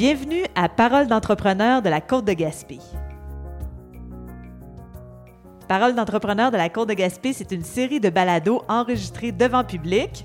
Bienvenue 0.00 0.44
à 0.54 0.70
Parole 0.70 1.08
d'entrepreneur 1.08 1.82
de 1.82 1.90
la 1.90 2.00
Côte 2.00 2.24
de 2.24 2.32
Gaspé. 2.32 2.78
Parole 5.68 5.94
d'entrepreneur 5.94 6.50
de 6.50 6.56
la 6.56 6.70
Côte 6.70 6.88
de 6.88 6.94
Gaspé, 6.94 7.34
c'est 7.34 7.52
une 7.52 7.64
série 7.64 8.00
de 8.00 8.08
balados 8.08 8.62
enregistrés 8.66 9.30
devant 9.30 9.62
public 9.62 10.24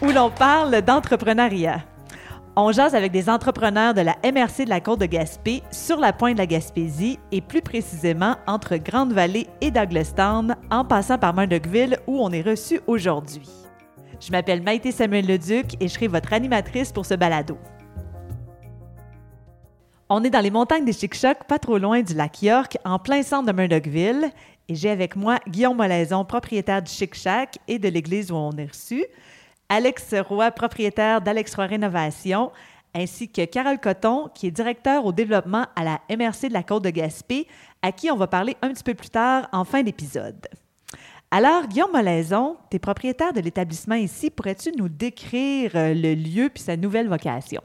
où 0.00 0.10
l'on 0.10 0.30
parle 0.30 0.80
d'entrepreneuriat. 0.80 1.84
On 2.56 2.72
jase 2.72 2.94
avec 2.94 3.12
des 3.12 3.28
entrepreneurs 3.28 3.92
de 3.92 4.00
la 4.00 4.16
MRC 4.24 4.64
de 4.64 4.70
la 4.70 4.80
Côte 4.80 5.00
de 5.00 5.04
Gaspé 5.04 5.62
sur 5.70 5.98
la 5.98 6.14
pointe 6.14 6.36
de 6.36 6.38
la 6.38 6.46
Gaspésie 6.46 7.18
et 7.30 7.42
plus 7.42 7.60
précisément 7.60 8.36
entre 8.46 8.78
Grande-Vallée 8.78 9.48
et 9.60 9.70
Douglastown 9.70 10.56
en 10.70 10.86
passant 10.86 11.18
par 11.18 11.34
Murdochville 11.34 11.98
où 12.06 12.22
on 12.22 12.30
est 12.30 12.40
reçu 12.40 12.80
aujourd'hui. 12.86 13.65
Je 14.20 14.30
m'appelle 14.30 14.62
Maïté 14.62 14.92
Samuel 14.92 15.26
Leduc 15.26 15.74
et 15.80 15.88
je 15.88 15.92
serai 15.92 16.08
votre 16.08 16.32
animatrice 16.32 16.92
pour 16.92 17.04
ce 17.04 17.14
balado. 17.14 17.58
On 20.08 20.22
est 20.22 20.30
dans 20.30 20.40
les 20.40 20.52
montagnes 20.52 20.84
des 20.84 20.92
Chic-Chocs, 20.92 21.44
pas 21.48 21.58
trop 21.58 21.78
loin 21.78 22.00
du 22.00 22.14
lac 22.14 22.40
York, 22.40 22.78
en 22.84 22.98
plein 22.98 23.22
centre 23.22 23.46
de 23.46 23.52
Murdochville. 23.52 24.30
Et 24.68 24.74
j'ai 24.74 24.90
avec 24.90 25.16
moi 25.16 25.38
Guillaume 25.48 25.76
Molaison, 25.76 26.24
propriétaire 26.24 26.80
du 26.80 26.90
Chic-Chac 26.90 27.58
et 27.66 27.78
de 27.78 27.88
l'église 27.88 28.30
où 28.30 28.36
on 28.36 28.52
est 28.52 28.66
reçu, 28.66 29.04
Alex 29.68 30.14
Roy, 30.28 30.50
propriétaire 30.52 31.20
d'Alex 31.20 31.54
Roy 31.56 31.66
Rénovation, 31.66 32.52
ainsi 32.94 33.28
que 33.28 33.44
Carole 33.44 33.80
Coton, 33.80 34.28
qui 34.32 34.46
est 34.46 34.52
directeur 34.52 35.04
au 35.04 35.12
développement 35.12 35.66
à 35.74 35.82
la 35.82 36.00
MRC 36.08 36.48
de 36.48 36.52
la 36.52 36.62
Côte 36.62 36.84
de 36.84 36.90
Gaspé, 36.90 37.48
à 37.82 37.90
qui 37.90 38.10
on 38.10 38.16
va 38.16 38.28
parler 38.28 38.56
un 38.62 38.72
petit 38.72 38.84
peu 38.84 38.94
plus 38.94 39.10
tard 39.10 39.48
en 39.52 39.64
fin 39.64 39.82
d'épisode. 39.82 40.46
Alors, 41.30 41.66
Guillaume 41.66 41.90
Molaison, 41.92 42.56
tu 42.70 42.76
es 42.76 42.78
propriétaire 42.78 43.32
de 43.32 43.40
l'établissement 43.40 43.96
ici. 43.96 44.30
Pourrais-tu 44.30 44.70
nous 44.76 44.88
décrire 44.88 45.72
euh, 45.74 45.92
le 45.92 46.14
lieu 46.14 46.48
puis 46.54 46.62
sa 46.62 46.76
nouvelle 46.76 47.08
vocation? 47.08 47.62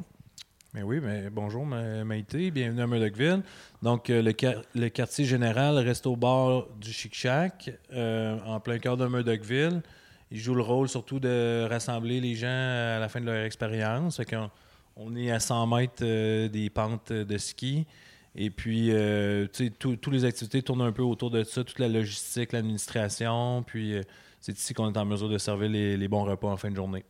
Mais 0.74 0.82
oui, 0.82 1.00
mais 1.00 1.30
bonjour 1.30 1.66
Maïté, 1.66 2.50
bienvenue 2.50 2.82
à 2.82 2.88
Murdochville. 2.88 3.44
Donc, 3.84 4.10
euh, 4.10 4.34
le, 4.74 4.90
quartier 4.90 5.26
général 5.26 5.78
reste 5.78 6.08
au 6.08 6.16
bord 6.16 6.70
du 6.80 6.92
Chic 6.92 7.14
Shack, 7.14 7.72
euh, 7.94 8.40
en 8.48 8.60
plein 8.60 8.80
cœur 8.80 8.98
de 8.98 9.06
Murdochville. 9.06 9.84
Il 10.32 10.40
joue 10.40 10.56
le 10.56 10.64
rôle 10.64 10.90
surtout 10.90 11.20
de 11.20 11.68
rassembler 11.70 12.20
les 12.20 12.34
gens 12.34 12.48
à 12.48 13.00
la 13.00 13.10
fin 13.10 13.22
de 13.22 13.26
leur 13.26 13.46
expérience. 13.46 14.20
on, 14.96 15.16
est 15.16 15.30
à 15.30 15.40
100 15.40 15.68
mètres 15.68 16.48
des 16.48 16.70
pentes 16.72 17.12
de 17.12 17.38
ski. 17.38 17.86
Et 18.36 18.50
puis, 18.50 18.92
euh, 18.92 19.46
tu 19.52 19.66
sais, 19.66 19.70
toutes 19.72 20.08
les 20.08 20.24
activités 20.24 20.62
tournent 20.62 20.82
un 20.82 20.92
peu 20.92 21.04
autour 21.04 21.32
de 21.32 21.44
ça, 21.44 21.64
toute 21.64 21.80
la 21.80 21.90
logistique, 21.90 22.54
l'administration. 22.54 23.64
Puis, 23.64 23.96
euh, 23.96 24.02
c'est 24.40 24.58
ici 24.58 24.74
qu'on 24.74 24.92
est 24.92 24.98
en 24.98 25.06
mesure 25.06 25.30
de 25.30 25.38
servir 25.38 25.70
les, 25.70 26.08
bons 26.08 26.24
repas 26.24 26.48
en 26.48 26.58
fin 26.58 26.72
de 26.72 26.76
journée. 26.76 27.04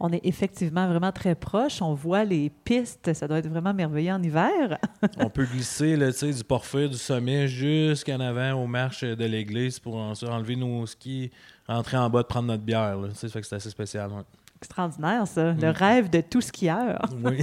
On 0.00 0.10
est 0.12 0.20
effectivement 0.24 0.88
vraiment 0.88 1.12
très 1.12 1.34
proche. 1.34 1.80
On 1.82 1.94
voit 1.94 2.24
les 2.24 2.50
pistes. 2.50 3.12
Ça 3.12 3.28
doit 3.28 3.38
être 3.38 3.48
vraiment 3.48 3.74
merveilleux 3.74 4.12
en 4.12 4.22
hiver. 4.22 4.78
on 5.18 5.28
peut 5.30 5.44
glisser 5.44 5.94
là, 5.94 6.10
du 6.10 6.44
porphyre 6.44 6.88
du 6.88 6.96
sommet 6.96 7.46
jusqu'en 7.46 8.18
avant 8.18 8.54
aux 8.54 8.66
marches 8.66 9.04
de 9.04 9.24
l'église 9.26 9.78
pour 9.78 9.96
enlever 9.96 10.56
nos 10.56 10.86
skis, 10.86 11.30
rentrer 11.68 11.98
en 11.98 12.08
bas, 12.08 12.22
de 12.22 12.28
prendre 12.28 12.48
notre 12.48 12.62
bière. 12.62 12.98
Ça 13.14 13.28
fait 13.28 13.42
que 13.42 13.46
c'est 13.46 13.56
assez 13.56 13.70
spécial. 13.70 14.10
Extraordinaire, 14.62 15.26
ça. 15.26 15.52
Le 15.52 15.68
mm. 15.68 15.74
rêve 15.74 16.10
de 16.10 16.20
tout 16.20 16.40
skieur. 16.40 17.00
Oui. 17.24 17.42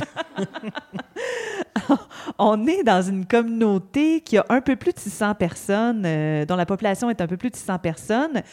on 2.38 2.68
est 2.68 2.84
dans 2.84 3.02
une 3.02 3.26
communauté 3.26 4.22
qui 4.22 4.38
a 4.38 4.46
un 4.50 4.62
peu 4.62 4.76
plus 4.76 4.94
de 4.94 5.00
600 5.00 5.36
personnes, 5.36 6.04
euh, 6.06 6.46
dont 6.46 6.56
la 6.56 6.66
population 6.66 7.10
est 7.10 7.22
un 7.22 7.28
peu 7.28 7.38
plus 7.38 7.50
de 7.50 7.56
600 7.56 7.80
personnes. 7.80 8.44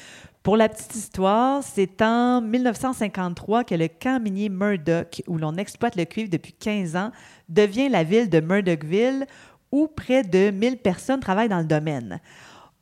Pour 0.43 0.57
la 0.57 0.69
petite 0.69 0.95
histoire, 0.95 1.63
c'est 1.63 2.01
en 2.03 2.41
1953 2.41 3.65
que 3.65 3.75
le 3.75 3.89
camp 3.89 4.23
minier 4.23 4.49
Murdoch, 4.49 5.23
où 5.27 5.39
l'on 5.39 5.57
exploite 5.57 5.97
le 5.97 6.05
cuivre 6.05 6.31
depuis 6.31 6.53
15 6.53 6.97
ans, 6.97 7.11
devient 7.49 7.89
la 7.89 8.05
ville 8.05 8.29
de 8.29 8.41
Murdochville, 8.41 9.27
où 9.73 9.89
près 9.89 10.23
de 10.23 10.51
1000 10.51 10.79
personnes 10.79 11.21
travaillent 11.21 11.49
dans 11.49 11.59
le 11.59 11.65
domaine. 11.65 12.21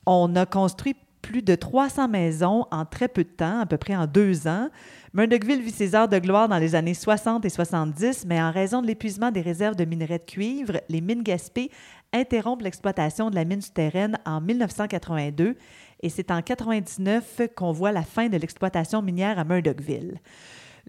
On 0.07 0.35
a 0.37 0.47
construit 0.47 0.97
plus 1.23 1.43
de 1.43 1.55
300 1.55 2.09
maisons 2.09 2.67
en 2.71 2.85
très 2.85 3.09
peu 3.09 3.25
de 3.25 3.31
temps, 3.31 3.61
à 3.61 3.67
peu 3.67 3.79
près 3.79 3.97
en 3.97 4.07
deux 4.07 4.47
ans. 4.49 4.69
Murdochville 5.15 5.63
vit 5.63 5.71
ses 5.71 5.95
heures 5.95 6.09
de 6.09 6.19
gloire 6.19 6.49
dans 6.49 6.59
les 6.59 6.75
années 6.75 6.95
60 6.95 7.45
et 7.45 7.49
70, 7.49 8.27
mais 8.27 8.43
en 8.43 8.51
raison 8.51 8.83
de 8.83 8.87
l'épuisement 8.87 9.31
des 9.31 9.41
réserves 9.41 9.77
de 9.77 9.85
minerais 9.85 10.19
de 10.19 10.25
cuivre, 10.25 10.81
les 10.89 11.01
mines 11.01 11.23
Gaspé 11.23 11.71
interrompent 12.13 12.63
l'exploitation 12.63 13.31
de 13.31 13.35
la 13.37 13.45
mine 13.45 13.63
souterraine 13.63 14.19
en 14.27 14.41
1982 14.41 15.57
et 16.03 16.09
c'est 16.09 16.31
en 16.31 16.37
1999 16.37 17.43
qu'on 17.55 17.73
voit 17.73 17.93
la 17.93 18.03
fin 18.03 18.29
de 18.29 18.37
l'exploitation 18.37 19.01
minière 19.03 19.39
à 19.39 19.45
Murdochville. 19.45 20.19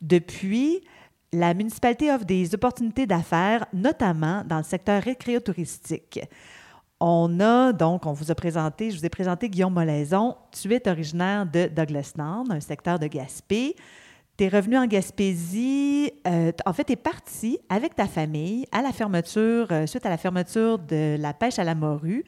Depuis, 0.02 0.82
la 1.32 1.54
municipalité 1.54 2.12
offre 2.12 2.26
des 2.26 2.54
opportunités 2.56 3.06
d'affaires, 3.06 3.66
notamment 3.74 4.44
dans 4.46 4.58
le 4.58 4.64
secteur 4.64 5.02
récréotouristique. 5.02 6.20
On 7.06 7.42
a 7.42 7.74
donc, 7.74 8.06
on 8.06 8.14
vous 8.14 8.32
a 8.32 8.36
présenté, 8.36 8.90
je 8.90 8.98
vous 8.98 9.06
ai 9.06 9.10
présenté 9.10 9.50
Guillaume 9.50 9.74
Molaison. 9.74 10.38
Tu 10.54 10.74
es 10.74 10.88
originaire 10.88 11.46
de 11.46 11.68
Douglas 11.68 12.14
Nord, 12.18 12.46
un 12.50 12.62
secteur 12.62 12.98
de 12.98 13.08
Gaspé. 13.08 13.76
Tu 14.38 14.46
es 14.46 14.48
revenu 14.48 14.78
en 14.78 14.88
Gaspésie. 14.88 16.14
Euh, 16.26 16.54
en 16.66 16.72
fait, 16.72 16.86
tu 16.86 16.94
es 16.94 16.96
parti 16.96 17.60
avec 17.68 17.94
ta 17.94 18.08
famille 18.08 18.66
à 18.72 18.82
la 18.82 18.94
fermeture, 18.94 19.68
euh, 19.74 19.86
suite 19.86 20.06
à 20.06 20.10
la 20.10 20.18
fermeture 20.18 20.80
de 20.80 21.18
la 21.20 21.34
pêche 21.34 21.60
à 21.60 21.66
la 21.66 21.76
morue. 21.76 22.24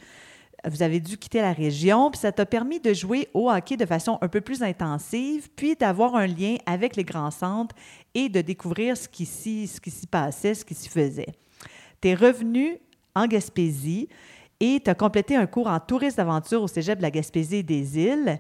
Vous 0.68 0.84
avez 0.84 1.00
dû 1.00 1.18
quitter 1.18 1.40
la 1.40 1.54
région, 1.54 2.12
puis 2.12 2.20
ça 2.20 2.34
t'a 2.34 2.46
permis 2.46 2.82
de 2.82 2.94
jouer 2.94 3.30
au 3.34 3.50
hockey 3.50 3.78
de 3.78 3.86
façon 3.86 4.18
un 4.20 4.28
peu 4.28 4.42
plus 4.42 4.62
intensive, 4.62 5.48
puis 5.56 5.78
d'avoir 5.78 6.16
un 6.18 6.28
lien 6.28 6.58
avec 6.66 6.98
les 6.98 7.06
grands 7.06 7.32
centres 7.32 7.76
et 8.14 8.28
de 8.28 8.42
découvrir 8.42 8.98
ce 8.98 9.08
qui 9.08 9.26
s'y 9.26 9.70
passait, 10.12 10.54
ce 10.54 10.66
qui 10.66 10.76
s'y 10.76 10.90
faisait. 10.90 11.34
Tu 12.02 12.10
es 12.10 12.14
revenu 12.14 12.78
en 13.16 13.26
Gaspésie 13.26 14.10
et 14.60 14.82
tu 14.84 14.90
as 14.90 14.96
complété 14.96 15.36
un 15.36 15.46
cours 15.46 15.68
en 15.68 15.80
tourisme 15.80 16.18
d'aventure 16.18 16.62
au 16.62 16.68
Cégep 16.68 16.98
de 16.98 17.04
la 17.04 17.12
Gaspésie 17.12 17.58
et 17.58 17.64
des 17.64 18.00
îles. 18.00 18.40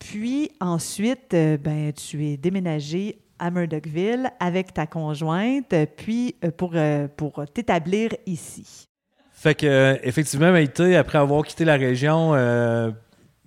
Puis 0.00 0.50
ensuite, 0.60 1.34
euh, 1.34 1.56
ben, 1.56 1.92
tu 1.92 2.26
es 2.26 2.36
déménagé 2.36 3.18
à 3.38 3.50
Murdochville 3.50 4.30
avec 4.40 4.74
ta 4.74 4.86
conjointe, 4.86 5.74
puis 5.96 6.34
euh, 6.44 6.50
pour, 6.50 6.72
euh, 6.74 7.06
pour 7.14 7.44
t'établir 7.52 8.10
ici. 8.26 8.86
Fait 9.32 9.54
que, 9.54 9.98
effectivement, 10.02 10.50
Maïté, 10.52 10.96
après 10.96 11.18
avoir 11.18 11.44
quitté 11.44 11.64
la 11.64 11.76
région 11.76 12.32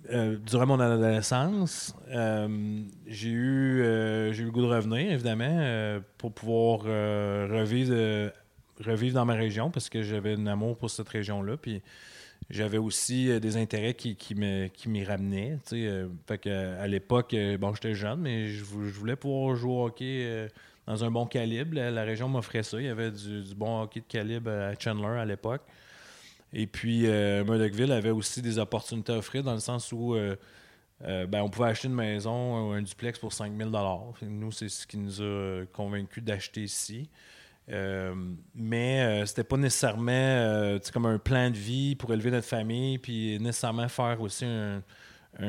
durant 0.08 0.66
mon 0.66 0.80
adolescence, 0.80 1.94
j'ai 3.06 3.28
eu, 3.28 3.78
eu 3.78 4.44
le 4.44 4.50
goût 4.50 4.62
de 4.62 4.66
revenir, 4.66 5.12
évidemment, 5.12 6.00
pour 6.18 6.32
pouvoir 6.32 6.80
revivre, 6.80 8.32
revivre 8.80 9.14
dans 9.14 9.24
ma 9.24 9.34
région 9.34 9.70
parce 9.70 9.88
que 9.88 10.02
j'avais 10.02 10.34
un 10.34 10.46
amour 10.46 10.76
pour 10.76 10.90
cette 10.90 11.08
région-là. 11.08 11.56
Puis 11.56 11.82
j'avais 12.50 12.78
aussi 12.78 13.30
euh, 13.30 13.40
des 13.40 13.56
intérêts 13.56 13.94
qui, 13.94 14.16
qui 14.16 14.34
m'y 14.34 15.04
ramenaient. 15.04 15.58
Euh, 15.72 16.08
fait 16.26 16.46
à 16.46 16.86
l'époque, 16.86 17.34
euh, 17.34 17.56
bon, 17.56 17.74
j'étais 17.74 17.94
jeune, 17.94 18.20
mais 18.20 18.48
je, 18.48 18.64
voulais 18.64 19.16
pouvoir 19.16 19.56
jouer 19.56 19.72
au 19.72 19.86
hockey 19.86 20.48
dans 20.86 21.04
un 21.04 21.10
bon 21.10 21.26
calibre. 21.26 21.74
La, 21.74 22.02
région 22.02 22.28
m'offrait 22.28 22.62
ça. 22.62 22.80
Il 22.80 22.86
y 22.86 22.90
avait 22.90 23.10
du, 23.10 23.54
bon 23.54 23.82
hockey 23.82 24.00
de 24.00 24.06
calibre 24.06 24.50
à 24.50 24.74
Chandler 24.78 25.18
à 25.18 25.24
l'époque. 25.24 25.62
Et 26.52 26.66
puis, 26.66 27.02
Murdochville 27.02 27.92
avait 27.92 28.10
aussi 28.10 28.40
des 28.42 28.58
opportunités 28.58 29.12
à 29.12 29.18
offrir 29.18 29.42
dans 29.42 29.54
le 29.54 29.60
sens 29.60 29.90
où 29.90 30.14
ben, 31.00 31.42
on 31.42 31.48
pouvait 31.48 31.70
acheter 31.70 31.88
une 31.88 31.94
maison 31.94 32.68
ou 32.68 32.72
un 32.72 32.82
duplex 32.82 33.18
pour 33.18 33.32
5000 33.32 33.72
Nous, 34.22 34.52
c'est 34.52 34.68
ce 34.68 34.86
qui 34.86 34.98
nous 34.98 35.20
a 35.20 35.64
convaincus 35.72 36.22
d'acheter 36.22 36.62
ici. 36.62 37.08
Euh, 37.70 38.14
mais 38.54 39.00
euh, 39.00 39.26
c'était 39.26 39.44
pas 39.44 39.56
nécessairement 39.56 40.12
euh, 40.12 40.78
comme 40.92 41.06
un 41.06 41.18
plan 41.18 41.48
de 41.50 41.56
vie 41.56 41.96
pour 41.96 42.12
élever 42.12 42.30
notre 42.30 42.46
famille, 42.46 42.98
puis 42.98 43.38
nécessairement 43.40 43.88
faire 43.88 44.20
aussi 44.20 44.44
un, 44.44 44.82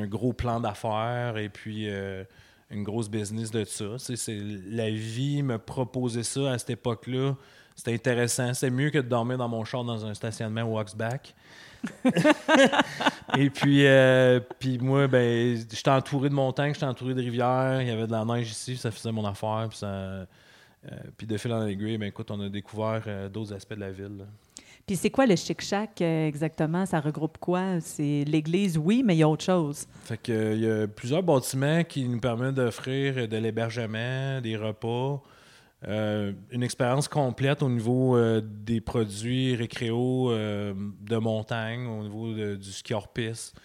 gros 0.08 0.34
plan 0.34 0.60
d'affaires 0.60 1.38
et 1.38 1.50
puis 1.50 1.88
une 2.72 2.84
grosse 2.84 3.10
business 3.10 3.52
de 3.52 3.64
ça. 3.66 3.98
C'est, 3.98 4.40
la 4.68 4.90
vie 4.90 5.44
me 5.44 5.60
proposait 5.60 6.24
ça 6.24 6.54
à 6.54 6.58
cette 6.58 6.72
époque-là. 6.72 7.36
C'était 7.76 7.94
intéressant. 7.94 8.54
C'est 8.54 8.72
mieux 8.72 8.90
que 8.90 8.98
de 8.98 9.08
dormir 9.08 9.38
dans 9.38 9.50
mon 9.50 9.64
char 9.64 9.84
dans 9.84 10.06
un 10.06 10.14
stationnement 10.16 10.64
au 10.64 10.80
Oxback. 10.80 11.36
et 13.38 13.50
puis, 13.52 13.86
puis 14.58 14.80
moi, 14.80 15.06
ben, 15.08 15.56
j'étais 15.56 15.92
entouré 15.92 16.30
de 16.30 16.34
montagnes, 16.34 16.74
j'étais 16.74 16.88
entouré 16.88 17.14
de 17.14 17.22
rivières, 17.22 17.80
il 17.80 17.88
y 17.88 17.92
avait 17.92 18.08
de 18.08 18.12
la 18.12 18.26
neige 18.26 18.50
ici, 18.50 18.76
ça 18.78 18.90
faisait 18.90 19.12
mon 19.12 19.26
affaire. 19.28 19.68
Puis 19.70 19.78
ça, 19.78 19.88
euh, 19.88 20.26
puis 21.18 21.28
de 21.28 21.38
fil 21.38 21.54
en 21.54 21.66
aiguille, 21.66 21.98
ben, 21.98 22.08
écoute, 22.08 22.32
on 22.32 22.40
a 22.42 22.50
découvert 22.50 23.04
euh, 23.08 23.30
d'autres 23.30 23.54
aspects 23.54 23.74
de 23.74 23.80
la 23.80 23.92
ville. 23.92 24.26
Puis 24.86 24.96
c'est 24.96 25.10
quoi 25.10 25.26
le 25.26 25.36
Chic 25.36 25.62
Shack 25.62 26.02
euh, 26.02 26.28
exactement? 26.28 26.86
Ça 26.86 27.00
regroupe 27.00 27.38
quoi? 27.40 27.80
C'est 27.82 28.24
l'église, 28.26 28.78
oui, 28.78 29.02
mais 29.04 29.16
il 29.16 29.20
y 29.20 29.24
a 29.24 29.30
autre 29.30 29.44
chose. 29.44 29.88
Fait 30.04 30.18
que, 30.18 30.54
il 30.54 30.62
y 30.62 30.70
a 30.70 30.88
plusieurs 30.88 31.24
bâtiments 31.24 31.84
qui 31.84 32.08
nous 32.08 32.20
permettent 32.20 32.56
d'offrir 32.56 33.28
de 33.28 33.38
l'hébergement, 33.38 34.42
des 34.42 34.56
repas, 34.56 35.22
une 35.88 36.64
expérience 36.64 37.08
complète 37.08 37.62
au 37.62 37.70
niveau 37.70 38.20
des 38.42 38.82
produits 38.82 39.56
récréaux 39.56 40.32
de 40.34 41.18
montagne, 41.18 41.86
au 41.86 42.02
niveau 42.02 42.56
du 42.56 42.72
ski 42.72 42.96
hors-piste. 42.96 43.56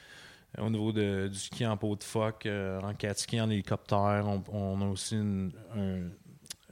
au 0.58 0.68
niveau 0.68 0.92
de, 0.92 1.28
du 1.28 1.38
ski 1.38 1.64
en 1.64 1.78
peau 1.78 1.96
de 1.96 2.04
phoque, 2.04 2.46
en 2.46 2.92
cat 2.92 3.14
ski, 3.14 3.40
en 3.40 3.48
hélicoptère. 3.48 4.26
On, 4.52 4.82
a 4.82 4.86
aussi 4.86 5.14
une, 5.16 5.50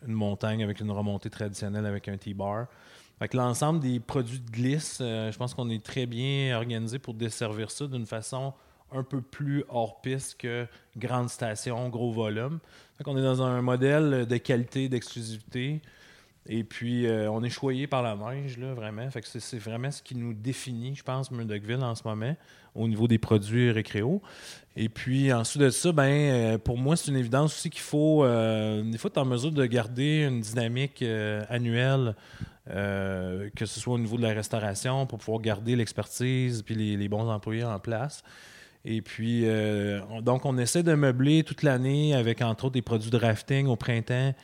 une, 0.07 0.13
montagne 0.13 0.63
avec 0.63 0.81
une 0.81 0.91
remontée 0.91 1.31
traditionnelle 1.31 1.87
avec 1.87 2.09
un 2.09 2.17
T-bar. 2.17 2.67
l'ensemble 3.33 3.81
des 3.81 4.01
produits 4.01 4.41
de 4.41 4.51
glisse, 4.51 4.99
je 5.01 5.37
pense 5.37 5.55
qu'on 5.55 5.71
est 5.71 5.85
très 5.85 6.07
bien 6.07 6.57
organisé 6.57 6.99
pour 6.99 7.15
desservir 7.15 7.71
ça 7.71 7.87
d'une 7.87 8.07
façon 8.07 8.53
un 8.93 9.03
peu 9.03 9.21
plus 9.21 9.65
hors 9.69 10.01
piste 10.01 10.41
que 10.41 10.67
grande 10.97 11.29
station, 11.29 11.89
gros 11.89 12.13
volume. 12.13 12.59
on 13.05 13.17
est 13.17 13.23
dans 13.23 13.43
un 13.43 13.61
modèle 13.63 14.27
de 14.27 14.37
qualité, 14.39 14.89
d'exclusivité. 14.89 15.83
Et 16.51 16.65
puis, 16.65 17.07
euh, 17.07 17.31
on 17.31 17.43
est 17.43 17.51
choyé 17.51 17.87
par 17.87 18.03
la 18.03 18.17
neige, 18.17 18.57
là, 18.57 18.73
vraiment. 18.73 19.09
Fait 19.11 19.21
que 19.21 19.29
c'est 19.29 19.59
vraiment 19.59 19.91
ce 19.91 20.03
qui 20.03 20.15
nous 20.15 20.33
définit, 20.33 20.95
je 20.95 21.03
pense, 21.03 21.31
Murdochville 21.31 21.83
en 21.83 21.95
ce 21.95 22.03
moment, 22.09 22.35
au 22.79 22.89
niveau 22.89 23.09
des 23.09 23.19
produits 23.19 23.71
récréaux. 23.71 24.23
Et 24.77 24.89
puis, 24.89 25.33
ensuite 25.33 25.63
de 25.63 25.71
ça, 25.71 25.93
ben, 25.93 26.05
euh, 26.05 26.59
pour 26.59 26.79
moi, 26.79 26.97
c'est 26.97 27.11
une 27.11 27.17
évidence 27.17 27.55
aussi 27.55 27.71
qu'il 27.71 27.83
faut, 27.83 28.25
euh, 28.25 28.85
être 28.93 29.19
en 29.19 29.25
mesure 29.25 29.51
de 29.51 29.67
garder 29.67 30.25
une 30.25 30.41
dynamique 30.41 31.05
annuelle, 31.49 32.15
que 32.67 33.65
ce 33.67 33.81
soit 33.81 33.95
au 33.95 33.99
niveau 33.99 34.17
de 34.19 34.23
la 34.23 34.35
restauration, 34.35 35.07
pour 35.07 35.19
pouvoir 35.19 35.41
garder 35.41 35.75
l'expertise 35.75 36.63
puis 36.63 36.75
les, 36.75 37.09
bons 37.09 37.29
employés 37.29 37.65
en 37.65 37.79
place. 37.79 38.23
Et 38.85 39.03
puis, 39.03 39.47
donc, 40.23 40.45
on 40.45 40.57
essaie 40.59 40.83
de 40.83 40.95
meubler 40.95 41.43
toute 41.43 41.63
l'année 41.63 42.15
avec, 42.15 42.43
entre 42.43 42.67
autres, 42.67 42.75
des 42.75 42.83
produits 42.83 43.11
de 43.11 43.17
rafting 43.17 43.67
au 43.67 43.77
printemps, 43.77 44.35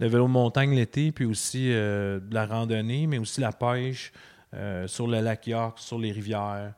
le 0.00 0.08
vélo 0.08 0.24
de 0.24 0.30
montagne 0.30 0.74
l'été, 0.74 1.12
puis 1.12 1.24
aussi 1.24 1.72
euh, 1.72 2.20
de 2.20 2.34
la 2.34 2.46
randonnée, 2.46 3.06
mais 3.06 3.18
aussi 3.18 3.40
la 3.40 3.52
pêche 3.52 4.12
euh, 4.54 4.86
sur 4.86 5.06
le 5.06 5.20
lac 5.20 5.46
York, 5.46 5.78
sur 5.78 5.98
les 5.98 6.12
rivières. 6.12 6.74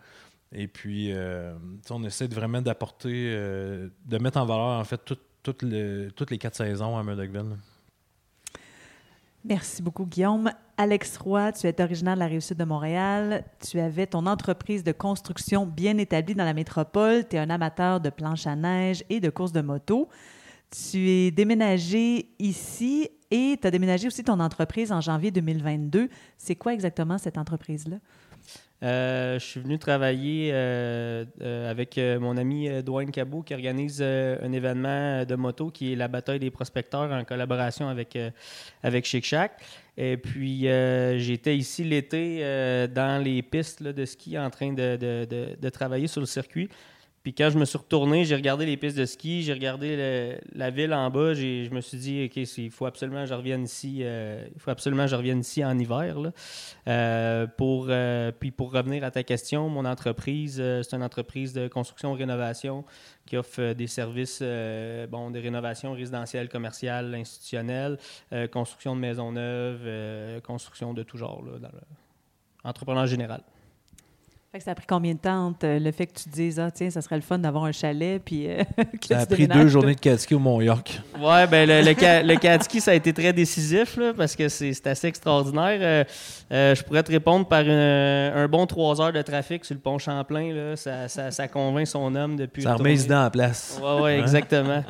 Et 0.52 0.68
puis, 0.68 1.12
euh, 1.12 1.54
on 1.90 2.04
essaie 2.04 2.28
de 2.28 2.34
vraiment 2.34 2.62
d'apporter, 2.62 3.32
de 3.34 4.18
mettre 4.18 4.38
en 4.38 4.46
valeur, 4.46 4.80
en 4.80 4.84
fait, 4.84 5.00
toutes 5.42 5.62
les 5.62 6.38
quatre 6.38 6.56
saisons 6.56 6.96
à 6.96 7.02
Murdochville. 7.02 7.56
Merci 9.48 9.80
beaucoup, 9.80 10.06
Guillaume. 10.06 10.50
Alex 10.76 11.18
Roy, 11.18 11.52
tu 11.52 11.68
es 11.68 11.80
originaire 11.80 12.14
de 12.14 12.18
la 12.18 12.26
Réussite 12.26 12.58
de 12.58 12.64
Montréal. 12.64 13.44
Tu 13.60 13.78
avais 13.78 14.08
ton 14.08 14.26
entreprise 14.26 14.82
de 14.82 14.90
construction 14.90 15.66
bien 15.66 15.98
établie 15.98 16.34
dans 16.34 16.44
la 16.44 16.52
métropole. 16.52 17.26
Tu 17.28 17.36
es 17.36 17.38
un 17.38 17.50
amateur 17.50 18.00
de 18.00 18.10
planche 18.10 18.48
à 18.48 18.56
neige 18.56 19.04
et 19.08 19.20
de 19.20 19.30
courses 19.30 19.52
de 19.52 19.60
moto. 19.60 20.08
Tu 20.70 21.08
es 21.08 21.30
déménagé 21.30 22.28
ici 22.40 23.08
et 23.30 23.56
tu 23.60 23.68
as 23.68 23.70
déménagé 23.70 24.08
aussi 24.08 24.24
ton 24.24 24.40
entreprise 24.40 24.90
en 24.90 25.00
janvier 25.00 25.30
2022. 25.30 26.08
C'est 26.36 26.56
quoi 26.56 26.74
exactement 26.74 27.16
cette 27.16 27.38
entreprise-là? 27.38 27.98
Euh, 28.86 29.40
je 29.40 29.44
suis 29.44 29.60
venu 29.60 29.78
travailler 29.80 30.50
euh, 30.52 31.24
euh, 31.42 31.68
avec 31.68 31.98
mon 31.98 32.36
ami 32.36 32.68
Dwayne 32.84 33.10
Cabot 33.10 33.42
qui 33.42 33.52
organise 33.52 34.00
un 34.00 34.52
événement 34.52 35.24
de 35.24 35.34
moto 35.34 35.70
qui 35.70 35.92
est 35.92 35.96
la 35.96 36.06
bataille 36.06 36.38
des 36.38 36.52
prospecteurs 36.52 37.10
en 37.10 37.24
collaboration 37.24 37.88
avec, 37.88 38.16
avec 38.82 39.04
Chic 39.04 39.24
Shack. 39.24 39.60
Et 39.96 40.16
puis, 40.16 40.62
j'étais 41.18 41.56
ici 41.56 41.82
l'été 41.82 42.40
dans 42.94 43.22
les 43.22 43.42
pistes 43.42 43.82
de 43.82 44.04
ski 44.04 44.38
en 44.38 44.50
train 44.50 44.72
de, 44.72 44.96
de, 44.96 45.68
travailler 45.70 46.06
sur 46.06 46.20
le 46.20 46.26
circuit. 46.26 46.68
Puis 47.26 47.34
quand 47.34 47.50
je 47.50 47.58
me 47.58 47.64
suis 47.64 47.76
retourné, 47.76 48.24
j'ai 48.24 48.36
regardé 48.36 48.66
les 48.66 48.76
pistes 48.76 48.96
de 48.96 49.04
ski, 49.04 49.42
j'ai 49.42 49.52
regardé 49.52 50.38
la 50.54 50.70
ville 50.70 50.94
en 50.94 51.10
bas, 51.10 51.34
je 51.34 51.68
me 51.70 51.80
suis 51.80 51.98
dit, 51.98 52.24
OK, 52.26 52.36
il 52.36 52.70
faut 52.70 52.86
absolument 52.86 53.22
que 53.24 53.28
je 53.28 53.34
revienne 53.34 53.64
ici, 53.64 53.98
euh, 54.02 54.46
il 54.54 54.60
faut 54.60 54.70
absolument 54.70 55.06
que 55.06 55.10
je 55.10 55.16
ici 55.16 55.64
en 55.64 55.76
hiver. 55.76 56.16
Euh, 56.86 57.48
pour, 57.48 57.86
euh, 57.88 58.30
puis 58.30 58.52
pour 58.52 58.70
revenir 58.70 59.02
à 59.02 59.10
ta 59.10 59.24
question, 59.24 59.68
mon 59.68 59.84
entreprise, 59.86 60.62
c'est 60.84 60.94
une 60.94 61.02
entreprise 61.02 61.52
de 61.52 61.66
construction-rénovation 61.66 62.84
qui 63.26 63.36
offre 63.36 63.72
des 63.72 63.88
services, 63.88 64.40
bon, 65.10 65.32
de 65.32 65.40
rénovation 65.40 65.94
résidentielle, 65.94 66.48
commerciale, 66.48 67.12
institutionnelle, 67.12 67.98
construction 68.52 68.94
de 68.94 69.00
maisons 69.00 69.32
neuves, 69.32 70.40
construction 70.42 70.94
de 70.94 71.02
tout 71.02 71.16
genre, 71.16 71.42
entrepreneur 72.62 73.08
général 73.08 73.42
ça 74.60 74.72
a 74.72 74.74
pris 74.74 74.86
combien 74.86 75.14
de 75.14 75.18
temps 75.18 75.54
le 75.62 75.90
fait 75.92 76.06
que 76.06 76.18
tu 76.20 76.28
dises, 76.28 76.58
ah, 76.58 76.70
tiens, 76.70 76.90
ça 76.90 77.00
serait 77.00 77.16
le 77.16 77.22
fun 77.22 77.38
d'avoir 77.38 77.64
un 77.64 77.72
chalet, 77.72 78.20
puis 78.24 78.46
euh, 78.48 78.62
Ça 79.08 79.20
a 79.20 79.26
pris 79.26 79.46
deux 79.48 79.68
journées 79.68 79.94
de 79.94 80.00
catski 80.00 80.34
au 80.34 80.38
Mont-York. 80.38 81.00
Oui, 81.18 81.46
ben 81.50 81.68
le, 81.68 81.82
le, 81.82 82.80
ça 82.80 82.90
a 82.90 82.94
été 82.94 83.12
très 83.12 83.32
décisif, 83.32 83.98
parce 84.16 84.36
que 84.36 84.48
c'est 84.48 84.86
assez 84.86 85.08
extraordinaire. 85.08 85.78
Euh, 85.80 86.04
euh, 86.52 86.74
je 86.74 86.82
pourrais 86.82 87.02
te 87.02 87.10
répondre 87.10 87.46
par 87.46 87.64
un 87.66 88.48
bon 88.48 88.66
trois 88.66 89.00
heures 89.00 89.12
de 89.12 89.22
trafic 89.22 89.64
sur 89.64 89.74
le 89.74 89.80
pont 89.80 89.98
Champlain. 89.98 90.52
Là, 90.52 90.76
ça, 90.76 91.08
ça, 91.08 91.48
convainc 91.48 91.86
son 91.86 92.14
homme 92.14 92.36
depuis. 92.36 92.62
Ça 92.62 92.74
remet 92.74 92.90
les 92.90 93.12
en 93.12 93.30
place. 93.30 93.80
Oui, 93.82 93.88
oui, 94.02 94.10
hein? 94.12 94.20
exactement. 94.20 94.84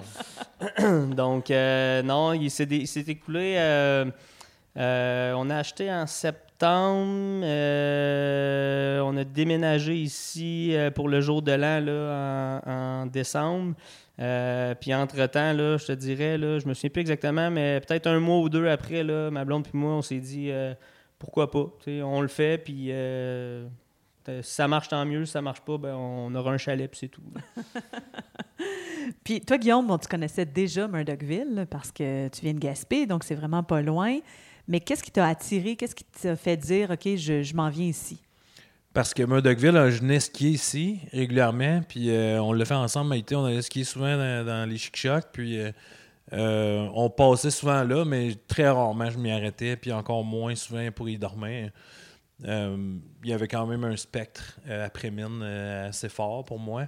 Donc, 1.15 1.51
non, 1.51 2.33
il 2.33 2.51
s'est 2.51 3.05
écoulé. 3.09 3.57
on 4.77 5.51
a 5.51 5.57
acheté 5.57 5.93
en 5.93 6.07
septembre 6.07 6.46
euh, 6.63 7.41
on 9.01 9.17
a 9.17 9.25
déménagé 9.25 9.95
ici 9.95 10.75
euh, 10.75 10.91
pour 10.91 11.09
le 11.09 11.21
jour 11.21 11.43
de 11.43 11.53
l'an 11.53 12.61
en, 12.67 13.07
décembre. 13.07 13.75
Euh, 14.19 14.75
puis 14.75 14.95
entre-temps, 14.95 15.53
je 15.53 15.87
te 15.87 15.93
dirais, 15.93 16.39
là, 16.39 16.59
je 16.59 16.67
me 16.67 16.75
souviens 16.75 16.91
plus 16.91 17.01
exactement, 17.01 17.51
mais 17.51 17.81
peut-être 17.81 18.07
un 18.07 18.21
mois 18.21 18.39
ou 18.39 18.49
deux 18.49 18.69
après, 18.69 19.03
là, 19.03 19.31
ma 19.31 19.45
blonde 19.45 19.67
et 19.67 19.77
moi, 19.77 19.93
on 19.93 20.03
s'est 20.03 20.21
dit 20.21 20.51
pourquoi 21.19 21.51
pas. 21.51 21.67
on 21.87 22.21
le 22.21 22.29
fait, 22.29 22.59
puis 22.59 22.93
si 24.27 24.55
ça 24.55 24.69
marche, 24.69 24.89
tant 24.89 25.05
mieux. 25.05 25.27
Si 25.27 25.33
ça 25.33 25.43
marche 25.43 25.61
pas, 25.61 25.77
ben, 25.77 25.95
on 25.95 26.35
aura 26.35 26.53
un 26.53 26.59
chalet, 26.59 26.91
puis 26.91 27.01
c'est 27.01 27.09
tout. 27.09 27.23
puis 29.25 29.43
toi, 29.43 29.59
Guillaume, 29.59 29.99
tu 30.01 30.09
connaissais 30.09 30.47
déjà 30.47 30.89
Murdochville 30.89 31.67
parce 31.71 31.93
que 31.93 32.29
tu 32.29 32.41
viens 32.41 32.55
de 32.55 32.59
Gaspé, 32.59 33.07
donc 33.07 33.25
c'est 33.25 33.35
vraiment 33.35 33.63
pas 33.63 33.83
loin. 33.83 34.19
Mais 34.69 34.81
qu'est-ce 34.81 35.03
qui 35.03 35.11
t'a 35.11 35.27
attiré? 35.27 35.77
Qu'est-ce 35.77 35.95
qui 35.95 36.05
t'a 36.05 36.37
fait 36.37 36.57
dire, 36.57 36.91
OK, 36.91 37.17
je, 37.17 37.55
m'en 37.55 37.69
viens 37.69 37.87
ici? 37.87 38.21
Parce 38.93 39.15
que 39.15 39.23
Murdochville, 39.23 39.91
je 39.91 40.01
venais 40.01 40.21
skier 40.21 40.51
ici 40.51 41.01
régulièrement, 41.13 41.83
puis 41.87 42.11
euh, 42.11 42.41
on 42.41 42.53
l'a 42.53 42.65
fait 42.65 42.75
ensemble, 42.75 43.11
Maïté, 43.11 43.37
on 43.37 43.45
allait 43.45 43.63
skier 43.63 43.85
souvent 43.85 44.17
dans, 44.17 44.69
les 44.69 44.79
chic-chocs, 44.79 45.27
puis 45.33 45.61
euh, 45.61 45.71
euh, 46.33 46.89
on 46.95 47.11
passait 47.11 47.51
souvent 47.51 47.85
là, 47.85 48.05
mais 48.05 48.35
très 48.49 48.69
rarement 48.69 49.11
je 49.11 49.19
m'y 49.19 49.31
arrêtais, 49.31 49.77
puis 49.77 49.93
encore 49.93 50.25
moins 50.25 50.55
souvent 50.55 50.91
pour 50.91 51.09
y 51.09 51.19
dormir. 51.19 51.71
il 52.43 53.01
y 53.23 53.33
avait 53.33 53.49
quand 53.49 53.67
même 53.67 53.85
un 53.85 53.97
spectre 53.97 54.59
après-mine 54.67 55.43
assez 55.43 56.09
fort 56.09 56.45
pour 56.45 56.59
moi, 56.59 56.87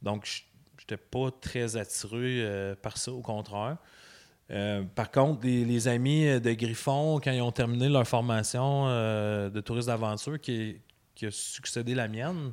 donc 0.00 0.24
je 0.24 0.42
n'étais 0.80 0.96
pas 0.96 1.30
très 1.42 1.76
attiré 1.76 2.74
par 2.80 2.96
ça, 2.96 3.12
au 3.12 3.20
contraire. 3.20 3.76
Euh, 4.50 4.82
par 4.94 5.10
contre, 5.10 5.46
les, 5.46 5.88
amis 5.88 6.40
de 6.40 6.52
Griffon, 6.52 7.20
quand 7.22 7.30
ils 7.30 7.40
ont 7.40 7.52
terminé 7.52 7.88
leur 7.88 8.06
formation 8.06 8.86
euh, 8.88 9.48
de 9.48 9.60
tourisme 9.60 9.88
d'aventure 9.88 10.40
qui, 10.40 10.80
a 11.22 11.30
succédé 11.30 11.94
la 11.94 12.08
mienne, 12.08 12.52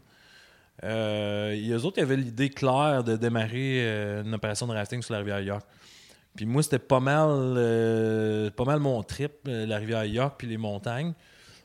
euh, 0.84 1.56
eux 1.56 1.86
autres 1.86 2.02
avaient 2.02 2.18
l'idée 2.18 2.50
claire 2.50 3.04
de 3.04 3.16
démarrer 3.16 3.82
une 4.24 4.34
opération 4.34 4.68
de 4.68 4.74
rafting 4.74 5.02
sur 5.02 5.14
la 5.14 5.20
rivière 5.20 5.40
York. 5.40 5.66
Puis 6.36 6.46
moi, 6.46 6.62
c'était 6.62 6.78
pas 6.78 7.00
mal, 7.00 8.52
pas 8.52 8.66
mal 8.66 8.80
mon 8.80 9.02
trip, 9.02 9.32
la 9.46 9.78
rivière 9.78 10.06
York 10.06 10.36
puis 10.38 10.48
les 10.48 10.58
montagnes. 10.58 11.14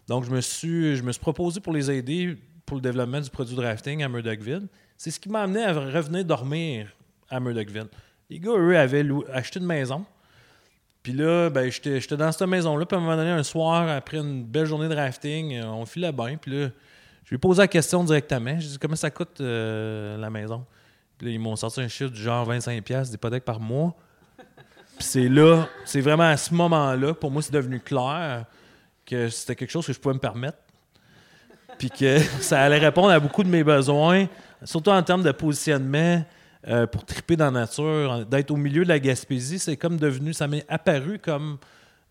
Donc, 0.08 0.24
je 0.24 0.30
me 0.30 0.40
suis, 0.40 0.96
je 0.96 1.02
me 1.02 1.12
suis 1.12 1.20
proposé 1.20 1.60
pour 1.60 1.74
les 1.74 1.90
aider 1.90 2.38
pour 2.64 2.76
le 2.76 2.80
développement 2.80 3.20
du 3.20 3.28
produit 3.28 3.54
de 3.54 3.60
rafting 3.60 4.02
à 4.02 4.08
Murdochville. 4.08 4.66
C'est 4.96 5.10
ce 5.10 5.20
qui 5.20 5.28
m'a 5.28 5.42
amené 5.42 5.62
à 5.62 5.72
revenir 5.72 6.24
dormir 6.24 6.88
à 7.28 7.38
Murdochville. 7.38 7.88
Les 8.30 8.38
gars, 8.38 8.52
eux, 8.56 8.78
avaient 8.78 9.04
acheté 9.32 9.60
une 9.60 9.66
maison. 9.66 10.06
Puis 11.02 11.12
là, 11.12 11.50
ben, 11.50 11.70
j'étais 11.70 12.16
dans 12.16 12.30
cette 12.30 12.46
maison-là. 12.46 12.86
Puis 12.86 12.96
à 12.96 13.00
un 13.00 13.02
moment 13.02 13.16
donné, 13.16 13.30
un 13.30 13.42
soir, 13.42 13.88
après 13.88 14.18
une 14.18 14.44
belle 14.44 14.66
journée 14.66 14.88
de 14.88 14.94
rafting, 14.94 15.54
euh, 15.54 15.66
on 15.66 15.84
filait 15.84 16.12
bien. 16.12 16.36
Puis 16.36 16.50
là, 16.50 16.68
je 17.24 17.30
lui 17.30 17.36
ai 17.36 17.38
posé 17.38 17.62
la 17.62 17.68
question 17.68 18.04
directement. 18.04 18.54
Je 18.54 18.60
lui 18.60 18.66
ai 18.66 18.70
dit 18.70 18.78
comment 18.78 18.96
ça 18.96 19.10
coûte 19.10 19.40
euh, 19.40 20.16
la 20.16 20.30
maison? 20.30 20.64
Puis 21.18 21.26
là, 21.26 21.32
ils 21.32 21.40
m'ont 21.40 21.56
sorti 21.56 21.80
un 21.80 21.88
chiffre 21.88 22.10
du 22.10 22.22
genre 22.22 22.48
25$ 22.48 23.10
d'hypothèque 23.10 23.44
par 23.44 23.58
mois. 23.58 23.94
Puis 24.96 25.06
c'est 25.06 25.28
là, 25.28 25.66
c'est 25.84 26.00
vraiment 26.00 26.24
à 26.24 26.36
ce 26.36 26.54
moment-là, 26.54 27.14
pour 27.14 27.30
moi, 27.30 27.42
c'est 27.42 27.52
devenu 27.52 27.80
clair 27.80 28.44
que 29.04 29.28
c'était 29.28 29.56
quelque 29.56 29.70
chose 29.70 29.86
que 29.86 29.92
je 29.92 29.98
pouvais 29.98 30.14
me 30.14 30.20
permettre. 30.20 30.58
Puis 31.78 31.90
que 31.90 32.18
ça 32.40 32.62
allait 32.62 32.78
répondre 32.78 33.10
à 33.10 33.18
beaucoup 33.18 33.42
de 33.42 33.48
mes 33.48 33.64
besoins, 33.64 34.28
surtout 34.62 34.90
en 34.90 35.02
termes 35.02 35.24
de 35.24 35.32
positionnement. 35.32 36.24
Euh, 36.68 36.86
pour 36.86 37.04
triper 37.04 37.36
dans 37.36 37.46
la 37.46 37.62
nature, 37.62 38.24
d'être 38.24 38.52
au 38.52 38.56
milieu 38.56 38.84
de 38.84 38.88
la 38.88 39.00
Gaspésie, 39.00 39.58
c'est 39.58 39.76
comme 39.76 39.96
devenu, 39.96 40.32
ça 40.32 40.46
m'est 40.46 40.64
apparu 40.68 41.18
comme 41.18 41.58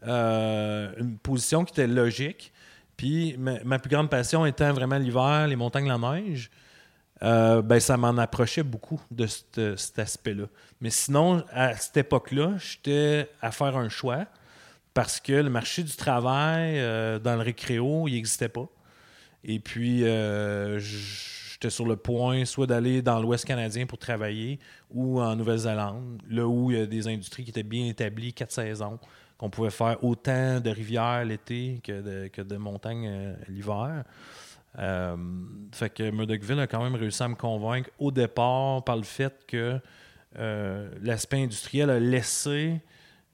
euh, 0.06 0.92
une 0.98 1.18
position 1.18 1.64
qui 1.64 1.72
était 1.72 1.88
logique. 1.88 2.52
Puis 2.98 3.38
ma, 3.38 3.80
plus 3.80 3.90
grande 3.90 4.10
passion 4.10 4.46
étant 4.46 4.74
vraiment 4.74 4.98
l'hiver, 4.98 5.48
les 5.48 5.56
montagnes, 5.56 5.88
la 5.88 5.98
neige, 5.98 6.52
euh, 7.24 7.62
ben, 7.62 7.80
ça 7.80 7.96
m'en 7.96 8.18
approchait 8.18 8.64
beaucoup 8.64 9.00
de 9.10 9.26
cet 9.26 9.98
aspect-là. 9.98 10.46
Mais 10.82 10.90
sinon, 10.90 11.46
à 11.52 11.76
cette 11.78 11.98
époque-là, 11.98 12.56
j'étais 12.58 13.30
à 13.42 13.52
faire 13.52 13.78
un 13.78 13.90
choix 13.90 14.26
parce 14.94 15.22
que 15.22 15.34
le 15.34 15.50
marché 15.50 15.84
du 15.84 15.96
travail 15.96 16.78
dans 17.22 17.36
le 17.36 17.42
récréo, 17.42 18.08
il 18.08 18.16
n'existait 18.16 18.50
pas. 18.50 18.68
Et 19.46 19.60
puis, 19.60 20.02
je 20.02 21.41
j'étais 21.62 21.70
sur 21.70 21.86
le 21.86 21.96
point 21.96 22.44
soit 22.46 22.66
d'aller 22.66 23.04
dans 23.04 23.20
l'Ouest 23.22 23.46
canadien 23.46 23.86
pour 23.86 24.00
travailler 24.00 24.60
ou 24.90 25.22
en 25.22 25.36
Nouvelle-Zélande, 25.36 26.20
là 26.28 26.48
où 26.48 26.72
il 26.72 26.78
y 26.78 26.82
a 26.82 26.88
des 26.88 27.08
industries 27.08 27.44
qui 27.44 27.52
étaient 27.52 27.62
bien 27.62 27.86
établies, 27.86 28.34
quatre 28.34 28.52
saisons, 28.52 28.98
qu'on 29.38 29.52
pouvait 29.52 29.70
faire 29.70 30.04
autant 30.04 30.60
de 30.60 30.70
rivières 30.72 31.24
l'été 31.24 31.80
que 31.84 32.02
de, 32.02 32.28
que 32.30 32.42
montagnes 32.56 33.08
euh, 33.08 33.36
l'hiver. 33.48 34.04
Euh, 34.80 35.16
fait 35.72 35.92
que 35.92 36.10
Murdochville 36.10 36.60
a 36.60 36.68
quand 36.68 36.84
même 36.84 36.96
réussi 36.96 37.22
à 37.22 37.28
me 37.28 37.36
convaincre 37.36 37.92
au 38.00 38.10
départ 38.10 38.84
par 38.84 38.98
le 38.98 39.04
fait 39.04 39.46
que 39.46 39.80
euh, 40.38 40.90
l'aspect 41.02 41.44
industriel 41.44 41.92
a 41.92 42.00
laissé 42.00 42.82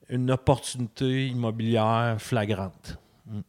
une 0.10 0.32
opportunité 0.32 1.28
immobilière 1.28 2.16
flagrante. 2.20 2.98
Mm. 3.26 3.40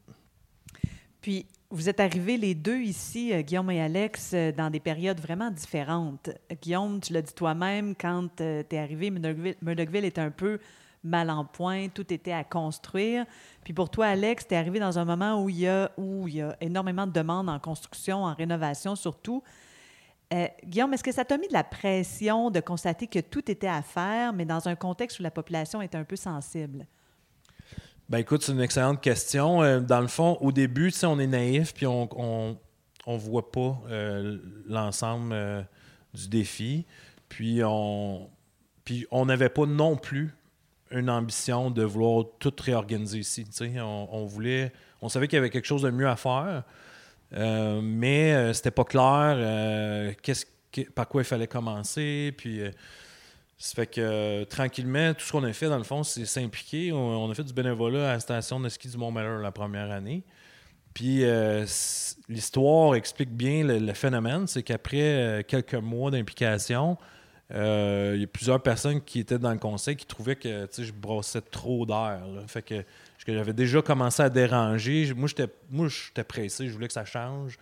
Puis, 1.21 1.47
vous 1.71 1.89
êtes 1.89 2.01
arrivés 2.01 2.37
les 2.37 2.55
deux 2.55 2.81
ici, 2.81 3.33
euh, 3.33 3.43
Guillaume 3.43 3.71
et 3.71 3.81
Alex, 3.81 4.33
euh, 4.33 4.53
dans 4.53 4.71
des 4.71 4.81
périodes 4.81 5.21
vraiment 5.21 5.51
différentes. 5.51 6.31
Guillaume, 6.63 7.01
tu 7.01 7.13
l'as 7.13 7.23
dit 7.23 7.35
toi-même, 7.35 7.95
quand 7.95 8.29
tu 8.37 8.43
es 8.43 8.79
arrivé, 8.79 9.11
Murdochville, 9.11 10.05
était 10.05 10.21
un 10.21 10.31
peu 10.31 10.59
mal 11.05 11.31
en 11.31 11.45
point, 11.45 11.89
tout 11.89 12.13
était 12.13 12.33
à 12.33 12.43
construire. 12.43 13.27
Puis 13.65 13.73
pour 13.73 13.91
toi, 13.91 14.07
Alex, 14.07 14.49
tu 14.49 14.55
es 14.55 14.57
arrivé 14.57 14.81
dans 14.81 14.99
un 14.99 15.05
moment 15.05 15.43
où 15.43 15.49
il, 15.49 15.61
y 15.61 15.69
a, 15.69 15.91
où 15.97 16.27
il 16.27 16.37
y 16.37 16.43
a 16.43 16.57
énormément 16.61 17.07
de 17.07 17.13
demandes 17.13 17.49
en 17.49 17.59
construction, 17.59 18.25
en 18.25 18.35
rénovation 18.35 18.97
surtout. 18.97 19.43
Euh, 20.33 20.47
Guillaume, 20.65 20.93
est-ce 20.95 21.05
que 21.05 21.13
ça 21.13 21.25
t'a 21.25 21.39
mis 21.39 21.49
de 21.49 21.53
la 21.53 21.65
pression 21.65 22.51
de 22.51 22.61
constater 22.61 23.07
que 23.07 23.21
tout 23.21 23.51
était 23.51 23.69
à 23.69 23.83
faire, 23.83 24.33
mais 24.33 24.45
dans 24.45 24.69
un 24.69 24.75
contexte 24.75 25.21
où 25.21 25.23
la 25.23 25.31
population 25.31 25.81
était 25.81 25.97
un 25.97 26.05
peu 26.05 26.17
sensible? 26.17 26.87
Ben 28.09 28.19
écoute, 28.19 28.43
c'est 28.43 28.53
une 28.53 28.61
excellente 28.61 29.03
question. 29.03 29.62
Euh, 29.62 29.81
dans 29.81 30.00
le 30.00 30.09
fond, 30.09 30.38
au 30.41 30.53
début, 30.53 30.93
on 31.03 31.19
est 31.19 31.27
naïf, 31.27 31.75
puis 31.75 31.87
on 31.87 32.09
on, 33.07 33.17
voit 33.17 33.50
pas 33.50 33.81
euh, 33.88 34.38
l'ensemble 34.67 35.67
du 36.15 36.29
défi. 36.29 36.87
Puis 37.29 37.62
on 37.65 38.31
puis 38.88 39.07
on 39.11 39.27
n'avait 39.27 39.50
pas 39.50 39.67
non 39.67 39.97
plus 39.97 40.33
une 40.91 41.11
ambition 41.11 41.71
de 41.71 41.83
vouloir 41.83 42.25
tout 42.38 42.55
réorganiser 42.59 43.19
ici. 43.19 43.47
On, 43.77 44.09
on, 44.11 44.25
voulait, 44.25 44.73
on 45.03 45.11
savait 45.11 45.29
qu'il 45.29 45.37
y 45.37 45.38
avait 45.38 45.50
quelque 45.50 45.67
chose 45.67 45.83
de 45.83 45.91
mieux 45.91 46.09
à 46.09 46.17
faire, 46.17 46.62
euh, 47.35 47.81
mais 47.83 48.33
euh, 48.33 48.53
c'était 48.55 48.71
pas 48.71 48.85
clair 48.85 49.35
euh, 49.37 50.12
par 50.95 51.07
quoi 51.09 51.21
il 51.21 51.27
fallait 51.27 51.47
commencer. 51.47 52.33
Puis, 52.37 52.62
ça 53.59 53.75
fait 53.75 53.87
que 53.87 54.45
tranquillement, 54.45 55.15
tout 55.15 55.25
ce 55.25 55.33
qu'on 55.33 55.45
a 55.45 55.53
fait, 55.53 55.69
dans 55.69 55.79
le 55.79 55.85
fond, 55.85 56.03
c'est 56.03 56.25
s'impliquer. 56.25 56.93
On, 56.93 57.31
a 57.31 57.35
fait 57.35 57.45
du 57.45 57.53
bénévolat 57.53 58.11
à 58.11 58.12
la 58.15 58.21
station 58.21 58.61
de 58.61 58.69
ski 58.69 58.88
du 58.88 58.97
Mont-Melleur 58.97 59.41
la 59.41 59.50
première 59.50 59.91
année. 59.91 60.23
Puis 60.95 61.25
l'histoire 62.29 62.95
explique 62.95 63.31
bien 63.31 63.65
le 63.65 63.93
phénomène, 63.95 64.47
c'est 64.47 64.62
qu'après 64.62 65.45
quelques 65.49 65.75
mois 65.75 66.11
d'implication, 66.11 66.97
euh, 67.55 68.12
il 68.15 68.21
y 68.21 68.25
a 68.25 68.27
plusieurs 68.27 68.62
personnes 68.62 69.00
qui 69.00 69.21
étaient 69.21 69.38
dans 69.38 69.53
le 69.53 69.59
conseil 69.59 69.97
qui 69.97 70.05
trouvaient 70.05 70.37
que 70.37 70.69
je 70.77 70.93
brossais 70.93 71.41
trop 71.41 71.87
d'air. 71.87 72.21
Fait 72.47 72.62
que, 72.62 72.85
j'avais 73.27 73.53
déjà 73.53 73.83
commencé 73.83 74.23
à 74.23 74.31
déranger. 74.31 75.12
Moi, 75.15 75.29
j'étais 75.29 76.25
pressé, 76.25 76.69
je 76.69 76.73
voulais 76.73 76.88
que 76.88 76.93
ça 76.93 77.05
change. 77.05 77.59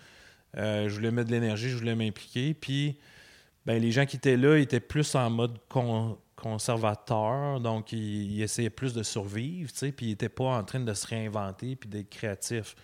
Euh, 0.56 0.88
je 0.88 0.94
voulais 0.94 1.10
mettre 1.10 1.28
de 1.28 1.34
l'énergie, 1.34 1.68
je 1.70 1.76
voulais 1.76 1.94
m'impliquer. 1.94 2.54
Puis, 2.54 2.96
ben, 3.66 3.82
les 3.82 3.90
gens 3.90 4.06
qui 4.06 4.16
étaient 4.16 4.36
là 4.36 4.56
étaient 4.56 4.80
plus 4.80 5.14
en 5.14 5.28
mode 5.28 5.58
conservateur, 6.36 7.60
donc 7.60 7.92
ils, 7.92 8.40
essayaient 8.40 8.70
plus 8.70 8.94
de 8.94 9.02
survivre, 9.02 9.70
puis 9.78 10.06
ils 10.06 10.08
n'étaient 10.10 10.28
pas 10.28 10.56
en 10.56 10.64
train 10.64 10.80
de 10.80 10.94
se 10.94 11.06
réinventer 11.06 11.76
puis 11.76 11.88
d'être 11.88 12.08
créatifs. 12.08 12.76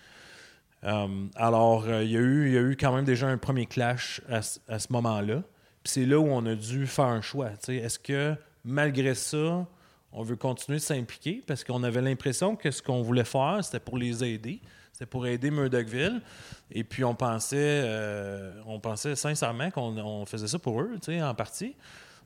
Euh, 0.84 1.26
alors, 1.36 1.86
il, 1.88 2.10
y 2.10 2.16
a 2.16 2.20
eu, 2.20 2.52
y 2.52 2.58
a 2.58 2.62
eu 2.62 2.76
quand 2.76 2.94
même 2.94 3.04
déjà 3.04 3.28
un 3.28 3.38
premier 3.38 3.66
clash 3.66 4.20
à 4.28 4.42
ce 4.42 4.92
moment-là. 4.92 5.44
Puis 5.82 5.92
c'est 5.92 6.06
là 6.06 6.18
où 6.18 6.26
on 6.26 6.44
a 6.46 6.54
dû 6.54 6.86
faire 6.86 7.06
un 7.06 7.20
choix. 7.20 7.50
Est-ce 7.68 7.98
que 7.98 8.34
malgré 8.64 9.14
ça, 9.14 9.66
on 10.12 10.22
veut 10.22 10.36
continuer 10.36 10.78
de 10.78 10.82
s'impliquer? 10.84 11.42
Parce 11.46 11.64
qu'on 11.64 11.82
avait 11.82 12.02
l'impression 12.02 12.56
que 12.56 12.70
ce 12.70 12.82
qu'on 12.82 13.02
voulait 13.02 13.24
faire, 13.24 13.60
c'était 13.62 13.80
pour 13.80 13.98
les 13.98 14.22
aider. 14.24 14.60
C'était 15.02 15.10
pour 15.10 15.26
aider 15.26 15.50
Murdochville. 15.50 16.22
Et 16.70 16.84
puis 16.84 17.02
on 17.02 17.16
pensait, 17.16 17.56
euh, 17.58 18.52
on 18.66 18.78
pensait 18.78 19.16
sincèrement 19.16 19.68
qu'on 19.72 20.24
faisait 20.26 20.46
ça 20.46 20.60
pour 20.60 20.80
eux, 20.80 20.96
en 21.20 21.34
partie. 21.34 21.74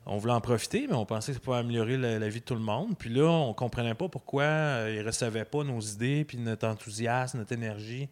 On 0.05 0.17
voulait 0.17 0.33
en 0.33 0.41
profiter, 0.41 0.85
mais 0.87 0.93
on 0.93 1.07
pensait 1.07 1.31
que 1.31 1.39
ça 1.39 1.43
pouvait 1.43 1.57
améliorer 1.57 1.97
la, 1.97 2.29
vie 2.29 2.39
de 2.39 2.45
tout 2.45 2.53
le 2.53 2.59
monde. 2.59 2.95
Puis 2.95 3.09
là, 3.09 3.25
on 3.25 3.55
comprenait 3.55 3.95
pas 3.95 4.07
pourquoi 4.09 4.43
euh, 4.43 4.93
ils 4.95 5.01
ne 5.01 5.07
recevaient 5.07 5.43
pas 5.43 5.63
nos 5.63 5.79
idées, 5.79 6.23
puis 6.23 6.37
notre 6.37 6.67
enthousiasme, 6.67 7.39
notre 7.39 7.53
énergie 7.53 8.09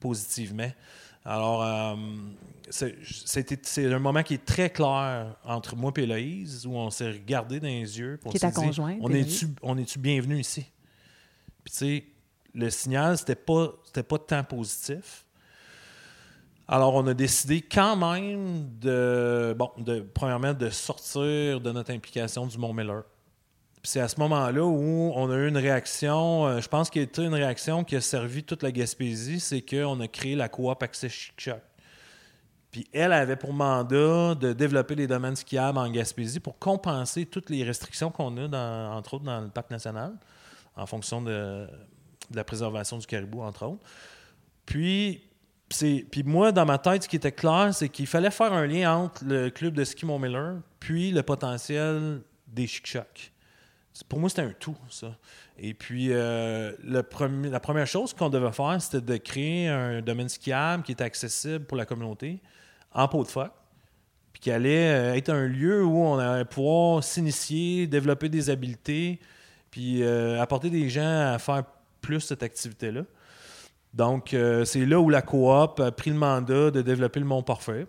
positivement. 0.00 0.72
Alors, 1.24 1.62
euh, 1.62 1.94
c'est 2.70 3.84
un 3.86 3.98
moment 4.00 4.24
qui 4.24 4.34
est 4.34 4.44
très 4.44 4.70
clair 4.70 5.36
entre 5.44 5.76
moi 5.76 5.92
et 5.96 6.00
Héloïse, 6.00 6.66
où 6.66 6.72
on 6.72 6.90
s'est 6.90 7.12
regardé 7.12 7.60
dans 7.60 7.68
les 7.68 8.00
yeux. 8.00 8.18
Pour 8.20 8.32
qui 8.32 8.38
est 8.38 8.40
ta 8.40 8.50
conjointe. 8.50 8.98
On 9.00 9.12
est-tu 9.12 9.46
est 9.78 9.98
bienvenu 9.98 10.40
ici? 10.40 10.66
Puis, 11.62 11.72
tu 11.72 11.78
sais, 11.78 12.04
le 12.58 12.70
signal, 12.70 13.16
c'était 13.16 13.34
pas, 13.34 13.72
pas 14.08 14.18
tant 14.18 14.44
positif. 14.44 15.24
Alors, 16.66 16.94
on 16.94 17.06
a 17.06 17.14
décidé 17.14 17.62
quand 17.62 17.96
même 17.96 18.68
de, 18.78 19.54
bon, 19.56 19.70
premièrement, 20.12 20.52
de 20.52 20.68
sortir 20.68 21.60
de 21.60 21.72
notre 21.72 21.92
implication 21.92 22.46
du 22.46 22.58
Mont-Miller 22.58 23.04
c'est 23.82 24.00
à 24.00 24.08
ce 24.08 24.18
moment-là 24.20 24.64
où 24.64 25.12
on 25.14 25.30
a 25.30 25.36
eu 25.36 25.48
une 25.48 25.56
réaction, 25.56 26.46
euh, 26.46 26.60
je 26.60 26.68
pense 26.68 26.90
qu'il 26.90 27.00
y 27.00 27.04
a 27.04 27.08
été 27.08 27.22
une 27.22 27.34
réaction 27.34 27.84
qui 27.84 27.96
a 27.96 28.00
servi 28.00 28.42
toute 28.42 28.62
la 28.62 28.72
Gaspésie, 28.72 29.40
c'est 29.40 29.62
qu'on 29.62 30.00
a 30.00 30.08
créé 30.08 30.34
la 30.36 30.48
coop 30.48 30.82
Access 30.82 31.12
Chic 31.36 31.50
Puis 32.70 32.86
elle 32.92 33.12
avait 33.12 33.36
pour 33.36 33.52
mandat 33.52 34.34
de 34.34 34.52
développer 34.52 34.94
les 34.94 35.06
domaines 35.06 35.36
skiables 35.36 35.78
en 35.78 35.90
Gaspésie 35.90 36.40
pour 36.40 36.58
compenser 36.58 37.26
toutes 37.26 37.50
les 37.50 37.64
restrictions 37.64 38.10
qu'on 38.10 38.36
a, 38.52 38.90
entre 38.90 39.14
autres 39.14 39.24
dans 39.24 39.40
le 39.40 39.48
parc 39.48 39.70
national, 39.70 40.12
en 40.76 40.86
fonction 40.86 41.22
de, 41.22 41.66
la 42.34 42.44
préservation 42.44 42.98
du 42.98 43.06
caribou, 43.06 43.42
entre 43.42 43.66
autres. 43.66 43.82
Puis, 44.66 45.22
puis 45.68 46.22
moi, 46.24 46.52
dans 46.52 46.66
ma 46.66 46.78
tête, 46.78 47.04
ce 47.04 47.08
qui 47.08 47.16
était 47.16 47.32
clair, 47.32 47.70
c'est 47.72 47.88
qu'il 47.88 48.06
fallait 48.06 48.30
faire 48.30 48.52
un 48.52 48.66
lien 48.66 48.94
entre 48.94 49.24
le 49.24 49.50
club 49.50 49.74
de 49.74 49.84
ski 49.84 50.06
Mont-Miller 50.06 50.56
puis 50.80 51.10
le 51.10 51.22
potentiel 51.22 52.22
des 52.46 52.66
chic-chocs 52.66 53.32
pour 54.04 54.20
moi, 54.20 54.28
c'était 54.28 54.42
un 54.42 54.54
tout, 54.58 54.76
ça. 54.90 55.16
Et 55.58 55.74
puis, 55.74 56.08
euh, 56.10 56.72
le 56.84 57.02
premier, 57.02 57.48
la 57.48 57.60
première 57.60 57.86
chose 57.86 58.12
qu'on 58.12 58.28
devait 58.28 58.52
faire, 58.52 58.80
c'était 58.80 59.00
de 59.00 59.16
créer 59.16 59.68
un 59.68 60.02
domaine 60.02 60.28
skiable 60.28 60.82
qui 60.82 60.92
était 60.92 61.04
accessible 61.04 61.64
pour 61.64 61.76
la 61.76 61.86
communauté 61.86 62.40
en 62.92 63.08
pot 63.08 63.24
de 63.24 63.28
phoque, 63.28 63.52
puis 64.32 64.40
qui 64.40 64.50
allait 64.50 64.88
euh, 64.88 65.14
être 65.14 65.30
un 65.30 65.46
lieu 65.46 65.84
où 65.84 65.98
on 65.98 66.18
allait 66.18 66.44
pouvoir 66.44 67.02
s'initier, 67.02 67.86
développer 67.86 68.28
des 68.28 68.50
habiletés, 68.50 69.18
puis 69.70 70.02
euh, 70.02 70.40
apporter 70.40 70.70
des 70.70 70.88
gens 70.88 71.32
à 71.32 71.38
faire 71.38 71.64
plus 72.00 72.20
cette 72.20 72.42
activité-là. 72.42 73.02
Donc, 73.94 74.36
c'est 74.64 74.84
là 74.84 75.00
où 75.00 75.08
la 75.08 75.22
coop 75.22 75.80
a 75.80 75.90
pris 75.90 76.10
le 76.10 76.16
mandat 76.16 76.70
de 76.70 76.82
développer 76.82 77.20
le 77.20 77.26
Mont 77.26 77.42
Parfait. 77.42 77.86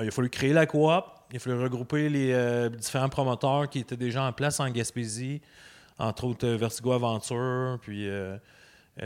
Il 0.00 0.08
a 0.08 0.10
fallu 0.10 0.28
créer 0.28 0.52
la 0.52 0.66
coop, 0.66 1.04
il 1.30 1.36
a 1.36 1.38
fallu 1.38 1.62
regrouper 1.62 2.08
les 2.08 2.32
euh, 2.32 2.68
différents 2.68 3.08
promoteurs 3.08 3.68
qui 3.68 3.80
étaient 3.80 3.96
déjà 3.96 4.22
en 4.22 4.32
place 4.32 4.60
en 4.60 4.70
Gaspésie, 4.70 5.40
entre 5.98 6.24
autres 6.24 6.46
euh, 6.46 6.56
Vertigo 6.56 6.92
Aventure, 6.92 7.78
puis 7.80 8.08
euh, 8.08 8.36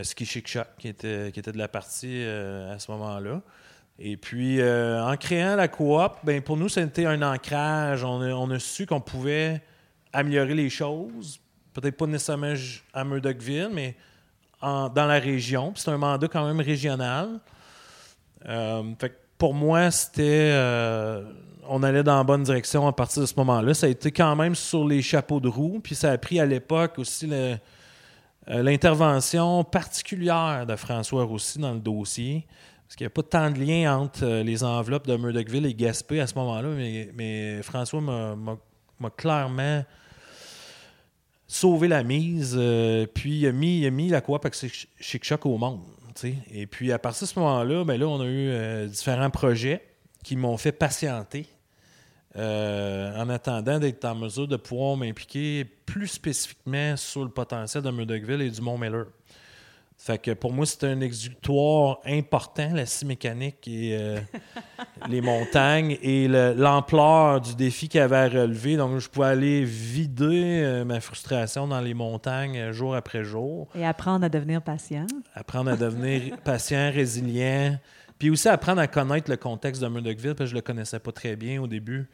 Ski 0.01 0.25
Chic 0.25 0.57
était, 0.83 1.31
qui 1.31 1.39
était 1.39 1.51
de 1.51 1.57
la 1.57 1.67
partie 1.67 2.23
à 2.23 2.79
ce 2.79 2.91
moment-là. 2.91 3.41
Et 3.99 4.17
puis, 4.17 4.59
en 4.59 5.15
créant 5.17 5.55
la 5.55 5.67
coop, 5.67 6.13
ben, 6.23 6.41
pour 6.41 6.57
nous, 6.57 6.67
c'était 6.67 7.05
un 7.05 7.21
ancrage. 7.21 8.03
On 8.03 8.49
a, 8.49 8.59
su 8.59 8.87
qu'on 8.87 9.01
pouvait 9.01 9.61
améliorer 10.11 10.55
les 10.55 10.71
choses, 10.71 11.39
peut-être 11.73 11.97
pas 11.97 12.07
nécessairement 12.07 12.53
à 12.93 13.03
Murdochville, 13.03 13.69
mais 13.73 13.95
dans 14.61 14.91
la 14.95 15.19
région. 15.19 15.73
C'est 15.75 15.91
un 15.91 15.97
mandat 15.97 16.27
quand 16.27 16.45
même 16.45 16.61
régional. 16.61 17.39
fait 18.45 19.19
pour 19.37 19.53
moi, 19.53 19.91
c'était 19.91 20.53
on 21.67 21.83
allait 21.83 22.03
dans 22.03 22.17
la 22.17 22.23
bonne 22.23 22.43
direction 22.43 22.87
à 22.87 22.93
partir 22.93 23.21
de 23.21 23.27
ce 23.27 23.35
moment-là. 23.37 23.73
Ça 23.73 23.87
a 23.87 23.89
été 23.89 24.11
quand 24.11 24.35
même 24.35 24.55
sur 24.55 24.87
les 24.87 25.01
chapeaux 25.01 25.39
de 25.39 25.47
roue, 25.47 25.79
puis 25.81 25.95
ça 25.95 26.11
a 26.11 26.17
pris 26.17 26.39
à 26.39 26.45
l'époque 26.45 26.99
aussi 26.99 27.29
euh, 27.31 27.57
l'intervention 28.47 29.63
particulière 29.63 30.65
de 30.67 30.75
François 30.75 31.25
aussi 31.25 31.59
dans 31.59 31.73
le 31.73 31.79
dossier. 31.79 32.45
Parce 32.85 32.95
qu'il 32.95 33.05
n'y 33.05 33.07
a 33.07 33.11
pas 33.11 33.23
tant 33.23 33.49
de 33.49 33.59
lien 33.59 33.97
entre 33.97 34.23
euh, 34.23 34.43
les 34.43 34.63
enveloppes 34.63 35.07
de 35.07 35.15
Murdochville 35.15 35.65
et 35.65 35.73
Gaspé 35.73 36.19
à 36.19 36.27
ce 36.27 36.35
moment-là, 36.35 36.69
mais, 37.15 37.61
François 37.63 38.01
m'a 38.01 39.09
clairement 39.15 39.83
sauvé 41.47 41.87
la 41.87 42.03
mise, 42.03 42.55
euh, 42.57 43.05
puis 43.05 43.39
il 43.39 43.47
a 43.47 43.51
mis, 43.51 44.09
la 44.09 44.21
coop 44.21 44.45
avec 44.45 44.55
Chic 44.99 45.23
Choc 45.23 45.45
au 45.45 45.57
monde. 45.57 45.81
Et 46.51 46.67
puis 46.67 46.91
à 46.91 46.99
partir 46.99 47.25
de 47.25 47.31
ce 47.31 47.39
moment-là, 47.39 47.83
ben 47.83 47.99
là, 47.99 48.07
on 48.07 48.21
a 48.21 48.25
eu 48.25 48.87
différents 48.87 49.31
projets 49.31 49.81
qui 50.23 50.35
m'ont 50.35 50.57
fait 50.57 50.71
patienter 50.71 51.47
euh, 52.35 53.15
en 53.15 53.29
attendant 53.29 53.77
d'être 53.77 54.03
en 54.05 54.15
mesure 54.15 54.47
de 54.47 54.55
pouvoir 54.55 54.97
m'impliquer 54.97 55.65
plus 55.65 56.07
spécifiquement 56.07 56.97
sur 56.97 57.23
le 57.23 57.29
potentiel 57.29 57.83
de 57.83 57.91
Murdochville 57.91 58.41
et 58.41 58.49
du 58.49 58.59
Mont-Miller. 58.59 59.05
Fait 60.05 60.17
que 60.17 60.31
pour 60.31 60.51
moi, 60.51 60.65
c'était 60.65 60.87
un 60.87 60.99
exutoire 60.99 61.99
important, 62.05 62.69
la 62.73 62.85
scie 62.85 63.05
mécanique 63.05 63.65
et 63.69 63.97
euh, 63.97 64.19
les 65.09 65.21
montagnes 65.21 65.97
et 66.01 66.27
le- 66.27 66.53
l'ampleur 66.57 67.39
du 67.39 67.55
défi 67.55 67.87
qu'il 67.87 68.01
avait 68.01 68.17
à 68.17 68.27
relever. 68.27 68.75
Donc, 68.75 68.99
je 68.99 69.07
pouvais 69.09 69.27
aller 69.27 69.63
vider 69.63 70.61
euh, 70.61 70.83
ma 70.83 70.99
frustration 70.99 71.69
dans 71.69 71.79
les 71.79 71.93
montagnes 71.93 72.57
euh, 72.57 72.73
jour 72.73 72.95
après 72.95 73.23
jour, 73.23 73.69
Et 73.75 73.85
apprendre 73.85 74.25
à 74.25 74.29
devenir 74.29 74.61
patient. 74.61 75.07
apprendre 75.35 75.71
à 75.71 75.77
devenir 75.77 76.35
patient, 76.43 76.91
résilient, 76.93 77.79
puis 78.19 78.29
aussi 78.29 78.49
apprendre 78.49 78.81
à 78.81 78.87
connaître 78.87 79.31
le 79.31 79.37
contexte 79.37 79.81
de 79.81 79.87
Murdochville, 79.87 80.35
parce 80.35 80.49
que 80.49 80.51
je 80.51 80.55
le 80.55 80.61
connaissais 80.61 80.99
pas 80.99 81.13
très 81.13 81.37
bien 81.37 81.61
au 81.61 81.67
début. 81.67 82.09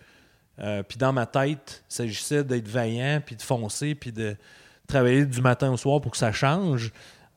Euh, 0.60 0.84
puis 0.84 1.00
dans 1.00 1.12
ma 1.12 1.25
tête, 1.25 1.84
il 1.89 1.93
s'agissait 1.96 2.43
d'être 2.43 2.67
vaillant, 2.67 3.19
puis 3.25 3.36
de 3.36 3.41
foncer, 3.41 3.96
puis 3.96 4.12
de 4.12 4.36
travailler 4.88 5.25
du 5.25 5.41
matin 5.41 5.72
au 5.72 5.77
soir 5.77 6.00
pour 6.01 6.12
que 6.12 6.17
ça 6.17 6.31
change. 6.31 6.91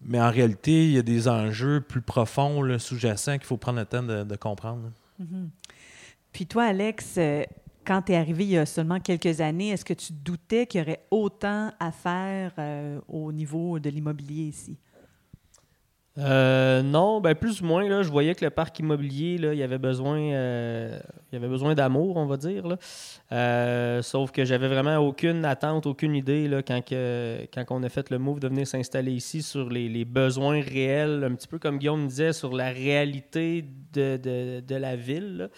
Mais 0.04 0.20
en 0.20 0.30
réalité, 0.30 0.86
il 0.86 0.92
y 0.92 0.98
a 0.98 1.02
des 1.02 1.28
enjeux 1.28 1.80
plus 1.80 2.02
profonds, 2.02 2.78
sous-jacents, 2.78 3.38
qu'il 3.38 3.46
faut 3.46 3.56
prendre 3.56 3.78
le 3.78 3.86
temps 3.86 4.02
de, 4.02 4.36
comprendre. 4.36 4.90
Puis 6.32 6.46
toi, 6.46 6.64
Alex, 6.64 7.14
euh, 7.18 7.44
quand 7.84 8.02
tu 8.02 8.12
es 8.12 8.16
arrivé 8.16 8.44
il 8.44 8.50
y 8.50 8.58
a 8.58 8.66
seulement 8.66 9.00
quelques 9.00 9.40
années, 9.40 9.70
est-ce 9.70 9.84
que 9.84 9.94
tu 9.94 10.12
doutais 10.12 10.66
qu'il 10.66 10.80
y 10.80 10.82
aurait 10.82 11.04
autant 11.10 11.72
à 11.78 11.92
faire 11.92 12.52
euh, 12.58 13.00
au 13.08 13.32
niveau 13.32 13.78
de 13.78 13.90
l'immobilier 13.90 14.44
ici? 14.44 14.76
Euh, 16.18 16.82
non, 16.82 17.22
ben 17.22 17.34
plus 17.34 17.62
ou 17.62 17.64
moins, 17.64 17.88
là, 17.88 18.02
je 18.02 18.10
voyais 18.10 18.34
que 18.34 18.44
le 18.44 18.50
parc 18.50 18.78
immobilier, 18.80 19.38
là, 19.38 19.54
il 19.54 19.62
avait 19.62 19.78
besoin, 19.78 20.18
euh, 20.20 21.00
avait 21.32 21.48
besoin 21.48 21.74
d'amour, 21.74 22.18
on 22.18 22.26
va 22.26 22.36
dire. 22.36 22.66
là. 22.68 22.76
Euh, 23.32 24.02
sauf 24.02 24.30
que 24.30 24.44
j'avais 24.44 24.68
vraiment 24.68 24.98
aucune 24.98 25.44
attente, 25.46 25.86
aucune 25.86 26.14
idée 26.14 26.48
là, 26.48 26.62
quand, 26.62 26.84
que- 26.84 27.46
quand 27.54 27.64
on 27.70 27.82
a 27.82 27.88
fait 27.88 28.10
le 28.10 28.18
move 28.18 28.40
de 28.40 28.48
venir 28.48 28.66
s'installer 28.66 29.12
ici 29.12 29.40
sur 29.40 29.70
les, 29.70 30.04
besoins 30.04 30.60
réels, 30.60 31.24
un 31.24 31.34
petit 31.34 31.48
peu 31.48 31.58
comme 31.58 31.78
Guillaume 31.78 32.06
disait, 32.08 32.34
sur 32.34 32.54
la 32.54 32.68
réalité 32.70 33.64
de, 33.94 34.18
de- 34.18 34.60
de 34.60 34.74
la 34.76 34.96
ville. 34.96 35.48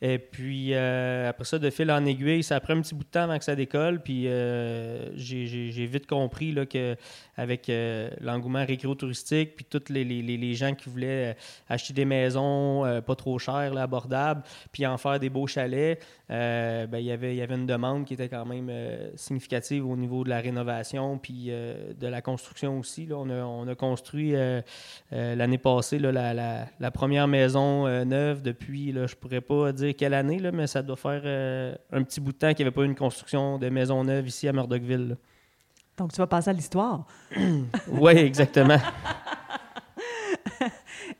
Et 0.00 0.18
puis, 0.18 0.74
euh, 0.74 1.28
après 1.28 1.44
ça, 1.44 1.58
de 1.58 1.70
fil 1.70 1.90
en 1.90 2.04
aiguille, 2.04 2.42
ça 2.44 2.56
a 2.56 2.60
pris 2.60 2.72
un 2.72 2.80
petit 2.80 2.94
bout 2.94 3.02
de 3.04 3.08
temps 3.08 3.22
avant 3.22 3.36
que 3.38 3.44
ça 3.44 3.56
décolle. 3.56 4.00
Puis, 4.00 4.28
euh, 4.28 5.08
j'ai- 5.16 5.86
vite 5.86 6.06
compris 6.06 6.52
là, 6.52 6.66
que 6.66 6.94
avec 7.36 7.68
euh, 7.68 8.10
l'engouement 8.20 8.64
récréo-touristique, 8.64 9.56
puis 9.56 9.64
tous 9.64 9.92
les, 9.92 10.54
gens 10.54 10.74
qui 10.74 10.88
voulaient 10.88 11.36
acheter 11.68 11.92
des 11.94 12.04
maisons 12.04 12.84
pas 13.06 13.14
trop 13.14 13.38
chères, 13.38 13.74
là, 13.74 13.82
abordables, 13.82 14.42
puis 14.72 14.86
en 14.86 14.96
faire 14.98 15.18
des 15.18 15.30
beaux 15.30 15.46
chalets, 15.46 16.00
ben, 16.28 16.88
il 16.94 17.04
y 17.04 17.10
avait- 17.12 17.36
une 17.48 17.66
demande 17.66 18.04
qui 18.04 18.14
était 18.14 18.28
quand 18.28 18.44
même 18.44 18.70
significative 19.14 19.86
au 19.88 19.96
niveau 19.96 20.22
de 20.24 20.28
la 20.28 20.40
rénovation, 20.40 21.16
puis 21.18 21.46
de 21.46 22.06
la 22.06 22.20
construction 22.20 22.78
aussi. 22.78 23.06
là. 23.06 23.16
On, 23.16 23.30
a, 23.30 23.42
on 23.42 23.66
a 23.66 23.74
construit 23.74 24.34
l'année 25.10 25.58
passée 25.58 25.98
là, 25.98 26.12
la, 26.12 26.34
la- 26.78 26.90
première 26.90 27.28
maison 27.28 27.86
neuve 28.04 28.42
depuis, 28.42 28.92
là, 28.92 29.06
je 29.06 29.14
pourrais 29.14 29.40
pas 29.40 29.72
dire 29.72 29.87
quelle 29.94 30.14
année, 30.14 30.38
là, 30.38 30.52
mais 30.52 30.66
ça 30.66 30.82
doit 30.82 30.96
faire 30.96 31.22
euh, 31.24 31.74
un 31.92 32.02
petit 32.02 32.20
bout 32.20 32.32
de 32.32 32.38
temps 32.38 32.48
qu'il 32.54 32.64
n'y 32.64 32.68
avait 32.68 32.74
pas 32.74 32.82
eu 32.82 32.86
une 32.86 32.94
construction 32.94 33.58
de 33.58 33.68
maison 33.68 34.02
neuve 34.04 34.28
ici 34.28 34.46
à 34.48 34.52
Murdochville. 34.52 35.08
là. 35.10 35.14
Donc, 35.96 36.12
tu 36.12 36.18
vas 36.18 36.26
passer 36.26 36.50
à 36.50 36.52
l'histoire. 36.52 37.04
Oui, 37.88 38.12
exactement. 38.12 38.78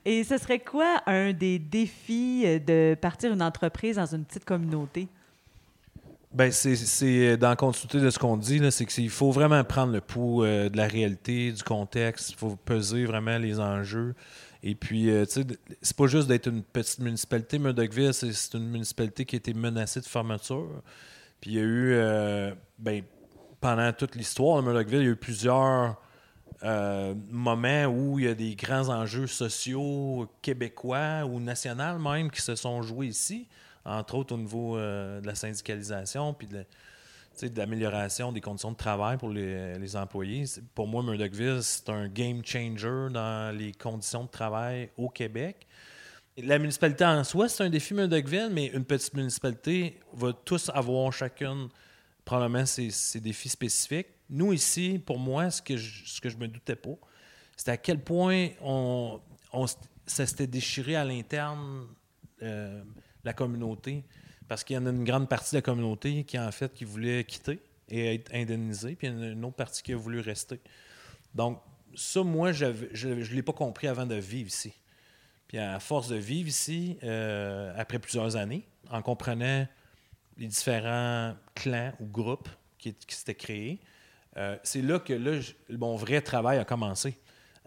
Et 0.04 0.24
ce 0.24 0.38
serait 0.38 0.58
quoi 0.58 1.00
un 1.06 1.32
des 1.32 1.58
défis 1.58 2.42
euh, 2.46 2.58
de 2.58 2.94
partir 3.00 3.32
une 3.32 3.42
entreprise 3.42 3.96
dans 3.96 4.06
une 4.06 4.24
petite 4.24 4.44
communauté? 4.44 5.08
Ben, 6.32 6.50
c'est- 6.52 6.76
c'est 6.76 7.36
dans 7.36 7.48
la 7.50 7.56
continuité 7.56 8.00
de 8.00 8.10
ce 8.10 8.18
qu'on 8.18 8.36
dit, 8.36 8.60
c'est 8.70 8.84
qu'il 8.86 9.10
faut 9.10 9.30
vraiment 9.30 9.62
prendre 9.64 9.92
le 9.92 10.00
pouls 10.00 10.44
euh, 10.44 10.68
de 10.68 10.76
la 10.76 10.86
réalité, 10.86 11.52
du 11.52 11.62
contexte. 11.62 12.30
Il 12.30 12.36
faut 12.36 12.56
peser 12.64 13.04
vraiment 13.04 13.38
les 13.38 13.58
enjeux. 13.60 14.14
Et 14.62 14.74
puis, 14.74 15.10
euh, 15.10 15.24
tu 15.24 15.32
sais, 15.42 15.46
c'est 15.82 15.96
pas 15.96 16.06
juste 16.08 16.26
d'être 16.28 16.48
une 16.48 16.62
petite 16.62 16.98
municipalité. 16.98 17.58
Murdochville, 17.58 18.12
c'est 18.12 18.54
une 18.54 18.68
municipalité 18.68 19.24
qui 19.24 19.36
a 19.36 19.38
été 19.38 19.54
menacée 19.54 20.00
de 20.00 20.06
fermeture. 20.06 20.82
Puis, 21.40 21.52
il 21.52 21.56
y 21.56 21.60
a 21.60 21.62
eu, 21.62 21.92
euh, 21.92 22.52
ben, 22.78 23.02
pendant 23.60 23.92
toute 23.92 24.16
l'histoire 24.16 24.60
de 24.60 24.66
Murdochville, 24.68 25.00
il 25.00 25.04
y 25.04 25.08
a 25.08 25.12
eu 25.12 25.16
plusieurs 25.16 26.00
euh, 26.64 27.14
moments 27.30 27.84
où 27.86 28.18
il 28.18 28.24
y 28.24 28.28
a 28.28 28.34
des 28.34 28.56
grands 28.56 28.88
enjeux 28.88 29.28
sociaux 29.28 30.28
québécois 30.42 31.24
ou 31.24 31.38
nationaux 31.38 31.98
même 32.00 32.30
qui 32.32 32.40
se 32.42 32.56
sont 32.56 32.82
joués 32.82 33.06
ici 33.06 33.46
entre 33.84 34.16
autres 34.16 34.34
au 34.34 34.38
niveau 34.38 34.76
de 34.76 35.24
la 35.24 35.34
syndicalisation 35.36 36.34
puis 36.34 36.48
de, 36.48 36.56
la- 36.56 36.64
l'amélioration 37.56 38.32
des 38.32 38.40
conditions 38.40 38.72
de 38.72 38.76
travail 38.76 39.16
pour 39.18 39.30
les, 39.30 39.78
les 39.78 39.96
employés. 39.96 40.46
C'est- 40.46 40.62
Pour 40.74 40.86
moi, 40.88 41.02
Murdochville, 41.02 41.60
c'est 41.62 41.88
un 41.88 42.08
game 42.08 42.44
changer 42.44 43.08
dans 43.12 43.56
les 43.56 43.72
conditions 43.72 44.24
de 44.24 44.28
travail 44.28 44.90
au 44.96 45.08
Québec. 45.08 45.66
La 46.36 46.58
municipalité 46.58 47.04
en 47.04 47.24
soi, 47.24 47.48
c'est 47.48 47.64
un 47.64 47.70
défi 47.70 47.94
Murdochville, 47.94 48.50
mais 48.52 48.66
une 48.66 48.84
petite 48.84 49.14
municipalité 49.14 49.98
va 50.12 50.32
tous 50.32 50.70
avoir 50.72 51.12
chacune 51.12 51.68
probablement 52.24 52.66
ses, 52.66 52.90
ses 52.90 53.20
défis 53.20 53.48
spécifiques. 53.48 54.08
Nous, 54.30 54.52
ici, 54.52 55.00
pour 55.04 55.18
moi, 55.18 55.50
ce 55.50 55.62
que 55.62 55.76
je, 55.76 56.04
ce 56.06 56.20
que 56.20 56.28
je 56.28 56.36
me 56.36 56.46
doutais 56.46 56.76
pas, 56.76 56.94
c'était 57.56 57.70
à 57.72 57.76
quel 57.76 57.98
point 58.04 58.48
on, 58.60 59.20
on 59.52 59.66
ça 60.06 60.26
s'était 60.26 60.46
déchiré 60.46 60.94
à 60.96 61.04
l'interne 61.04 61.86
euh, 62.42 62.82
la 63.24 63.32
communauté. 63.32 64.04
Parce 64.48 64.64
qu'il 64.64 64.74
y 64.74 64.78
en 64.78 64.86
a 64.86 64.90
une 64.90 65.04
grande 65.04 65.28
partie 65.28 65.52
de 65.52 65.58
la 65.58 65.62
communauté 65.62 66.24
qui, 66.24 66.38
en 66.38 66.50
fait, 66.50 66.72
qui 66.72 66.84
voulait 66.84 67.24
quitter 67.24 67.60
et 67.90 68.14
être 68.14 68.34
indemnisée, 68.34 68.96
puis 68.96 69.06
il 69.06 69.14
y 69.14 69.16
en 69.16 69.22
a 69.22 69.26
une 69.26 69.44
autre 69.44 69.56
partie 69.56 69.82
qui 69.82 69.92
a 69.92 69.96
voulu 69.96 70.20
rester. 70.20 70.60
Donc, 71.34 71.60
ça, 71.94 72.22
moi, 72.22 72.52
je 72.52 72.66
ne 72.66 73.34
l'ai 73.34 73.42
pas 73.42 73.52
compris 73.52 73.88
avant 73.88 74.06
de 74.06 74.14
vivre 74.14 74.48
ici. 74.48 74.72
Puis 75.46 75.58
à 75.58 75.80
force 75.80 76.08
de 76.08 76.16
vivre 76.16 76.48
ici, 76.48 76.98
euh, 77.02 77.72
après 77.76 77.98
plusieurs 77.98 78.36
années, 78.36 78.66
en 78.90 79.00
comprenant 79.00 79.66
les 80.36 80.46
différents 80.46 81.34
clans 81.54 81.92
ou 82.00 82.06
groupes 82.06 82.48
qui, 82.78 82.94
s'étaient 83.08 83.34
créés, 83.34 83.80
euh, 84.36 84.56
c'est 84.62 84.82
là 84.82 84.98
que 84.98 85.14
là, 85.14 85.40
mon 85.70 85.96
vrai 85.96 86.20
travail 86.20 86.58
a 86.58 86.64
commencé. 86.64 87.16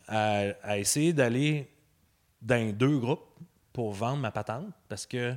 À 0.08 0.78
essayer 0.78 1.14
d'aller 1.14 1.70
dans 2.42 2.76
deux 2.76 2.98
groupes 2.98 3.26
pour 3.72 3.94
vendre 3.94 4.18
ma 4.18 4.32
patente. 4.32 4.66
Parce 4.90 5.06
que 5.06 5.36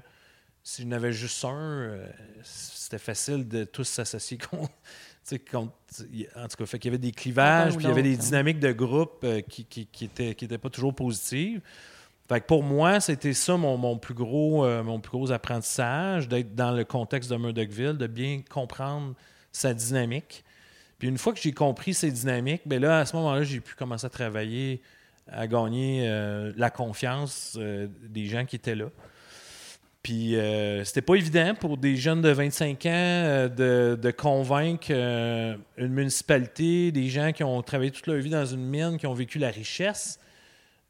si 0.64 0.82
je 0.82 0.88
n'avais 0.88 1.12
juste 1.12 1.44
un, 1.44 1.50
euh, 1.50 2.06
c'était 2.42 2.98
facile 2.98 3.46
de 3.46 3.64
tous 3.64 3.84
s'associer 3.84 4.38
contre. 4.50 4.72
en 5.52 5.68
tout 5.68 6.56
cas, 6.58 6.66
fait 6.66 6.78
qu'il 6.78 6.90
y 6.90 6.94
avait 6.94 6.98
des 6.98 7.12
clivages, 7.12 7.76
puis 7.76 7.84
il 7.84 7.88
y 7.88 7.92
avait 7.92 8.02
des 8.02 8.16
hein. 8.16 8.18
dynamiques 8.18 8.60
de 8.60 8.72
groupe 8.72 9.20
euh, 9.22 9.42
qui, 9.42 9.64
qui, 9.66 9.86
qui 9.86 10.06
étaient, 10.06 10.34
qui 10.34 10.46
étaient 10.46 10.58
pas 10.58 10.70
toujours 10.70 10.94
positives. 10.94 11.60
Fait 12.28 12.40
que 12.40 12.46
pour 12.46 12.62
moi, 12.62 13.00
c'était 13.00 13.34
ça 13.34 13.56
mon, 13.56 13.76
mon 13.76 13.98
plus 13.98 14.14
gros, 14.14 14.64
euh, 14.64 14.82
mon 14.82 14.98
plus 14.98 15.10
gros 15.10 15.30
apprentissage, 15.30 16.26
d'être 16.26 16.54
dans 16.54 16.72
le 16.72 16.84
contexte 16.84 17.30
de 17.30 17.36
Murdochville, 17.36 17.98
de 17.98 18.06
bien 18.06 18.42
comprendre 18.48 19.14
sa 19.52 19.74
dynamique. 19.74 20.42
Puis 20.98 21.08
une 21.08 21.18
fois 21.18 21.34
que 21.34 21.40
j'ai 21.40 21.52
compris 21.52 21.92
ces 21.92 22.10
dynamiques, 22.10 22.62
ben 22.64 22.80
là, 22.80 23.00
à 23.00 23.04
ce 23.04 23.14
moment-là, 23.16 23.44
j'ai 23.44 23.60
pu 23.60 23.74
commencer 23.74 24.06
à 24.06 24.10
travailler, 24.10 24.80
à 25.30 25.46
gagner 25.46 26.08
euh, 26.08 26.52
la 26.56 26.70
confiance 26.70 27.56
euh, 27.58 27.88
des 28.08 28.26
gens 28.26 28.46
qui 28.46 28.56
étaient 28.56 28.74
là. 28.74 28.86
Puis 30.04 30.36
euh, 30.36 30.84
c'était 30.84 31.00
pas 31.00 31.14
évident 31.14 31.54
pour 31.54 31.78
des 31.78 31.96
jeunes 31.96 32.20
de 32.20 32.28
25 32.28 32.84
ans 32.84 32.90
euh, 32.90 33.96
de, 33.96 34.10
convaincre 34.10 34.88
euh, 34.90 35.56
une 35.78 35.94
municipalité, 35.94 36.92
des 36.92 37.08
gens 37.08 37.32
qui 37.32 37.42
ont 37.42 37.62
travaillé 37.62 37.90
toute 37.90 38.06
leur 38.06 38.18
vie 38.18 38.28
dans 38.28 38.44
une 38.44 38.66
mine, 38.66 38.98
qui 38.98 39.06
ont 39.06 39.14
vécu 39.14 39.38
la 39.38 39.48
richesse, 39.48 40.20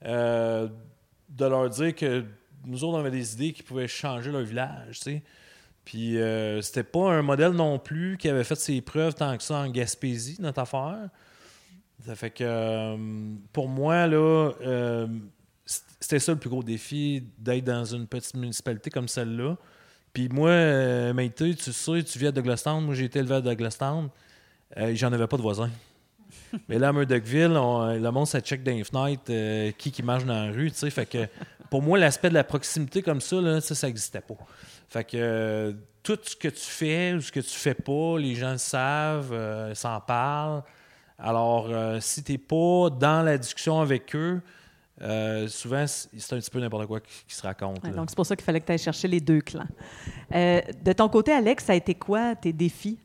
de 0.02 0.68
leur 1.38 1.70
dire 1.70 1.94
que 1.94 2.24
nous 2.66 2.82
autres, 2.82 2.96
on 2.96 3.00
avait 3.00 3.12
des 3.12 3.34
idées 3.34 3.52
qui 3.52 3.62
pouvaient 3.62 3.86
changer 3.86 4.32
leur 4.32 4.42
village, 4.42 4.98
tu 4.98 5.02
sais. 5.02 5.22
Puis 5.84 6.18
c'était 6.60 6.82
pas 6.82 7.12
un 7.12 7.22
modèle 7.22 7.52
non 7.52 7.78
plus 7.78 8.16
qui 8.18 8.28
avait 8.28 8.42
fait 8.42 8.56
ses 8.56 8.80
preuves 8.80 9.14
tant 9.14 9.36
que 9.36 9.44
ça 9.44 9.58
en 9.58 9.68
Gaspésie, 9.68 10.38
notre 10.40 10.58
affaire. 10.58 11.08
Ça 12.04 12.16
fait 12.16 12.30
que 12.30 12.96
pour 13.52 13.68
moi, 13.68 14.08
là, 14.08 14.50
c'était 15.66 16.18
ça 16.18 16.32
le 16.32 16.38
plus 16.38 16.50
gros 16.50 16.62
défi 16.62 17.24
d'être 17.38 17.64
dans 17.64 17.84
une 17.84 18.06
petite 18.06 18.34
municipalité 18.34 18.90
comme 18.90 19.08
celle-là. 19.08 19.56
Puis 20.12 20.28
moi, 20.28 20.50
euh, 20.50 21.12
Maïté, 21.12 21.54
tu 21.54 21.72
sais, 21.72 22.02
tu 22.04 22.18
vis 22.18 22.28
à 22.28 22.32
Douglastown. 22.32 22.84
Moi, 22.84 22.94
j'ai 22.94 23.04
été 23.06 23.18
élevé 23.18 23.36
à 23.36 23.40
Douglastown. 23.40 24.08
Euh, 24.76 24.92
J'en 24.94 25.12
avais 25.12 25.26
pas 25.26 25.36
de 25.36 25.42
voisins. 25.42 25.70
Mais 26.68 26.78
là, 26.78 26.88
à 26.88 26.92
Murdochville, 26.92 27.56
on- 27.56 27.94
le 27.94 28.10
monde, 28.10 28.26
ça 28.26 28.40
check 28.40 28.62
dans 28.62 28.72
les 28.72 28.84
fenêtres 28.84 29.22
euh, 29.30 29.72
qui 29.78 29.90
qui 29.90 30.02
marche 30.02 30.24
dans 30.24 30.46
la 30.46 30.52
rue, 30.52 30.70
tu 30.70 30.78
sais. 30.78 30.90
Fait 30.90 31.06
que 31.06 31.26
pour 31.70 31.82
moi, 31.82 31.98
l'aspect 31.98 32.28
de 32.28 32.34
la 32.34 32.44
proximité 32.44 33.02
comme 33.02 33.20
ça, 33.20 33.40
là, 33.40 33.60
ça, 33.60 33.74
ça 33.74 33.86
n'existait 33.86 34.20
pas. 34.20 34.36
Fait 34.88 35.04
que 35.04 35.16
euh, 35.16 35.72
tout 36.02 36.18
ce 36.22 36.36
que 36.36 36.48
tu 36.48 36.60
fais 36.60 37.14
ou 37.14 37.20
ce 37.20 37.32
que 37.32 37.40
tu 37.40 37.48
fais 37.50 37.74
pas, 37.74 38.18
les 38.18 38.34
gens 38.34 38.52
le 38.52 38.58
savent, 38.58 39.32
euh, 39.32 39.74
s'en 39.74 40.00
parlent. 40.00 40.62
Alors, 41.18 41.68
euh, 41.70 41.98
si 42.00 42.22
tu 42.22 42.32
n'es 42.32 42.38
pas 42.38 42.90
dans 42.90 43.24
la 43.24 43.38
discussion 43.38 43.80
avec 43.80 44.14
eux, 44.14 44.40
euh, 45.02 45.48
souvent, 45.48 45.86
c'est 45.86 46.32
un 46.32 46.38
petit 46.38 46.50
peu 46.50 46.60
n'importe 46.60 46.86
quoi 46.86 47.00
qui, 47.00 47.24
qui 47.26 47.34
se 47.34 47.42
raconte. 47.42 47.82
Ouais, 47.82 47.90
donc, 47.90 48.10
c'est 48.10 48.16
pour 48.16 48.26
ça 48.26 48.36
qu'il 48.36 48.44
fallait 48.44 48.60
que 48.60 48.66
tu 48.66 48.72
ailles 48.72 48.78
chercher 48.78 49.08
les 49.08 49.20
deux 49.20 49.40
clans. 49.40 49.66
Euh, 50.34 50.60
de 50.82 50.92
ton 50.92 51.08
côté, 51.08 51.32
Alex, 51.32 51.64
ça 51.64 51.72
a 51.72 51.76
été 51.76 51.94
quoi 51.94 52.36
tes 52.36 52.52
défis? 52.52 52.98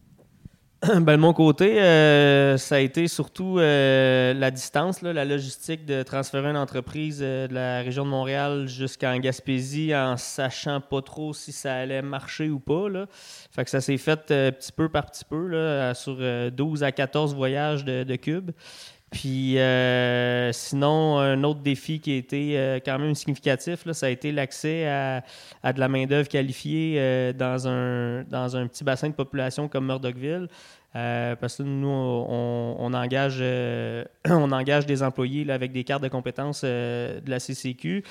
ben, 1.02 1.18
de 1.18 1.22
mon 1.22 1.34
côté, 1.34 1.82
euh, 1.82 2.56
ça 2.56 2.76
a 2.76 2.80
été 2.80 3.10
surtout 3.10 3.60
euh, 3.60 4.34
la 4.34 4.50
distance, 4.50 5.02
là, 5.02 5.12
la 5.12 5.26
logistique 5.26 5.86
de 5.86 6.04
transférer 6.04 6.48
une 6.52 6.58
entreprise 6.58 7.20
euh, 7.22 7.50
de 7.50 7.54
la 7.54 7.82
région 7.82 8.06
de 8.06 8.10
Montréal 8.10 8.66
jusqu'en 8.70 9.18
Gaspésie 9.18 9.94
en 9.94 10.16
sachant 10.16 10.80
pas 10.80 11.02
trop 11.02 11.34
si 11.34 11.52
ça 11.52 11.76
allait 11.76 12.02
marcher 12.02 12.50
ou 12.50 12.60
pas. 12.60 12.88
Là. 12.88 13.08
Fait 13.52 13.66
que 13.66 13.70
ça 13.70 13.82
s'est 13.82 13.98
fait 13.98 14.28
petit 14.28 14.72
peu 14.72 14.88
par 14.88 15.08
petit 15.08 15.26
peu 15.26 15.48
là, 15.48 15.94
sur 15.94 16.18
12 16.52 16.84
à 16.84 16.94
14 16.94 17.36
voyages 17.36 17.84
de, 17.84 18.04
de 18.04 18.16
cubes. 18.16 18.52
Puis 19.12 19.58
sinon, 20.54 21.18
un 21.18 21.44
autre 21.44 21.62
défi 21.62 22.00
qui 22.00 22.14
a 22.14 22.16
été 22.18 22.82
quand 22.86 23.00
même 23.00 23.16
significatif, 23.16 23.86
là, 23.86 23.94
ça 23.94 24.06
a 24.06 24.10
été 24.10 24.32
l'accès 24.32 24.88
à, 24.88 25.24
à, 25.64 25.74
de 25.74 25.80
la 25.80 25.88
main-d'œuvre 25.88 26.30
qualifiée 26.30 27.34
dans, 27.34 27.68
un, 27.68 28.24
dans 28.24 28.56
un 28.56 28.68
petit 28.68 28.84
bassin 28.84 29.10
de 29.10 29.14
population 29.14 29.68
comme 29.68 29.88
Murdochville. 29.88 30.48
Euh, 30.96 31.36
parce 31.36 31.58
que 31.58 31.64
nous, 31.64 31.88
on, 31.88 32.94
engage, 32.94 33.38
euh, 33.42 34.04
on 34.26 34.52
engage 34.52 34.86
des 34.86 35.04
employés 35.04 35.44
là, 35.44 35.54
avec 35.54 35.72
des 35.72 35.84
cartes 35.84 36.02
de 36.02 36.08
compétences 36.08 36.62
euh, 36.64 37.20
de 37.22 37.30
la 37.30 37.40
CCQ. 37.40 38.04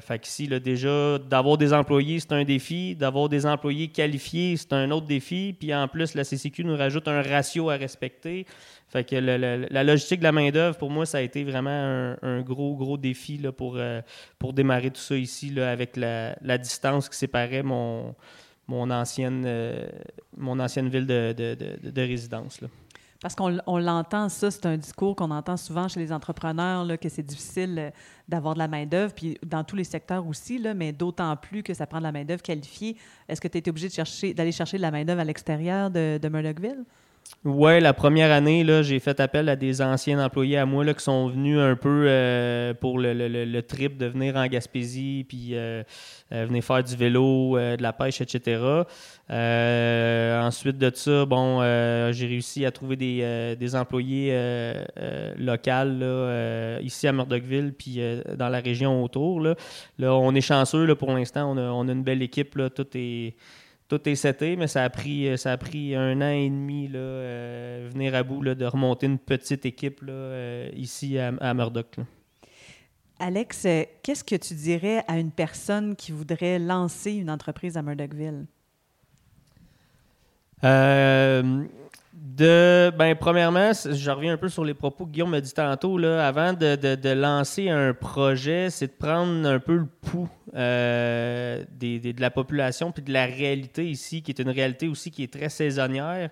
Fait 0.00 0.18
qu'ici, 0.18 0.48
déjà, 0.48 1.18
d'avoir 1.18 1.56
des 1.56 1.72
employés, 1.72 2.20
c'est 2.20 2.32
un 2.32 2.44
défi. 2.44 2.94
D'avoir 2.94 3.28
des 3.28 3.46
employés 3.46 3.88
qualifiés, 3.88 4.56
c'est 4.56 4.72
un 4.72 4.90
autre 4.90 5.06
défi. 5.06 5.54
Puis 5.58 5.74
en 5.74 5.88
plus, 5.88 6.14
la 6.14 6.24
CCQ 6.24 6.64
nous 6.64 6.76
rajoute 6.76 7.08
un 7.08 7.22
ratio 7.22 7.70
à 7.70 7.76
respecter. 7.76 8.46
Fait 8.88 9.04
que 9.04 9.16
la 9.16 9.84
logistique 9.84 10.20
de 10.20 10.24
la 10.24 10.32
main-d'œuvre, 10.32 10.76
pour 10.76 10.90
moi, 10.90 11.06
ça 11.06 11.18
a 11.18 11.20
été 11.20 11.44
vraiment 11.44 12.14
un, 12.22 12.40
gros, 12.42 12.76
gros 12.76 12.96
défi 12.96 13.38
là, 13.38 13.52
pour, 13.52 13.78
démarrer 14.52 14.90
tout 14.90 15.00
ça 15.00 15.16
ici, 15.16 15.58
avec 15.60 15.96
la, 15.96 16.58
distance 16.58 17.08
qui 17.08 17.16
séparait 17.16 17.62
mon 17.62 18.14
mon 18.68 18.90
ancienne, 18.90 19.44
euh, 19.46 19.86
ville 20.36 21.06
de, 21.06 21.32
de, 21.32 21.90
de, 21.90 22.02
résidence. 22.02 22.60
Parce 23.20 23.34
qu'on 23.34 23.58
on 23.66 23.78
l'entend, 23.78 24.28
ça, 24.28 24.50
c'est 24.50 24.66
un 24.66 24.76
discours 24.76 25.16
qu'on 25.16 25.30
entend 25.30 25.56
souvent 25.56 25.88
chez 25.88 26.00
les 26.00 26.12
entrepreneurs, 26.12 26.84
là, 26.84 26.96
que 26.96 27.08
c'est 27.08 27.22
difficile 27.22 27.76
euh, 27.78 27.90
d'avoir 28.28 28.54
de 28.54 28.58
la 28.58 28.68
main-d'œuvre, 28.68 29.14
puis 29.14 29.38
dans 29.44 29.64
tous 29.64 29.76
les 29.76 29.84
secteurs 29.84 30.26
aussi, 30.26 30.58
là, 30.58 30.74
mais 30.74 30.92
d'autant 30.92 31.34
plus 31.36 31.62
que 31.62 31.74
ça 31.74 31.86
prend 31.86 31.98
de 31.98 32.04
la 32.04 32.12
main-d'œuvre 32.12 32.42
qualifiée. 32.42 32.96
Est-ce 33.28 33.40
que 33.40 33.48
tu 33.48 33.58
es 33.58 33.68
obligé 33.68 33.88
de 33.88 33.94
chercher, 33.94 34.34
d'aller 34.34 34.52
chercher 34.52 34.76
de 34.76 34.82
la 34.82 34.90
main-d'œuvre 34.90 35.20
à 35.20 35.24
l'extérieur 35.24 35.90
de, 35.90 36.18
de 36.20 36.28
Murdochville? 36.28 36.84
Oui, 37.44 37.78
la 37.80 37.92
première 37.92 38.32
année, 38.32 38.64
là, 38.64 38.82
j'ai 38.82 38.98
fait 38.98 39.20
appel 39.20 39.48
à 39.48 39.54
des 39.54 39.80
anciens 39.80 40.18
employés 40.24 40.58
à 40.58 40.66
moi 40.66 40.84
là, 40.84 40.94
qui 40.94 41.04
sont 41.04 41.28
venus 41.28 41.60
un 41.60 41.76
peu 41.76 42.06
euh, 42.08 42.74
pour 42.74 42.98
le, 42.98 43.12
le, 43.14 43.62
trip 43.62 43.96
de 43.96 44.06
venir 44.06 44.34
en 44.34 44.46
Gaspésie, 44.48 45.24
puis 45.28 45.50
euh, 45.52 45.84
euh, 46.32 46.46
venir 46.46 46.64
faire 46.64 46.82
du 46.82 46.96
vélo, 46.96 47.56
de 47.56 47.80
la 47.80 47.92
pêche, 47.92 48.20
etc. 48.20 48.60
ensuite 49.30 50.76
de 50.76 50.90
ça, 50.92 51.24
bon, 51.24 51.60
j'ai 52.12 52.26
réussi 52.26 52.66
à 52.66 52.72
trouver 52.72 52.96
des, 52.96 53.54
des 53.56 53.76
employés 53.76 54.36
locaux 55.38 56.82
ici 56.82 57.06
à 57.06 57.12
Murdochville, 57.12 57.74
puis 57.78 58.00
dans 58.36 58.48
la 58.48 58.58
région 58.58 59.04
autour. 59.04 59.40
Là, 59.40 59.54
là 60.00 60.14
on 60.14 60.34
est 60.34 60.40
chanceux 60.40 60.84
là, 60.84 60.96
pour 60.96 61.12
l'instant, 61.12 61.52
on 61.52 61.56
a, 61.58 61.70
on 61.70 61.86
a, 61.88 61.92
une 61.92 62.02
belle 62.02 62.22
équipe, 62.22 62.56
là, 62.56 62.70
tout 62.70 62.88
est 62.94 63.34
tout 63.88 64.08
est 64.08 64.14
seté, 64.16 64.56
mais 64.56 64.66
ça 64.66 64.84
a 64.84 64.90
pris, 64.90 65.28
euh, 65.28 65.36
ça 65.36 65.52
a 65.52 65.56
pris 65.56 65.94
un 65.94 66.20
an 66.20 66.30
et 66.30 66.48
demi 66.48 66.88
là, 66.88 66.98
euh, 66.98 67.88
venir 67.92 68.14
à 68.14 68.22
bout 68.22 68.42
là, 68.42 68.54
de 68.54 68.64
remonter 68.64 69.06
une 69.06 69.18
petite 69.18 69.64
équipe 69.64 70.02
là, 70.02 70.12
euh, 70.12 70.70
ici 70.74 71.18
à, 71.18 71.28
à 71.40 71.54
Murdoch. 71.54 71.96
Alex, 73.18 73.66
qu'est-ce 74.02 74.24
que 74.24 74.36
tu 74.36 74.54
dirais 74.54 75.02
à 75.08 75.18
une 75.18 75.30
personne 75.30 75.96
qui 75.96 76.12
voudrait 76.12 76.58
lancer 76.58 77.12
une 77.12 77.30
entreprise 77.30 77.76
à 77.76 77.82
Murdochville? 77.82 78.46
De, 82.16 82.90
ben, 82.96 83.14
premièrement, 83.14 83.72
je 83.74 84.10
reviens 84.10 84.32
un 84.32 84.36
peu 84.38 84.48
sur 84.48 84.64
les 84.64 84.72
propos 84.72 85.04
que 85.04 85.10
Guillaume 85.10 85.30
m'a 85.30 85.40
dit 85.42 85.52
tantôt. 85.52 85.98
Là, 85.98 86.26
avant 86.26 86.54
de, 86.54 87.12
lancer 87.12 87.68
un 87.68 87.92
projet, 87.92 88.70
c'est 88.70 88.86
de 88.86 88.92
prendre 88.92 89.46
un 89.46 89.58
peu 89.58 89.76
le 89.76 89.86
pouls 89.86 90.28
euh, 90.54 91.62
de 91.78 92.20
la 92.20 92.30
population 92.30 92.90
puis 92.90 93.02
de 93.02 93.12
la 93.12 93.26
réalité 93.26 93.86
ici, 93.90 94.22
qui 94.22 94.30
est 94.30 94.40
une 94.40 94.48
réalité 94.48 94.88
aussi 94.88 95.10
qui 95.10 95.24
est 95.24 95.32
très 95.32 95.50
saisonnière. 95.50 96.30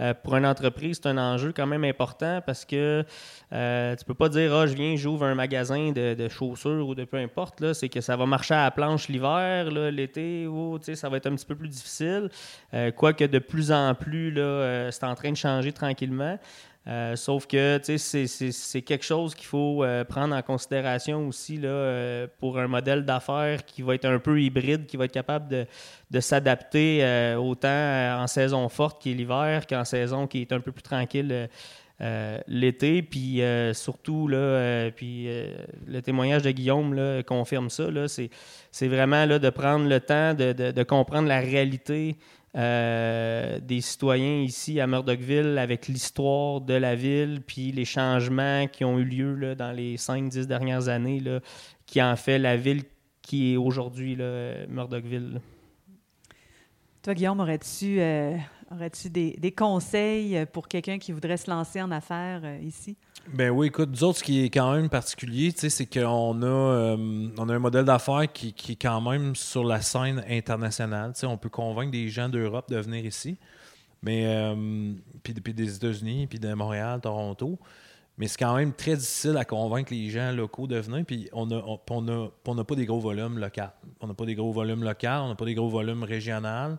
Euh, 0.00 0.12
pour 0.12 0.34
une 0.36 0.46
entreprise, 0.46 0.98
c'est 1.00 1.08
un 1.08 1.18
enjeu 1.18 1.52
quand 1.54 1.66
même 1.66 1.84
important 1.84 2.40
parce 2.44 2.64
que 2.64 3.04
euh, 3.52 3.96
tu 3.96 4.04
peux 4.04 4.14
pas 4.14 4.28
dire 4.28 4.52
ah 4.52 4.66
je 4.66 4.74
viens, 4.74 4.96
j'ouvre 4.96 5.24
un 5.24 5.34
magasin 5.34 5.92
de, 5.92 6.28
chaussures 6.28 6.88
ou 6.88 6.94
de 6.94 7.04
peu 7.04 7.18
importe. 7.18 7.72
C'est 7.74 7.88
que 7.88 8.00
ça 8.00 8.16
va 8.16 8.26
marcher 8.26 8.54
à 8.54 8.64
la 8.64 8.70
planche 8.70 9.08
l'hiver, 9.08 9.70
l'été, 9.70 10.46
ou 10.46 10.78
ça 10.82 11.08
va 11.08 11.18
être 11.18 11.26
un 11.26 11.34
petit 11.34 11.46
peu 11.46 11.54
plus 11.54 11.68
difficile. 11.68 12.28
Euh, 12.72 12.90
quoique 12.90 13.24
de 13.24 13.38
plus 13.38 13.70
en 13.70 13.94
plus, 13.94 14.30
là, 14.30 14.42
euh, 14.42 14.90
c'est 14.90 15.04
en 15.04 15.14
train 15.14 15.30
de 15.30 15.36
changer 15.36 15.72
tranquillement. 15.72 16.38
Euh, 16.86 17.16
sauf 17.16 17.46
que 17.46 17.80
c'est 17.82 18.82
quelque 18.82 19.04
chose 19.04 19.34
qu'il 19.34 19.46
faut 19.46 19.82
euh, 19.82 20.04
prendre 20.04 20.36
en 20.36 20.42
considération 20.42 21.26
aussi 21.26 21.56
là, 21.56 21.68
euh, 21.68 22.26
pour 22.38 22.58
un 22.58 22.66
modèle 22.66 23.06
d'affaires 23.06 23.64
qui 23.64 23.80
va 23.80 23.94
être 23.94 24.04
un 24.04 24.18
peu 24.18 24.40
hybride, 24.40 24.84
qui 24.84 24.98
va 24.98 25.06
être 25.06 25.12
capable 25.12 25.66
de, 26.10 26.20
s'adapter 26.20 27.34
autant 27.36 28.22
en 28.22 28.26
saison 28.26 28.68
forte 28.68 29.02
qui 29.02 29.10
est 29.10 29.14
l'hiver 29.14 29.66
qu'en 29.66 29.84
saison 29.84 30.28
qui 30.28 30.42
est 30.42 30.52
un 30.52 30.60
peu 30.60 30.70
plus 30.70 30.82
tranquille 30.82 31.48
l'été. 32.46 33.02
Puis 33.02 33.42
surtout, 33.72 34.28
là, 34.28 34.90
puis, 34.92 35.28
le 35.88 36.02
témoignage 36.02 36.42
de 36.42 36.52
Guillaume 36.52 37.22
confirme 37.24 37.68
ça. 37.68 37.88
C'est 38.70 38.88
vraiment 38.88 39.26
de 39.26 39.50
prendre 39.50 39.88
le 39.88 39.98
temps 39.98 40.34
de 40.34 40.82
comprendre 40.84 41.26
la 41.26 41.40
réalité 41.40 42.16
euh, 42.56 43.58
des 43.58 43.80
citoyens 43.80 44.40
ici 44.42 44.80
à 44.80 44.86
Murdochville 44.86 45.58
avec 45.58 45.88
l'histoire 45.88 46.60
de 46.60 46.74
la 46.74 46.94
ville, 46.94 47.42
puis 47.44 47.72
les 47.72 47.84
changements 47.84 48.68
qui 48.68 48.84
ont 48.84 48.98
eu 48.98 49.04
lieu 49.04 49.34
là, 49.34 49.54
dans 49.54 49.72
les 49.72 49.96
5-10 49.96 50.46
dernières 50.46 50.88
années, 50.88 51.20
là, 51.20 51.40
qui 51.86 52.00
en 52.00 52.14
fait 52.16 52.38
la 52.38 52.56
ville 52.56 52.84
qui 53.22 53.54
est 53.54 53.56
aujourd'hui 53.56 54.16
Murdochville. 54.68 55.40
Toi, 57.02 57.14
Guillaume, 57.14 57.40
aurais-tu 57.40 58.00
euh, 58.00 58.36
aurais-tu 58.70 59.10
des, 59.10 59.32
des, 59.32 59.52
conseils 59.52 60.46
pour 60.52 60.68
quelqu'un 60.68 60.98
qui 60.98 61.12
voudrait 61.12 61.36
se 61.36 61.50
lancer 61.50 61.82
en 61.82 61.90
affaires 61.90 62.40
euh, 62.44 62.58
ici? 62.62 62.96
Ben 63.32 63.50
oui, 63.50 63.68
écoute, 63.68 63.88
nous 63.90 64.04
autres, 64.04 64.18
ce 64.18 64.24
qui 64.24 64.44
est 64.44 64.50
quand 64.50 64.74
même 64.74 64.88
particulier, 64.88 65.52
c'est 65.56 65.86
qu'on 65.86 66.42
a, 66.42 66.46
euh, 66.46 67.28
on 67.38 67.48
a 67.48 67.54
un 67.54 67.58
modèle 67.58 67.84
d'affaires 67.84 68.30
qui, 68.32 68.52
qui, 68.52 68.72
est 68.72 68.76
quand 68.76 69.00
même 69.00 69.34
sur 69.34 69.64
la 69.64 69.80
scène 69.80 70.22
internationale. 70.28 71.12
on 71.24 71.38
peut 71.38 71.48
convaincre 71.48 71.90
des 71.90 72.08
gens 72.08 72.28
d'Europe 72.28 72.70
de 72.70 72.76
venir 72.76 73.04
ici, 73.04 73.38
mais 74.02 74.24
euh, 74.26 74.92
puis, 75.22 75.32
des 75.32 75.76
États-Unis, 75.76 76.26
puis 76.26 76.38
de 76.38 76.52
Montréal, 76.52 77.00
Toronto. 77.00 77.58
Mais 78.18 78.28
c'est 78.28 78.38
quand 78.38 78.54
même 78.54 78.72
très 78.72 78.94
difficile 78.94 79.36
à 79.36 79.44
convaincre 79.44 79.92
les 79.92 80.10
gens 80.10 80.30
locaux 80.30 80.66
de 80.66 80.76
venir. 80.78 81.04
Puis 81.04 81.28
on 81.32 81.46
n'a 81.46 81.56
on, 81.66 81.80
on 82.46 82.64
pas 82.64 82.74
des 82.76 82.86
gros 82.86 83.00
volumes 83.00 83.38
locaux. 83.38 83.62
On 84.00 84.06
n'a 84.06 84.14
pas 84.14 84.26
des 84.26 84.34
gros 84.36 84.52
volumes 84.52 84.84
locaux, 84.84 85.08
on 85.08 85.28
n'a 85.28 85.34
pas 85.34 85.46
des 85.46 85.54
gros 85.54 85.70
volumes 85.70 86.04
régionaux. 86.04 86.76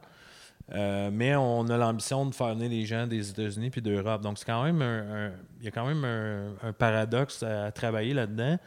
Euh, 0.74 1.10
mais 1.14 1.36
on 1.36 1.68
a 1.68 1.78
l'ambition 1.78 2.26
de 2.26 2.34
faire 2.34 2.56
venir 2.56 2.70
les 2.70 2.86
gens 2.86 3.06
des 3.06 3.30
États-Unis 3.30 3.70
puis 3.70 3.82
d'Europe. 3.82 4.22
Donc, 4.22 4.40
c'est 4.40 4.46
quand 4.46 4.64
même 4.64 4.82
un, 4.82 5.32
il 5.60 5.66
y 5.66 5.68
a 5.68 5.72
quand 5.72 5.86
même 5.86 6.04
un, 6.04 6.74
paradoxe 6.74 7.44
à, 7.44 7.72
travailler 7.72 8.14
là-dedans. 8.14 8.58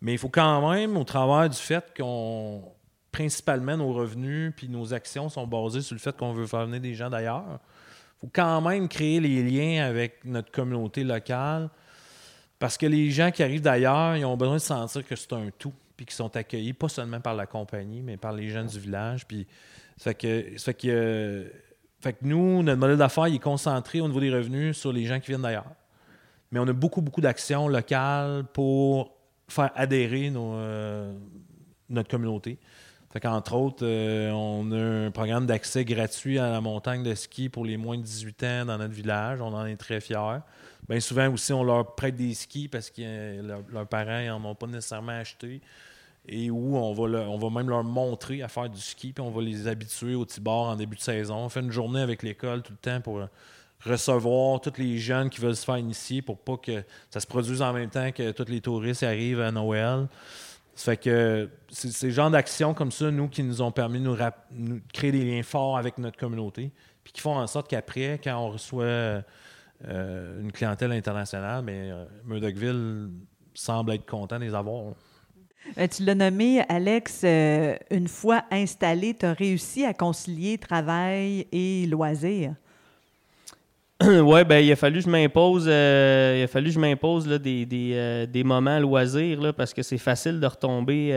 Mais 0.00 0.12
il 0.12 0.18
faut 0.18 0.28
quand 0.28 0.70
même, 0.70 0.96
au 0.96 1.04
travers 1.04 1.48
du 1.48 1.56
fait 1.56 1.84
qu'on, 1.96 2.62
principalement, 3.12 3.76
nos 3.76 3.92
revenus 3.92 4.52
puis 4.56 4.68
nos 4.68 4.92
actions 4.92 5.28
sont 5.28 5.46
basées 5.46 5.82
sur 5.82 5.94
le 5.94 6.00
fait 6.00 6.16
qu'on 6.16 6.32
veut 6.32 6.46
faire 6.46 6.66
venir 6.66 6.80
des 6.80 6.94
gens 6.94 7.08
d'ailleurs, 7.08 7.44
il 7.48 8.20
faut 8.20 8.30
quand 8.32 8.60
même 8.60 8.88
créer 8.88 9.20
les 9.20 9.42
liens 9.42 9.86
avec 9.86 10.24
notre 10.24 10.50
communauté 10.50 11.04
locale. 11.04 11.70
Parce 12.58 12.78
que 12.78 12.86
les 12.86 13.10
gens 13.10 13.30
qui 13.30 13.42
arrivent 13.42 13.62
d'ailleurs, 13.62 14.16
ils 14.16 14.24
ont 14.24 14.36
besoin 14.36 14.56
de 14.56 14.60
sentir 14.60 15.06
que 15.06 15.14
c'est 15.14 15.32
un 15.34 15.50
tout, 15.58 15.72
puis 15.96 16.06
qu'ils 16.06 16.14
sont 16.14 16.34
accueillis, 16.34 16.72
pas 16.72 16.88
seulement 16.88 17.20
par 17.20 17.34
la 17.34 17.46
compagnie, 17.46 18.02
mais 18.02 18.16
par 18.16 18.32
les 18.32 18.48
gens 18.48 18.64
du 18.64 18.78
village. 18.78 19.26
Puis 19.26 19.46
ça 19.96 20.10
fait 20.10 20.14
que, 20.14 20.58
fait 20.58 20.74
que, 20.74 21.52
fait 22.00 22.12
que 22.12 22.18
nous, 22.22 22.62
notre 22.62 22.78
modèle 22.78 22.98
d'affaires 22.98 23.26
est 23.26 23.38
concentré 23.38 24.00
au 24.00 24.08
niveau 24.08 24.20
des 24.20 24.32
revenus 24.32 24.76
sur 24.76 24.92
les 24.92 25.06
gens 25.06 25.18
qui 25.20 25.28
viennent 25.28 25.42
d'ailleurs. 25.42 25.70
Mais 26.52 26.60
on 26.60 26.68
a 26.68 26.72
beaucoup, 26.72 27.00
beaucoup 27.00 27.20
d'actions 27.20 27.68
locales 27.68 28.44
pour 28.52 29.16
faire 29.48 29.70
adhérer 29.74 30.32
euh, 30.34 31.12
notre 31.88 32.08
communauté. 32.08 32.58
Fait 33.12 33.20
qu'entre 33.20 33.54
autres, 33.54 33.84
euh, 33.86 34.30
on 34.32 34.70
a 34.72 35.06
un 35.06 35.10
programme 35.10 35.46
d'accès 35.46 35.84
gratuit 35.84 36.38
à 36.38 36.50
la 36.50 36.60
montagne 36.60 37.02
de 37.02 37.14
ski 37.14 37.48
pour 37.48 37.64
les 37.64 37.76
moins 37.76 37.96
de 37.96 38.02
18 38.02 38.42
ans 38.42 38.64
dans 38.66 38.78
notre 38.78 38.94
village. 38.94 39.40
On 39.40 39.54
en 39.54 39.64
est 39.64 39.76
très 39.76 40.00
fiers. 40.00 40.40
Bien 40.88 41.00
souvent 41.00 41.32
aussi, 41.32 41.52
on 41.52 41.64
leur 41.64 41.94
prête 41.94 42.16
des 42.16 42.34
skis 42.34 42.68
parce 42.68 42.90
que 42.90 43.40
leurs 43.72 43.88
parents 43.88 44.38
n'en 44.38 44.50
ont 44.50 44.54
pas 44.54 44.66
nécessairement 44.66 45.12
acheté 45.12 45.60
et 46.28 46.50
où 46.50 46.76
on 46.76 46.92
va, 46.92 47.20
on 47.28 47.38
va 47.38 47.50
même 47.50 47.68
leur 47.68 47.84
montrer 47.84 48.42
à 48.42 48.48
faire 48.48 48.68
du 48.68 48.80
ski, 48.80 49.12
puis 49.12 49.22
on 49.22 49.30
va 49.30 49.42
les 49.42 49.68
habituer 49.68 50.14
au 50.14 50.24
Tibor 50.24 50.68
en 50.68 50.76
début 50.76 50.96
de 50.96 51.00
saison. 51.00 51.36
On 51.36 51.48
fait 51.48 51.60
une 51.60 51.70
journée 51.70 52.00
avec 52.00 52.22
l'école 52.22 52.62
tout 52.62 52.72
le 52.72 52.78
temps 52.78 53.00
pour 53.00 53.20
recevoir 53.84 54.60
tous 54.60 54.78
les 54.78 54.98
jeunes 54.98 55.30
qui 55.30 55.40
veulent 55.40 55.56
se 55.56 55.64
faire 55.64 55.78
initier 55.78 56.22
pour 56.22 56.38
pas 56.38 56.56
que 56.56 56.82
ça 57.10 57.20
se 57.20 57.26
produise 57.26 57.62
en 57.62 57.72
même 57.72 57.90
temps 57.90 58.10
que 58.10 58.32
tous 58.32 58.50
les 58.50 58.60
touristes 58.60 59.02
arrivent 59.02 59.40
à 59.40 59.52
Noël. 59.52 60.08
Ça 60.74 60.92
fait 60.92 60.96
que 60.98 61.48
c'est 61.68 61.90
ces 61.90 62.10
genres 62.10 62.30
d'actions 62.30 62.74
comme 62.74 62.90
ça, 62.90 63.10
nous, 63.10 63.28
qui 63.28 63.42
nous 63.42 63.62
ont 63.62 63.70
permis 63.70 64.00
de 64.00 64.04
nous, 64.04 64.80
créer 64.92 65.12
des 65.12 65.24
liens 65.24 65.42
forts 65.42 65.78
avec 65.78 65.96
notre 65.98 66.18
communauté, 66.18 66.70
puis 67.02 67.12
qui 67.12 67.20
font 67.20 67.36
en 67.36 67.46
sorte 67.46 67.68
qu'après, 67.68 68.20
quand 68.22 68.36
on 68.36 68.50
reçoit 68.50 68.84
euh, 68.84 69.22
une 70.40 70.52
clientèle 70.52 70.92
internationale, 70.92 71.62
mais 71.64 71.90
euh, 71.90 72.04
Murdochville 72.24 73.10
semble 73.54 73.92
être 73.92 74.06
content 74.06 74.38
de 74.38 74.44
les 74.44 74.54
avoir. 74.54 74.94
Euh, 75.78 75.86
Tu 75.88 76.04
l'as 76.04 76.14
nommé, 76.14 76.62
Alex, 76.68 77.22
euh, 77.24 77.76
une 77.90 78.08
fois 78.08 78.44
installé, 78.50 79.14
tu 79.14 79.26
as 79.26 79.32
réussi 79.32 79.84
à 79.84 79.92
concilier 79.92 80.58
travail 80.58 81.46
et 81.52 81.86
loisirs? 81.86 82.54
ouais, 84.02 84.44
ben 84.44 84.58
il 84.58 84.70
a 84.72 84.76
fallu 84.76 84.98
que 84.98 85.04
je 85.06 85.10
m'impose, 85.10 85.66
euh, 85.68 86.36
il 86.38 86.44
a 86.44 86.46
fallu 86.48 86.66
que 86.66 86.74
je 86.74 86.80
m'impose 86.80 87.26
des, 87.26 87.64
des, 87.64 88.26
des 88.26 88.44
moments 88.44 88.78
loisirs 88.78 89.40
là, 89.40 89.52
parce 89.52 89.72
que 89.72 89.82
c'est 89.82 89.98
facile 89.98 90.38
de 90.38 90.46
retomber, 90.46 91.12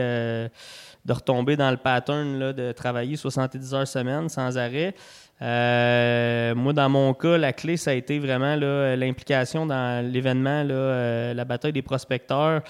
de 1.04 1.12
retomber 1.12 1.56
dans 1.56 1.70
le 1.70 1.76
pattern 1.76 2.38
là, 2.38 2.52
de 2.54 2.72
travailler 2.72 3.16
70 3.16 3.74
heures 3.74 3.88
semaine 3.88 4.30
sans 4.30 4.56
arrêt. 4.56 4.94
Moi, 5.42 6.72
dans 6.72 6.88
mon 6.88 7.12
cas, 7.12 7.36
la 7.36 7.52
clé, 7.52 7.76
ça 7.76 7.90
a 7.90 7.94
été 7.94 8.18
vraiment 8.18 8.56
l'implication 8.56 9.66
dans 9.66 10.02
l'événement, 10.10 10.62
la 10.64 11.44
bataille 11.44 11.74
des 11.74 11.82
prospecteurs, 11.82 12.62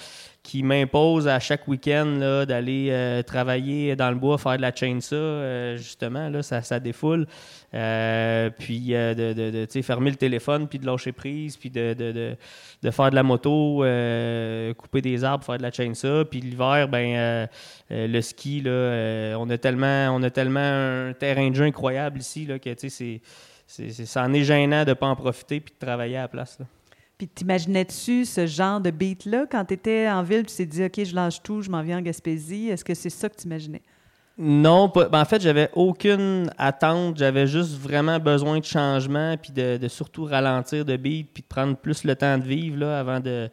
qui 0.43 0.63
m'impose 0.63 1.27
à 1.27 1.39
chaque 1.39 1.67
week-end 1.67 2.45
d'aller 2.47 2.87
euh, 2.89 3.21
travailler 3.21 3.95
dans 3.95 4.09
le 4.09 4.15
bois, 4.15 4.39
faire 4.39 4.57
de 4.57 4.61
la 4.61 4.73
chainsaw, 4.73 5.15
euh, 5.15 5.77
justement, 5.77 6.29
là, 6.29 6.41
ça, 6.41 6.63
ça 6.63 6.79
défoule. 6.79 7.27
Euh, 7.73 8.49
puis 8.49 8.95
euh, 8.95 9.13
de, 9.13 9.33
de, 9.33 9.67
de, 9.71 9.81
fermer 9.81 10.09
le 10.09 10.15
téléphone, 10.15 10.67
puis 10.67 10.79
de 10.79 10.85
lâcher 10.85 11.11
prise, 11.11 11.57
puis 11.57 11.69
de, 11.69 11.93
de, 11.93 12.91
faire 12.91 13.11
de 13.11 13.15
la 13.15 13.23
moto, 13.23 13.77
couper 14.77 15.01
des 15.01 15.23
arbres, 15.23 15.45
faire 15.45 15.57
de 15.57 15.63
la 15.63 15.71
chainsaw. 15.71 16.25
Puis 16.25 16.41
l'hiver, 16.41 16.87
ben, 16.87 17.47
le 17.89 18.21
ski, 18.21 18.61
là, 18.61 19.37
on, 19.37 19.49
a 19.49 19.57
tellement, 19.59 20.09
on 20.15 20.23
a 20.23 20.29
tellement 20.31 20.59
un 20.59 21.13
terrain 21.13 21.49
de 21.49 21.55
jeu 21.55 21.65
incroyable 21.65 22.19
ici 22.19 22.45
là, 22.45 22.57
que 22.57 22.69
c'est, 22.77 23.21
c'est- 23.67 24.05
ça 24.05 24.23
en 24.23 24.33
est 24.33 24.43
gênant 24.43 24.83
de 24.83 24.89
ne 24.89 24.93
pas 24.95 25.07
en 25.07 25.15
profiter 25.15 25.59
puis 25.59 25.73
de 25.73 25.85
travailler 25.85 26.17
à 26.17 26.21
la 26.23 26.27
place. 26.27 26.57
là. 26.59 26.65
Puis 27.21 27.27
t'imaginais-tu 27.27 28.25
ce 28.25 28.47
genre 28.47 28.81
de 28.81 28.89
beat-là? 28.89 29.45
Quand 29.45 29.63
tu 29.63 29.75
étais 29.75 30.09
en 30.09 30.23
ville, 30.23 30.43
tu 30.43 30.55
t'es 30.55 30.65
dit, 30.65 30.83
OK, 30.83 31.03
je 31.05 31.13
lâche 31.13 31.43
tout, 31.43 31.61
je 31.61 31.69
m'en 31.69 31.83
viens 31.83 31.99
en 31.99 32.01
Gaspésie. 32.01 32.69
Est-ce 32.69 32.83
que 32.83 32.95
c'est 32.95 33.11
ça 33.11 33.29
que 33.29 33.35
tu 33.35 33.45
imaginais? 33.45 33.83
Non, 34.39 34.89
pas- 34.89 35.07
ben, 35.07 35.21
en 35.21 35.25
fait, 35.25 35.39
j'avais 35.39 35.69
aucune 35.73 36.49
attente. 36.57 37.19
J'avais 37.19 37.45
juste 37.45 37.77
vraiment 37.77 38.17
besoin 38.17 38.57
de 38.57 38.65
changement, 38.65 39.37
puis 39.37 39.51
de, 39.51 39.77
de 39.77 39.87
surtout 39.87 40.25
ralentir 40.25 40.83
de 40.83 40.97
beat, 40.97 41.29
puis 41.31 41.43
de 41.43 41.47
prendre 41.47 41.77
plus 41.77 42.05
le 42.05 42.15
temps 42.15 42.39
de 42.39 42.43
vivre 42.43 42.79
là, 42.79 42.97
avant 42.97 43.19
de, 43.19 43.51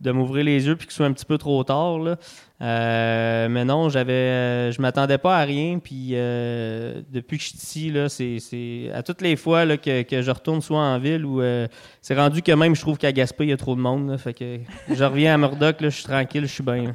de 0.00 0.10
m'ouvrir 0.10 0.46
les 0.46 0.66
yeux, 0.66 0.74
puis 0.74 0.86
que 0.86 0.92
ce 0.94 0.96
soit 0.96 1.06
un 1.06 1.12
petit 1.12 1.26
peu 1.26 1.36
trop 1.36 1.62
tard. 1.62 1.98
Là. 1.98 2.16
Euh, 2.62 3.48
mais 3.48 3.64
non, 3.64 3.88
j'avais, 3.88 4.12
euh, 4.12 4.72
je 4.72 4.80
m'attendais 4.80 5.18
pas 5.18 5.38
à 5.38 5.42
rien. 5.44 5.78
Puis 5.78 6.10
euh, 6.12 7.02
depuis 7.10 7.38
que 7.38 7.42
je 7.44 7.48
suis 7.48 7.58
ici, 7.58 7.90
là, 7.90 8.08
c'est, 8.08 8.38
c'est 8.38 8.90
à 8.94 9.02
toutes 9.02 9.22
les 9.22 9.36
fois 9.36 9.64
là, 9.64 9.76
que, 9.76 10.02
que 10.02 10.22
je 10.22 10.30
retourne 10.30 10.62
soit 10.62 10.78
en 10.78 10.98
ville 10.98 11.24
ou 11.24 11.40
euh, 11.40 11.66
c'est 12.00 12.14
rendu 12.14 12.42
que 12.42 12.52
même 12.52 12.74
je 12.76 12.80
trouve 12.80 12.96
qu'à 12.96 13.12
Gaspé, 13.12 13.44
il 13.44 13.50
y 13.50 13.52
a 13.52 13.56
trop 13.56 13.74
de 13.74 13.80
monde. 13.80 14.08
là. 14.08 14.18
fait 14.18 14.34
que 14.34 14.58
je 14.88 15.04
reviens 15.04 15.34
à 15.34 15.38
Murdoch, 15.38 15.80
là, 15.80 15.88
je 15.88 15.96
suis 15.96 16.04
tranquille, 16.04 16.42
je 16.42 16.52
suis 16.52 16.62
bien. 16.62 16.94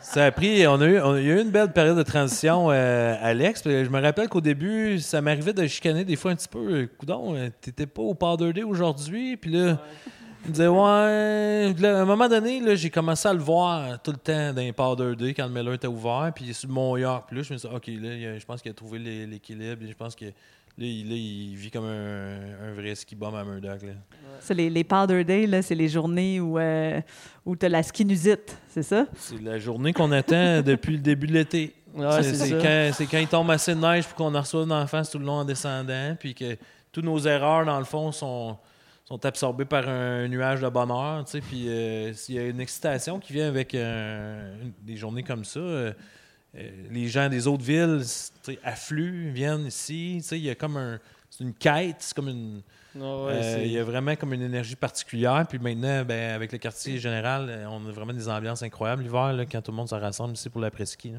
Ça 0.00 0.26
a 0.26 0.30
pris, 0.30 0.66
on 0.66 0.80
a 0.80 0.86
eu, 0.86 1.00
on 1.00 1.14
a 1.14 1.20
eu 1.20 1.40
une 1.40 1.50
belle 1.50 1.72
période 1.72 1.96
de 1.96 2.02
transition, 2.02 2.70
euh, 2.70 3.16
Alex. 3.20 3.62
Je 3.64 3.88
me 3.88 4.00
rappelle 4.00 4.28
qu'au 4.28 4.42
début, 4.42 5.00
ça 5.00 5.22
m'arrivait 5.22 5.54
de 5.54 5.66
chicaner 5.66 6.04
des 6.04 6.14
fois 6.14 6.30
un 6.30 6.36
petit 6.36 6.48
peu. 6.48 6.88
Coudon, 6.98 7.34
t'étais 7.62 7.86
pas 7.86 8.02
au 8.02 8.14
Powder 8.14 8.52
Day 8.52 8.64
aujourd'hui. 8.64 9.38
Puis 9.38 9.50
là, 9.50 9.78
il 10.44 10.48
me 10.48 10.52
disait, 10.52 10.68
ouais. 10.68 11.74
Là, 11.80 11.98
à 11.98 12.02
un 12.02 12.04
moment 12.04 12.28
donné, 12.28 12.60
là, 12.60 12.74
j'ai 12.74 12.90
commencé 12.90 13.26
à 13.28 13.32
le 13.32 13.40
voir 13.40 14.00
tout 14.02 14.10
le 14.12 14.16
temps 14.18 14.52
dans 14.52 14.60
les 14.60 14.72
Powder 14.72 15.14
Day 15.16 15.34
quand 15.34 15.46
le 15.46 15.52
Miller 15.52 15.74
était 15.74 15.86
ouvert. 15.86 16.30
Puis 16.34 16.52
sur 16.54 16.68
le 16.68 16.74
Mont 16.74 16.96
York. 16.96 17.30
Là, 17.32 17.42
je 17.42 17.52
me 17.52 17.58
suis 17.58 17.68
dit, 17.68 17.74
OK, 17.74 17.86
là, 17.86 18.38
je 18.38 18.44
pense 18.44 18.60
qu'il 18.62 18.70
a 18.70 18.74
trouvé 18.74 18.98
l'é- 18.98 19.26
l'équilibre. 19.26 19.82
Je 19.88 19.94
pense 19.94 20.14
que 20.14 20.26
là, 20.26 20.32
il, 20.78 21.08
là, 21.08 21.14
il 21.16 21.54
vit 21.56 21.70
comme 21.70 21.86
un, 21.86 22.68
un 22.68 22.74
vrai 22.74 22.94
ski 22.94 23.14
bum 23.14 23.34
à 23.34 23.44
Murdoch. 23.44 23.82
Là. 23.82 23.92
C'est 24.40 24.54
les, 24.54 24.68
les 24.70 24.84
Powder 24.84 25.24
Day, 25.24 25.46
là, 25.46 25.62
c'est 25.62 25.74
les 25.74 25.88
journées 25.88 26.40
où, 26.40 26.58
euh, 26.58 27.00
où 27.46 27.56
tu 27.56 27.64
as 27.66 27.68
la 27.70 27.82
skinusite, 27.82 28.56
c'est 28.68 28.82
ça? 28.82 29.06
C'est 29.16 29.40
la 29.40 29.58
journée 29.58 29.92
qu'on 29.92 30.12
attend 30.12 30.60
depuis 30.64 30.92
le 30.92 30.98
début 30.98 31.26
de 31.26 31.32
l'été. 31.32 31.74
Ouais, 31.94 32.22
c'est 32.24 32.50
quand, 32.60 32.90
c'est 32.92 33.06
quand 33.06 33.18
il 33.18 33.28
tombe 33.28 33.48
assez 33.52 33.72
de 33.72 33.80
neige 33.80 34.04
pour 34.08 34.16
qu'on 34.16 34.34
en 34.34 34.40
reçoive 34.40 34.66
d'en 34.66 34.84
face 34.88 35.10
tout 35.10 35.18
le 35.20 35.24
long 35.26 35.34
en 35.34 35.44
descendant, 35.44 36.16
puis 36.18 36.34
que 36.34 36.56
toutes 36.90 37.04
nos 37.04 37.20
erreurs, 37.20 37.64
dans 37.64 37.78
le 37.78 37.84
fond, 37.84 38.10
sont, 38.10 38.56
sont 39.04 39.24
absorbées 39.26 39.66
par 39.66 39.88
un 39.88 40.26
nuage 40.28 40.60
de 40.60 40.68
bonheur. 40.68 41.24
tu 41.24 41.32
sais, 41.32 41.40
Puis 41.40 41.68
euh, 41.68 42.12
s'il 42.14 42.36
y 42.36 42.38
a 42.38 42.46
une 42.46 42.60
excitation 42.60 43.18
qui 43.20 43.32
vient 43.34 43.48
avec 43.48 43.74
euh, 43.74 44.54
des 44.82 44.96
journées 44.96 45.22
comme 45.22 45.44
ça, 45.44 45.60
euh, 45.60 45.92
les 46.90 47.08
gens 47.08 47.28
des 47.28 47.46
autres 47.46 47.64
villes 47.64 48.02
affluent, 48.62 49.30
viennent 49.32 49.66
ici. 49.66 50.16
tu 50.22 50.28
sais, 50.28 50.38
Il 50.38 50.44
y 50.44 50.50
a 50.50 50.54
comme 50.54 50.76
un. 50.76 50.98
C'est 51.28 51.42
une 51.42 51.54
quête, 51.54 51.96
c'est 51.98 52.14
comme 52.14 52.28
une. 52.28 52.62
euh, 53.28 53.62
il 53.64 53.72
y 53.72 53.78
a 53.78 53.82
vraiment 53.82 54.14
comme 54.14 54.32
une 54.32 54.42
énergie 54.42 54.76
particulière. 54.76 55.44
Puis 55.48 55.58
maintenant, 55.58 56.04
ben, 56.04 56.32
avec 56.32 56.52
le 56.52 56.58
quartier 56.58 56.98
général, 56.98 57.66
on 57.68 57.84
a 57.88 57.90
vraiment 57.90 58.12
des 58.12 58.28
ambiances 58.28 58.62
incroyables 58.62 59.02
l'hiver, 59.02 59.34
quand 59.50 59.60
tout 59.60 59.72
le 59.72 59.76
monde 59.76 59.88
se 59.88 59.96
rassemble 59.96 60.34
ici 60.34 60.48
pour 60.48 60.60
l'après-ski. 60.60 61.10
là. 61.10 61.18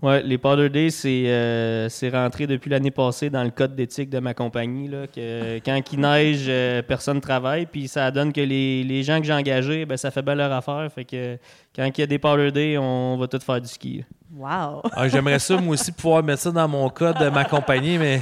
Ouais, 0.00 0.22
les 0.22 0.38
Powder 0.38 0.68
Days, 0.68 0.92
c'est 0.92 1.26
euh, 1.26 1.88
c'est 1.88 2.10
rentré 2.10 2.46
depuis 2.46 2.70
l'année 2.70 2.92
passée 2.92 3.30
dans 3.30 3.42
le 3.42 3.50
code 3.50 3.74
d'éthique 3.74 4.10
de 4.10 4.20
ma 4.20 4.32
compagnie. 4.32 4.86
Là, 4.86 5.08
que 5.08 5.58
quand 5.58 5.80
il 5.92 5.98
neige, 6.00 6.44
euh, 6.48 6.82
personne 6.82 7.16
ne 7.16 7.20
travaille. 7.20 7.66
Puis 7.66 7.88
ça 7.88 8.08
donne 8.12 8.32
que 8.32 8.40
les, 8.40 8.84
les 8.84 9.02
gens 9.02 9.18
que 9.18 9.26
j'ai 9.26 9.32
engagés, 9.32 9.86
ben, 9.86 9.96
ça 9.96 10.12
fait 10.12 10.22
bien 10.22 10.36
leur 10.36 10.52
affaire. 10.52 10.88
Fait 10.94 11.04
que 11.04 11.36
quand 11.74 11.84
il 11.84 12.00
y 12.00 12.04
a 12.04 12.06
des 12.06 12.18
Powder 12.20 12.52
Days, 12.52 12.78
on 12.78 13.16
va 13.16 13.26
tous 13.26 13.42
faire 13.42 13.60
du 13.60 13.66
ski. 13.66 14.04
Wow! 14.32 14.82
Ah, 14.92 15.08
J'aimerais 15.08 15.40
ça, 15.40 15.56
moi 15.56 15.74
aussi, 15.74 15.90
pouvoir 15.90 16.22
mettre 16.22 16.42
ça 16.42 16.52
dans 16.52 16.68
mon 16.68 16.88
code 16.90 17.18
de 17.18 17.28
ma 17.30 17.44
compagnie, 17.44 17.98
mais 17.98 18.20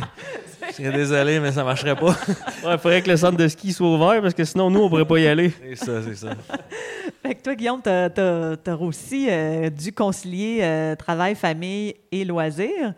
je 0.69 0.73
serais 0.75 0.93
désolé, 0.93 1.41
mais 1.41 1.53
ça 1.53 1.65
marcherait 1.65 1.97
pas. 1.97 2.17
Ouais, 2.65 2.73
il 2.73 2.79
faudrait 2.79 3.03
que 3.03 3.11
le 3.11 3.17
centre 3.17 3.37
de 3.37 3.47
ski 3.49 3.73
soit 3.73 3.87
ouvert 3.89 4.21
parce 4.21 4.35
que 4.35 4.45
sinon, 4.45 4.71
nous, 4.71 4.81
on 4.81 4.89
pourrait 4.89 5.05
pas 5.07 5.19
y 5.19 5.27
aller. 5.29 5.53
C'est 5.63 5.77
ça, 5.77 6.03
c'est 6.03 6.17
ça. 6.17 6.31
Fait 7.23 7.35
que 7.35 7.43
toi, 7.43 7.55
Guillaume, 7.55 7.81
tu 7.83 7.91
as, 7.91 8.77
aussi 8.81 9.29
euh, 9.31 9.71
dû 9.71 9.93
concilier 9.93 10.61
euh, 10.63 10.97
travail, 10.97 11.35
famille 11.35 11.95
et 12.11 12.25
loisirs 12.25 12.95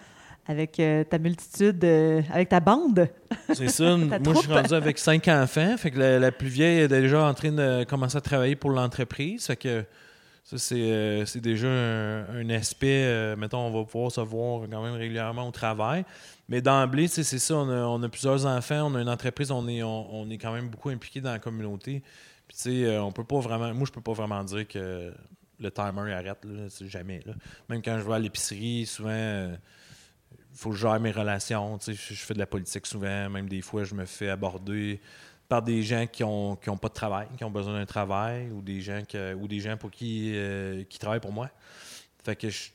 avec 0.47 0.81
euh, 0.81 1.05
ta 1.05 1.19
multitude, 1.19 1.85
euh, 1.85 2.23
avec 2.33 2.49
ta 2.49 2.61
bande. 2.61 3.09
C'est 3.53 3.69
ça. 3.69 3.97
Moi, 3.97 4.19
je 4.35 4.39
suis 4.41 4.53
rendu 4.53 4.73
avec 4.75 4.99
cinq 4.99 5.29
enfants. 5.29 5.77
Fait 5.77 5.91
que 5.91 5.99
la, 5.99 6.19
la 6.19 6.33
plus 6.33 6.49
vieille 6.49 6.81
est 6.81 6.89
déjà 6.89 7.23
en 7.27 7.35
train 7.35 7.53
de 7.53 7.85
commencer 7.85 8.17
à 8.17 8.23
travailler 8.23 8.57
pour 8.57 8.71
l'entreprise. 8.71 9.47
Fait 9.47 9.57
que 9.57 9.85
ça, 10.45 10.57
c'est 10.57 10.77
euh, 10.81 11.27
c'est 11.27 11.43
déjà 11.43 11.69
un, 11.69 12.25
un 12.41 12.51
aspect. 12.51 13.05
euh, 13.05 13.37
mettons, 13.37 13.59
on 13.59 13.71
va 13.71 13.85
pouvoir 13.85 14.11
se 14.11 14.23
voir 14.23 14.63
quand 14.71 14.83
même 14.83 14.95
régulièrement 14.95 15.47
au 15.47 15.51
travail. 15.53 16.05
Mais 16.49 16.63
d'emblée, 16.63 17.09
c'est 17.09 17.25
ça. 17.25 17.57
On 17.57 18.03
a, 18.03 18.09
plusieurs 18.09 18.47
enfants, 18.47 18.91
on 18.91 18.95
a 18.95 19.03
une 19.03 19.09
entreprise, 19.09 19.51
on 19.51 19.69
est, 19.69 19.83
on, 19.83 20.29
est 20.31 20.39
quand 20.39 20.53
même 20.53 20.69
beaucoup 20.71 20.89
impliqué 20.89 21.21
dans 21.21 21.33
la 21.33 21.39
communauté. 21.39 22.03
Puis, 22.47 22.57
tu 22.57 22.63
sais, 22.63 22.85
euh, 22.87 23.03
on 23.03 23.13
peut 23.13 23.25
pas 23.25 23.41
vraiment. 23.41 23.73
Moi, 23.75 23.87
je 23.87 23.93
peux 23.93 24.01
pas 24.01 24.15
vraiment 24.15 24.43
dire 24.45 24.67
que 24.67 25.13
le 25.61 25.71
timer 25.71 26.13
arrête, 26.13 26.47
jamais. 26.87 27.23
Même 27.69 27.83
quand 27.83 27.99
je 27.99 28.05
vais 28.05 28.15
à 28.15 28.19
l'épicerie, 28.19 28.87
souvent. 28.87 29.11
euh, 29.11 29.55
il 30.53 30.57
faut 30.59 30.71
que 30.71 30.77
je 30.77 30.81
gère 30.81 30.99
mes 30.99 31.11
relations. 31.13 31.79
Je, 31.87 31.93
fais 31.93 32.35
de 32.35 32.39
la 32.39 32.47
politique 32.47 32.87
souvent. 32.87 33.29
Même 33.31 33.49
des 33.49 33.61
fois, 33.61 33.85
je 33.85 33.95
me 33.95 34.05
fais 34.07 34.29
aborder 34.29 35.01
par 35.49 35.63
des 35.63 35.83
gens 35.83 36.07
qui 36.07 36.25
ont, 36.25 36.57
qui 36.57 36.69
ont 36.69 36.77
pas 36.77 36.89
de 36.89 36.95
travail, 36.95 37.29
qui 37.37 37.45
ont 37.45 37.51
besoin 37.51 37.75
d'un 37.75 37.87
travail, 37.87 38.51
ou 38.51 38.61
des 38.61 38.81
gens, 38.81 39.03
que- 39.09 39.35
ou 39.35 39.47
des 39.47 39.61
gens 39.61 39.77
pour 39.77 39.91
qui, 39.91 40.33
euh, 40.35 40.83
qui 40.85 40.99
travaillent 40.99 41.21
pour 41.21 41.33
moi. 41.33 41.49
Fait 42.25 42.35
que 42.37 42.51
je, 42.51 42.71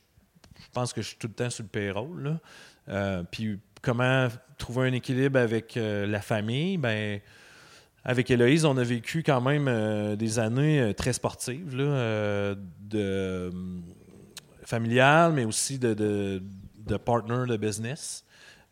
pense 0.72 0.94
que 0.94 1.02
je 1.02 1.10
suis 1.10 1.18
tout 1.18 1.28
le 1.28 1.34
temps 1.34 1.50
sur 1.50 1.64
le 1.64 1.70
payroll. 1.70 2.40
Euh, 2.90 3.24
puis 3.30 3.60
comment 3.82 4.28
trouver 4.58 4.90
un 4.90 4.94
équilibre 4.94 5.40
avec 5.40 5.78
euh, 5.78 6.06
la 6.06 6.22
famille? 6.22 6.78
Ben, 6.78 7.20
avec 8.04 8.30
Héloïse, 8.30 8.66
on 8.66 8.78
a 8.78 8.84
vécu 8.84 9.24
quand 9.24 9.42
même 9.42 9.68
euh, 9.68 10.16
des 10.16 10.38
années 10.40 10.94
très 10.96 11.14
sportives, 11.14 11.76
de 11.76 13.52
familiales, 14.66 15.34
mais 15.34 15.46
aussi 15.46 15.80
de, 15.80 15.94
de, 15.94 16.44
de 16.78 16.98
partner 16.98 17.46
de 17.48 17.58
business. 17.58 18.26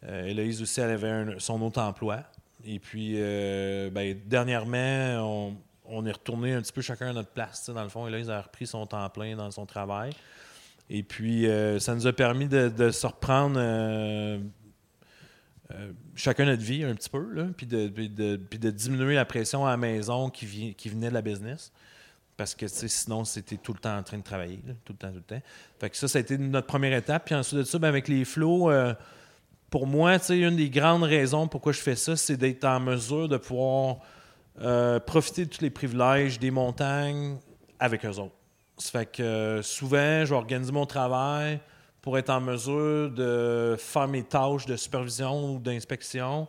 Héloïse 0.07 0.61
aussi, 0.61 0.81
elle 0.81 0.89
avait 0.89 1.39
son 1.39 1.61
autre 1.61 1.79
emploi. 1.81 2.23
Et 2.65 2.79
puis, 2.79 3.13
ben, 3.13 4.17
dernièrement, 4.25 5.17
on, 5.19 5.57
on 5.85 6.05
est 6.05 6.11
retourné 6.11 6.53
un 6.53 6.61
petit 6.61 6.73
peu 6.73 6.81
chacun 6.81 7.09
à 7.09 7.13
notre 7.13 7.29
place. 7.29 7.69
Dans 7.69 7.83
le 7.83 7.89
fond, 7.89 8.07
Héloïse 8.07 8.29
a 8.29 8.41
repris 8.41 8.65
son 8.65 8.85
temps 8.85 9.07
plein 9.09 9.35
dans 9.35 9.51
son 9.51 9.65
travail. 9.65 10.11
Et 10.93 11.03
puis, 11.03 11.47
euh, 11.47 11.79
ça 11.79 11.95
nous 11.95 12.05
a 12.05 12.11
permis 12.11 12.49
de, 12.49 12.67
de 12.67 12.91
se 12.91 13.07
reprendre 13.07 13.55
euh, 13.57 14.37
euh, 15.73 15.91
chacun 16.15 16.43
notre 16.43 16.61
vie 16.61 16.83
un 16.83 16.93
petit 16.95 17.09
peu, 17.09 17.23
puis, 17.55 17.65
de, 17.65 18.69
diminuer 18.71 19.15
la 19.15 19.23
pression 19.23 19.65
à 19.65 19.69
la 19.69 19.77
maison 19.77 20.29
qui, 20.29 20.45
venait 20.89 21.07
de 21.07 21.13
la 21.13 21.21
business. 21.21 21.71
Parce 22.35 22.53
que 22.55 22.67
sinon, 22.67 23.23
c'était 23.23 23.55
tout 23.55 23.71
le 23.71 23.79
temps 23.79 23.97
en 23.97 24.03
train 24.03 24.17
de 24.17 24.23
travailler, 24.23 24.59
tout 24.83 24.91
le 24.91 24.97
temps, 24.97 25.11
tout 25.11 25.23
le 25.29 25.37
temps. 25.37 25.41
Fait 25.79 25.89
que 25.89 25.95
ça, 25.95 26.09
ça 26.09 26.17
a 26.17 26.21
été 26.21 26.37
notre 26.37 26.67
première 26.67 26.97
étape. 26.97 27.23
Puis 27.25 27.35
ensuite 27.35 27.59
de 27.59 27.63
ça, 27.63 27.79
ben, 27.79 27.87
avec 27.87 28.09
les 28.09 28.25
flots, 28.25 28.69
pour 29.69 29.87
moi, 29.87 30.17
une 30.29 30.57
des 30.57 30.69
grandes 30.69 31.03
raisons 31.03 31.47
pourquoi 31.47 31.71
je 31.71 31.79
fais 31.79 31.95
ça, 31.95 32.17
c'est 32.17 32.35
d'être 32.35 32.65
en 32.65 32.81
mesure 32.81 33.29
de 33.29 33.37
pouvoir 33.37 33.99
profiter 35.05 35.45
de 35.45 35.51
tous 35.51 35.61
les 35.61 35.69
privilèges 35.69 36.37
des 36.37 36.51
montagnes 36.51 37.37
avec 37.79 38.03
eux 38.05 38.17
autres. 38.17 38.40
Ça 38.77 38.99
fait 38.99 39.05
que 39.05 39.23
euh, 39.23 39.61
souvent, 39.61 40.25
je 40.25 40.29
vais 40.29 40.35
organiser 40.35 40.71
mon 40.71 40.85
travail 40.85 41.59
pour 42.01 42.17
être 42.17 42.29
en 42.29 42.41
mesure 42.41 43.11
de 43.11 43.75
faire 43.77 44.07
mes 44.07 44.23
tâches 44.23 44.65
de 44.65 44.75
supervision 44.75 45.53
ou 45.53 45.59
d'inspection 45.59 46.47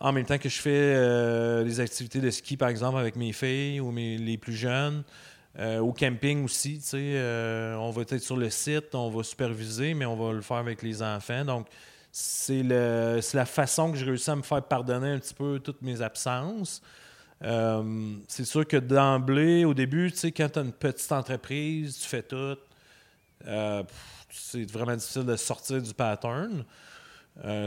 en 0.00 0.12
même 0.12 0.24
temps 0.24 0.38
que 0.38 0.48
je 0.48 0.60
fais 0.60 0.70
euh, 0.70 1.64
les 1.64 1.80
activités 1.80 2.20
de 2.20 2.30
ski, 2.30 2.56
par 2.56 2.68
exemple, 2.68 2.98
avec 2.98 3.16
mes 3.16 3.32
filles 3.32 3.80
ou 3.80 3.90
mes, 3.90 4.16
les 4.16 4.38
plus 4.38 4.54
jeunes. 4.54 5.02
Euh, 5.58 5.80
au 5.80 5.92
camping 5.92 6.44
aussi, 6.44 6.80
euh, 6.94 7.74
on 7.76 7.90
va 7.90 8.02
être 8.02 8.18
sur 8.18 8.36
le 8.36 8.48
site, 8.48 8.94
on 8.94 9.10
va 9.10 9.24
superviser, 9.24 9.94
mais 9.94 10.06
on 10.06 10.14
va 10.14 10.32
le 10.32 10.40
faire 10.40 10.58
avec 10.58 10.82
les 10.82 11.02
enfants. 11.02 11.44
Donc, 11.44 11.66
c'est 12.12 12.62
la 12.62 13.46
façon 13.46 13.90
que 13.90 13.98
j'ai 13.98 14.04
réussi 14.04 14.30
à 14.30 14.36
me 14.36 14.42
faire 14.42 14.62
pardonner 14.62 15.10
un 15.10 15.18
petit 15.18 15.34
peu 15.34 15.58
toutes 15.58 15.82
mes 15.82 16.00
absences. 16.00 16.80
C'est 17.40 18.44
sûr 18.44 18.66
que 18.66 18.76
d'emblée, 18.76 19.64
au 19.64 19.74
début, 19.74 20.10
tu 20.10 20.18
sais, 20.18 20.32
quand 20.32 20.48
tu 20.48 20.58
as 20.58 20.62
une 20.62 20.72
petite 20.72 21.12
entreprise, 21.12 21.98
tu 21.98 22.08
fais 22.08 22.22
tout. 22.22 22.56
c'est 24.30 24.70
vraiment 24.70 24.96
difficile 24.96 25.24
de 25.24 25.36
sortir 25.36 25.80
du 25.82 25.94
pattern. 25.94 26.64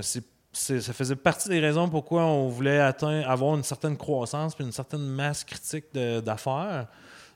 c'est 0.02 0.24
ça 0.54 0.94
faisait 0.94 1.16
partie 1.16 1.50
des 1.50 1.60
raisons 1.60 1.90
pourquoi 1.90 2.26
on 2.26 2.50
voulait 2.50 2.80
avoir 2.80 3.56
une 3.56 3.64
certaine 3.64 3.98
croissance 3.98 4.54
puis 4.56 4.66
une 4.66 4.72
certaine 4.72 5.06
masse 5.06 5.44
critique 5.44 5.86
d'affaires. 5.94 6.88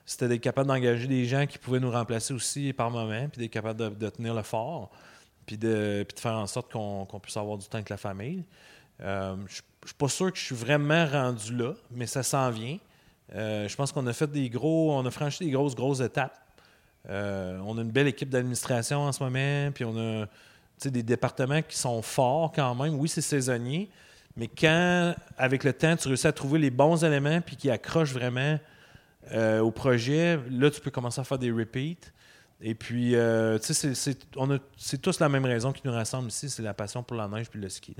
C'était 0.04 0.28
d'être 0.28 0.42
capable 0.42 0.68
d'engager 0.68 1.08
des 1.08 1.24
gens 1.24 1.46
qui 1.46 1.58
pouvaient 1.58 1.80
nous 1.80 1.90
remplacer 1.90 2.32
aussi 2.32 2.72
par 2.72 2.90
moment, 2.90 3.28
puis 3.28 3.40
d'être 3.40 3.50
capable 3.50 3.96
de, 3.96 4.08
tenir 4.08 4.34
le 4.34 4.42
fort, 4.42 4.90
puis 5.46 5.58
de, 5.58 6.06
faire 6.14 6.34
en 6.34 6.46
sorte 6.46 6.70
qu'on 6.70 7.20
puisse 7.20 7.36
avoir 7.36 7.58
du 7.58 7.66
temps 7.66 7.78
avec 7.78 7.88
la 7.88 7.96
famille. 7.96 8.44
Euh, 9.00 9.36
ne 9.86 9.94
suis 9.94 9.98
pas 9.98 10.08
sûr 10.08 10.32
que 10.32 10.38
je 10.38 10.44
suis 10.44 10.54
vraiment 10.54 11.06
rendu 11.06 11.54
là, 11.54 11.74
mais 11.90 12.06
ça 12.06 12.22
s'en 12.22 12.50
vient. 12.50 12.78
Euh, 13.34 13.68
je 13.68 13.76
pense 13.76 13.92
qu'on 13.92 14.06
a 14.06 14.12
fait 14.12 14.30
des 14.30 14.48
gros, 14.48 14.92
on 14.92 15.04
a 15.04 15.10
franchi 15.10 15.44
des 15.44 15.50
grosses, 15.50 15.74
grosses 15.74 16.00
étapes. 16.00 16.38
Euh, 17.08 17.58
on 17.64 17.78
a 17.78 17.82
une 17.82 17.90
belle 17.90 18.08
équipe 18.08 18.28
d'administration 18.28 19.00
en 19.02 19.12
ce 19.12 19.22
moment, 19.22 19.70
puis 19.72 19.84
on 19.84 19.96
a 19.96 20.26
des 20.84 21.02
départements 21.02 21.62
qui 21.62 21.76
sont 21.76 22.02
forts 22.02 22.52
quand 22.54 22.74
même. 22.74 22.94
Oui, 22.94 23.08
c'est 23.08 23.20
saisonnier, 23.20 23.90
mais 24.36 24.48
quand, 24.48 25.14
avec 25.38 25.64
le 25.64 25.72
temps, 25.72 25.96
tu 25.96 26.08
réussis 26.08 26.26
à 26.26 26.32
trouver 26.32 26.58
les 26.58 26.70
bons 26.70 27.04
éléments 27.04 27.40
puis 27.40 27.56
qui 27.56 27.70
accrochent 27.70 28.12
vraiment 28.12 28.58
euh, 29.32 29.60
au 29.60 29.70
projet, 29.70 30.38
là, 30.50 30.70
tu 30.70 30.80
peux 30.80 30.90
commencer 30.90 31.20
à 31.20 31.24
faire 31.24 31.38
des 31.38 31.50
repeats. 31.50 32.10
Et 32.60 32.74
puis, 32.74 33.14
tu 33.62 33.74
sais, 33.74 33.94
c'est 33.94 35.02
tous 35.02 35.20
la 35.20 35.28
même 35.28 35.44
raison 35.44 35.72
qui 35.72 35.82
nous 35.84 35.92
rassemble 35.92 36.28
ici, 36.28 36.48
c'est 36.48 36.62
la 36.62 36.74
passion 36.74 37.02
pour 37.02 37.16
la 37.16 37.28
neige 37.28 37.50
puis 37.50 37.60
le 37.60 37.68
ski. 37.68 37.94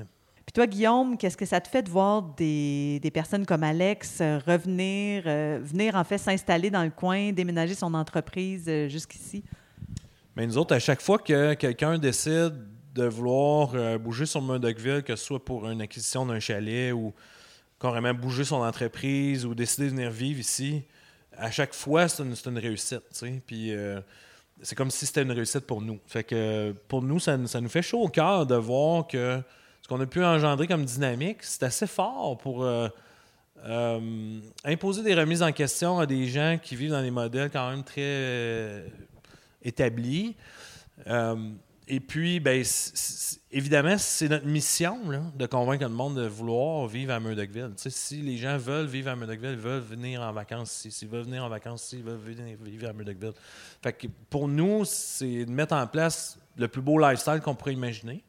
Puis 0.47 0.53
toi, 0.55 0.67
Guillaume, 0.67 1.19
qu'est-ce 1.19 1.37
que 1.37 1.45
ça 1.45 1.61
te 1.61 1.69
fait 1.69 1.83
de 1.83 1.91
voir 1.91 2.23
des, 2.23 3.11
personnes 3.13 3.45
comme 3.45 3.65
Alex 3.65 4.21
euh, 4.21 4.39
revenir, 4.47 5.25
venir 5.25 5.97
en 5.97 6.05
fait 6.05 6.19
s'installer 6.19 6.71
dans 6.71 6.85
le 6.85 6.91
coin, 6.91 7.33
déménager 7.33 7.75
son 7.75 7.93
entreprise 7.95 8.71
jusqu'ici? 8.89 9.43
Mais 10.37 10.47
nous 10.47 10.59
autres, 10.59 10.75
à 10.75 10.79
chaque 10.79 11.01
fois 11.01 11.19
que 11.19 11.55
quelqu'un 11.55 11.99
décide 11.99 12.55
de 12.97 13.05
vouloir 13.05 13.75
euh, 13.75 13.99
bouger 13.99 14.27
sur 14.27 14.43
Murdochville, 14.43 15.03
que 15.03 15.17
ce 15.17 15.25
soit 15.25 15.45
pour 15.45 15.69
une 15.69 15.81
acquisition 15.81 16.27
d'un 16.27 16.41
chalet 16.41 16.93
ou 16.93 17.13
carrément 17.79 18.15
bouger 18.15 18.45
son 18.45 18.57
entreprise 18.57 19.45
ou 19.45 19.55
décider 19.55 19.87
de 19.87 19.91
venir 19.91 20.11
vivre 20.11 20.41
ici, 20.41 20.83
à 21.37 21.51
chaque 21.51 21.75
fois, 21.75 22.09
c'est 22.09 22.23
une, 22.23 22.59
réussite. 22.59 23.03
Puis 23.47 23.73
euh, 23.73 24.01
c'est 24.63 24.75
comme 24.75 24.91
si 24.91 25.05
c'était 25.05 25.23
une 25.23 25.33
réussite 25.33 25.67
pour 25.67 25.83
nous. 25.83 25.99
Fait 26.07 26.25
que 26.25 26.75
pour 26.89 27.03
nous, 27.03 27.21
ça, 27.21 27.37
nous 27.37 27.69
fait 27.69 27.83
chaud 27.83 28.01
au 28.01 28.09
cœur 28.09 28.47
de 28.47 28.55
voir 28.57 29.07
que 29.07 29.43
ce 29.87 29.89
qu'on 29.89 30.01
a 30.01 30.07
pu 30.07 30.25
engendrer 30.25 30.67
comme 30.67 30.85
dynamique, 30.85 31.37
c'est 31.43 31.63
assez 31.63 31.87
fort 31.87 32.37
pour 32.39 32.65
euh, 32.65 32.89
imposer 34.65 35.05
des 35.05 35.15
remises 35.15 35.45
en 35.45 35.53
question 35.53 36.01
à 36.01 36.07
des 36.07 36.27
gens 36.27 36.59
qui 36.61 36.75
vivent 36.75 36.91
dans 36.91 37.03
des 37.03 37.13
modèles 37.13 37.51
quand 37.51 37.71
même 37.71 37.85
très. 37.85 38.03
Euh, 38.03 38.85
et 39.63 39.71
puis, 42.01 42.41
ben, 42.41 42.65
évidemment, 43.53 43.97
c'est 43.97 44.29
notre 44.29 44.47
mission 44.47 44.99
de 45.37 45.47
convaincre 45.47 45.85
le 45.85 45.91
monde 45.91 46.17
de 46.17 46.27
vouloir 46.27 46.89
vivre 46.89 47.13
à 47.13 47.21
Murdochville. 47.21 47.71
si 47.77 48.23
les 48.23 48.39
gens 48.39 48.59
veulent 48.59 48.87
vivre 48.87 49.13
à 49.13 49.15
Murdochville, 49.15 49.53
ils 49.53 49.57
veulent 49.57 49.83
venir 49.83 50.21
en 50.21 50.33
vacances 50.33 50.85
ici. 50.85 50.91
S'ils 50.91 51.09
veulent 51.09 51.27
venir 51.27 51.45
en 51.45 51.49
vacances 51.49 51.85
ici, 51.85 51.99
ils 51.99 52.05
veulent 52.05 52.19
venir 52.19 52.59
vivre 52.61 52.89
à 52.89 52.93
Murdochville. 52.93 53.35
Fait 53.81 53.93
que 53.93 54.09
pour 54.31 54.49
nous, 54.49 54.85
c'est 54.85 55.45
de 55.45 55.51
mettre 55.53 55.75
en 55.75 55.87
place 55.87 56.41
le 56.57 56.67
plus 56.67 56.83
beau 56.83 56.99
lifestyle 56.99 57.41
qu'on 57.41 57.55
pourrait 57.55 57.75
imaginer. 57.75 58.25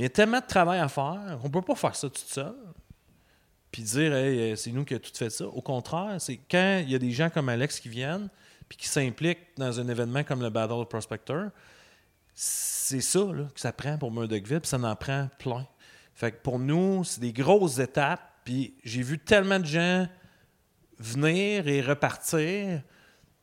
Il 0.00 0.04
y 0.04 0.06
a 0.06 0.08
tellement 0.08 0.40
de 0.40 0.46
travail 0.46 0.80
à 0.80 0.88
faire 0.88 1.38
qu'on 1.42 1.48
ne 1.48 1.52
peut 1.52 1.60
pas 1.60 1.74
faire 1.74 1.94
ça 1.94 2.08
tout 2.08 2.22
seul. 2.24 2.54
Puis 3.70 3.82
dire, 3.82 4.14
hey, 4.14 4.56
c'est 4.56 4.72
nous 4.72 4.82
qui 4.82 4.94
avons 4.94 5.02
tout 5.02 5.14
fait 5.14 5.28
ça. 5.28 5.46
Au 5.46 5.60
contraire, 5.60 6.18
c'est 6.18 6.38
quand 6.50 6.80
il 6.82 6.90
y 6.90 6.94
a 6.94 6.98
des 6.98 7.10
gens 7.10 7.28
comme 7.28 7.50
Alex 7.50 7.78
qui 7.78 7.90
viennent, 7.90 8.30
puis 8.66 8.78
qui 8.78 8.88
s'implique 8.88 9.40
dans 9.58 9.78
un 9.78 9.86
événement 9.88 10.24
comme 10.24 10.40
le 10.40 10.48
Battle 10.48 10.72
of 10.72 10.88
Prospector, 10.88 11.50
c'est 12.32 13.02
ça 13.02 13.20
que 13.54 13.60
ça 13.60 13.72
prend 13.74 13.98
pour 13.98 14.10
Murdochville, 14.10 14.60
puis 14.60 14.70
ça 14.70 14.78
en 14.78 14.96
prend 14.96 15.28
plein. 15.38 15.66
Pour 16.42 16.58
nous, 16.58 17.04
c'est 17.04 17.20
des 17.20 17.34
grosses 17.34 17.78
étapes, 17.78 18.22
puis 18.42 18.72
j'ai 18.82 19.02
vu 19.02 19.18
tellement 19.18 19.58
de 19.58 19.66
gens 19.66 20.08
venir 20.98 21.68
et 21.68 21.82
repartir 21.82 22.80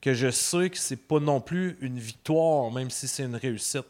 que 0.02 0.16
je 0.16 0.32
sais 0.32 0.72
que 0.72 0.78
c'est 0.80 1.08
pas 1.08 1.20
non 1.20 1.40
plus 1.40 1.78
une 1.82 2.00
victoire, 2.00 2.72
même 2.72 2.90
si 2.90 3.08
c'est 3.08 3.26
une 3.26 3.36
réussite. 3.36 3.86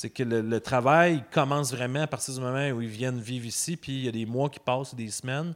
C'est 0.00 0.08
que 0.08 0.22
le, 0.22 0.60
travail 0.60 1.22
commence 1.30 1.74
vraiment 1.74 2.00
à 2.00 2.06
partir 2.06 2.32
du 2.32 2.40
moment 2.40 2.70
où 2.70 2.80
ils 2.80 2.88
viennent 2.88 3.20
vivre 3.20 3.44
ici, 3.44 3.76
puis 3.76 3.92
il 3.92 4.04
y 4.06 4.08
a 4.08 4.12
des 4.12 4.24
mois 4.24 4.48
qui 4.48 4.58
passent, 4.58 4.94
des 4.94 5.10
semaines, 5.10 5.52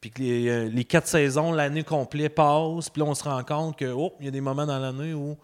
puis 0.00 0.10
que 0.10 0.24
euh, 0.24 0.68
les, 0.68 0.82
quatre 0.82 1.06
saisons, 1.06 1.52
l'année 1.52 1.84
complète 1.84 2.34
passe, 2.34 2.90
puis 2.90 3.00
là, 3.00 3.06
on 3.06 3.14
se 3.14 3.22
rend 3.22 3.44
compte 3.44 3.78
que, 3.78 3.84
oh, 3.84 4.12
il 4.18 4.24
y 4.24 4.28
a 4.28 4.32
des 4.32 4.40
moments 4.40 4.66
dans 4.66 4.80
l'année 4.80 5.14
où 5.14 5.36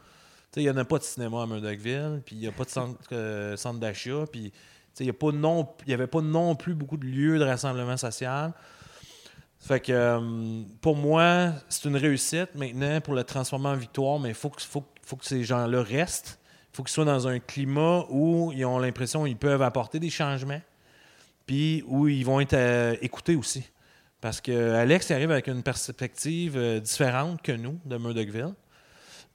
il 0.57 0.65
n'y 0.65 0.71
en 0.71 0.77
a 0.77 0.85
pas 0.85 0.99
de 0.99 1.05
cinéma 1.05 1.45
à 1.45 1.47
Murdochville, 1.47 2.21
puis 2.27 2.35
il 2.35 2.41
n'y 2.41 2.49
a 2.49 2.51
pas 2.51 2.65
de 2.65 2.71
centre, 2.71 2.99
euh, 3.13 3.57
d'achat, 3.75 4.25
puis 4.33 4.53
il 4.99 5.05
n'y 5.05 5.95
avait 5.95 6.09
pas 6.09 6.21
non 6.21 6.57
plus 6.57 6.75
beaucoup 6.75 6.97
de 6.97 7.07
lieux 7.07 7.39
de 7.39 7.45
rassemblement 7.45 7.97
social. 7.97 8.53
Fait 9.61 9.79
que 9.79 9.93
euh, 9.93 10.63
pour 10.81 10.97
moi, 10.97 11.53
c'est 11.69 11.89
une 11.89 11.97
réussite 11.97 12.57
maintenant 12.57 13.01
pour 13.01 13.15
le 13.15 13.23
transformer 13.23 13.69
en 13.69 13.77
victoire, 13.77 14.19
mais 14.19 14.31
il 14.31 14.35
faut, 14.35 14.51
faut, 14.59 14.85
faut, 15.05 15.15
que 15.15 15.27
ces 15.27 15.45
gens-là 15.45 15.81
restent. 15.85 16.41
Il 16.73 16.77
faut 16.77 16.83
qu'ils 16.85 16.93
soient 16.93 17.05
dans 17.05 17.29
un 17.29 17.39
climat 17.39 18.07
où 18.09 18.51
ils 18.53 18.65
ont 18.65 18.79
l'impression 18.79 19.25
qu'ils 19.25 19.37
peuvent 19.37 19.61
apporter 19.61 19.99
des 19.99 20.09
changements, 20.09 20.61
puis 21.45 21.85
où 21.87 22.09
ils 22.09 22.25
vont 22.25 22.41
être 22.41 22.97
écoutés 23.03 23.37
aussi. 23.37 23.63
Parce 24.23 24.41
que 24.41 24.75
Alex 24.75 25.11
arrive 25.11 25.33
avec 25.33 25.49
une 25.49 25.63
perspective 25.63 26.57
euh, 26.57 26.79
différente 26.79 27.43
que 27.43 27.51
nous 27.53 27.79
de 27.85 27.99
Murdochville. 27.99 28.55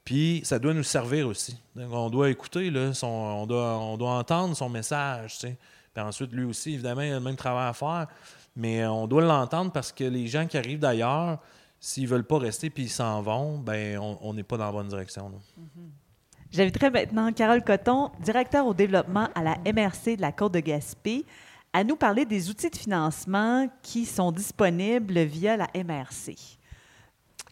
Puis 0.06 0.42
ça 0.46 0.58
doit 0.58 0.74
nous 0.74 0.82
servir 0.82 1.28
aussi. 1.28 1.62
on 1.76 2.10
doit 2.10 2.30
écouter, 2.30 2.72
là, 2.72 2.92
on, 3.04 3.46
doit, 3.46 3.78
on 3.78 3.98
doit 3.98 4.12
entendre 4.12 4.56
son 4.56 4.70
message. 4.70 5.40
Puis 5.40 6.04
ensuite, 6.04 6.32
lui 6.32 6.46
aussi, 6.46 6.76
évidemment, 6.76 7.02
il 7.02 7.12
a 7.12 7.16
le 7.16 7.20
même 7.20 7.36
travail 7.36 7.68
à 7.70 7.74
faire. 7.74 8.08
Mais 8.56 8.86
on 8.88 9.06
doit 9.08 9.22
l'entendre 9.24 9.74
parce 9.74 9.92
que 9.92 10.06
les 10.06 10.28
gens 10.28 10.48
qui 10.48 10.58
arrivent 10.58 10.80
d'ailleurs, 10.80 11.40
s'ils 11.82 12.04
ne 12.06 12.08
veulent 12.08 12.24
pas 12.24 12.40
rester 12.40 12.70
puis 12.70 12.84
ils 12.84 12.90
s'en 12.90 13.22
vont, 13.22 13.58
ben 13.58 14.00
on 14.00 14.34
n'est 14.34 14.44
pas 14.44 14.56
dans 14.56 14.68
la 14.68 14.72
bonne 14.72 14.88
direction. 14.88 15.30
Mm-hmm. 15.30 16.07
J'inviterai 16.52 16.90
maintenant 16.90 17.32
Carole 17.34 17.64
Coton, 17.64 18.12
directeur 18.24 18.66
au 18.66 18.74
développement 18.74 19.30
à 19.36 19.44
la 19.44 19.58
MRC 19.66 20.16
de 20.16 20.22
la 20.22 20.32
Côte 20.32 20.54
de 20.54 20.60
Gaspé 20.60 21.26
à 21.74 21.84
nous 21.84 21.96
parler 21.96 22.26
des 22.26 22.50
outils 22.50 22.70
de 22.70 22.76
financement 22.76 23.68
qui 23.84 24.06
sont 24.06 24.32
disponibles 24.32 25.20
via 25.24 25.58
la 25.58 25.68
MRC. 25.76 26.36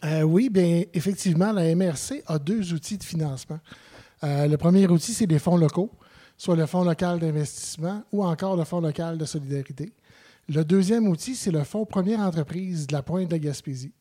Euh, 0.04 0.22
oui, 0.22 0.48
bien, 0.48 0.82
effectivement, 0.94 1.52
la 1.52 1.74
MRC 1.74 2.22
a 2.26 2.38
deux 2.38 2.72
outils 2.72 2.98
de 2.98 3.04
financement. 3.04 3.60
Euh, 4.24 4.46
le 4.46 4.56
premier 4.56 4.86
outil, 4.86 5.12
c'est 5.12 5.26
les 5.26 5.38
fonds 5.38 5.56
locaux, 5.56 5.90
soit 6.36 6.56
le 6.56 6.66
Fonds 6.66 6.84
local 6.84 7.18
d'investissement 7.18 8.02
ou 8.12 8.24
encore 8.24 8.56
le 8.56 8.64
Fonds 8.64 8.80
local 8.80 9.18
de 9.18 9.24
solidarité. 9.24 9.92
Le 10.48 10.64
deuxième 10.64 11.06
outil, 11.08 11.34
c'est 11.34 11.50
le 11.50 11.64
Fonds 11.64 11.84
Première 11.84 12.20
Entreprise 12.20 12.86
de 12.86 12.94
la 12.94 13.02
Pointe 13.02 13.30
de 13.30 13.36
Gaspésie. 13.36 13.92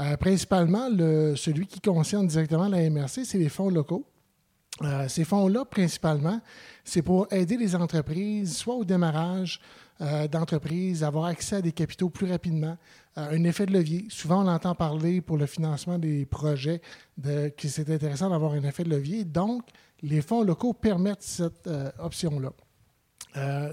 Euh, 0.00 0.16
principalement, 0.16 0.88
le, 0.88 1.34
celui 1.34 1.66
qui 1.66 1.80
concerne 1.80 2.26
directement 2.26 2.68
la 2.68 2.88
MRC, 2.88 3.24
c'est 3.24 3.38
les 3.38 3.48
fonds 3.48 3.70
locaux. 3.70 4.04
Euh, 4.82 5.08
ces 5.08 5.24
fonds-là, 5.24 5.64
principalement, 5.64 6.40
c'est 6.84 7.02
pour 7.02 7.26
aider 7.32 7.56
les 7.56 7.74
entreprises, 7.74 8.56
soit 8.56 8.74
au 8.74 8.84
démarrage 8.84 9.60
euh, 10.00 10.28
d'entreprises, 10.28 11.02
avoir 11.02 11.24
accès 11.24 11.56
à 11.56 11.62
des 11.62 11.72
capitaux 11.72 12.10
plus 12.10 12.30
rapidement, 12.30 12.76
euh, 13.16 13.30
un 13.30 13.44
effet 13.44 13.66
de 13.66 13.72
levier. 13.72 14.06
Souvent, 14.08 14.44
on 14.44 14.48
entend 14.48 14.74
parler 14.74 15.20
pour 15.20 15.36
le 15.36 15.46
financement 15.46 15.98
des 15.98 16.26
projets 16.26 16.80
que 17.20 17.68
c'est 17.68 17.90
intéressant 17.90 18.30
d'avoir 18.30 18.52
un 18.52 18.62
effet 18.62 18.84
de 18.84 18.90
levier. 18.90 19.24
Donc, 19.24 19.64
les 20.02 20.22
fonds 20.22 20.42
locaux 20.42 20.72
permettent 20.72 21.22
cette 21.22 21.68
option-là. 21.98 22.52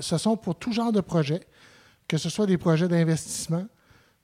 ce 0.02 0.18
sont 0.18 0.36
pour 0.38 0.56
tout 0.56 0.72
genre 0.72 0.92
de 0.92 1.02
projets, 1.02 1.42
que 2.08 2.18
ce 2.18 2.30
soit 2.30 2.48
des 2.48 2.58
projets 2.58 2.88
d'investissement, 2.88 3.68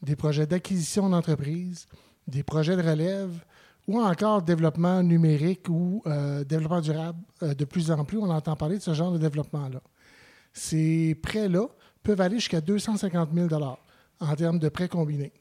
des 0.01 0.15
projets 0.15 0.47
d'acquisition 0.47 1.09
d'entreprise, 1.09 1.88
des 2.27 2.41
projets 2.41 2.75
de 2.75 2.82
relève, 2.82 3.43
ou 3.88 3.99
encore 3.99 4.41
développement 4.41 5.03
numérique 5.03 5.67
ou 5.69 6.01
euh, 6.05 6.43
développement 6.43 6.82
durable. 6.82 7.19
Euh, 7.43 7.53
de 7.53 7.65
plus 7.65 7.91
en 7.91 8.03
plus, 8.05 8.17
on 8.17 8.29
entend 8.29 8.55
parler 8.55 8.77
de 8.77 8.84
ce 8.84 8.93
genre 8.93 9.11
de 9.11 9.17
développement-là. 9.17 9.82
Ces 10.53 11.15
prêts-là 11.15 11.67
peuvent 12.03 12.21
aller 12.21 12.38
jusqu'à 12.38 12.61
250 12.61 13.29
000 13.34 13.49
en 14.19 14.36
termes 14.36 14.59
de 14.59 14.69
prêts 14.69 14.88
combinés. 14.89 15.34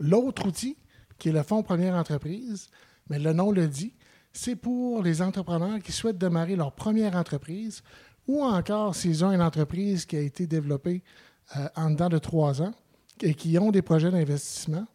L'autre 0.00 0.46
outil, 0.46 0.76
qui 1.18 1.28
est 1.28 1.32
le 1.32 1.42
Fonds 1.42 1.62
Première 1.62 1.94
Entreprise, 1.94 2.68
mais 3.10 3.18
le 3.18 3.32
nom 3.32 3.50
le 3.50 3.66
dit, 3.66 3.94
c'est 4.32 4.56
pour 4.56 5.02
les 5.02 5.22
entrepreneurs 5.22 5.80
qui 5.80 5.92
souhaitent 5.92 6.18
démarrer 6.18 6.56
leur 6.56 6.72
première 6.72 7.16
entreprise 7.16 7.82
ou 8.26 8.44
encore 8.44 8.94
s'ils 8.94 9.24
ont 9.24 9.32
une 9.32 9.42
entreprise 9.42 10.04
qui 10.04 10.16
a 10.16 10.20
été 10.20 10.46
développée 10.46 11.02
euh, 11.56 11.68
en 11.74 11.90
dedans 11.90 12.08
de 12.08 12.18
trois 12.18 12.62
ans 12.62 12.72
et 13.20 13.34
qui 13.34 13.58
ont 13.58 13.70
des 13.70 13.82
projets 13.82 14.10
d'investissement. 14.10 14.86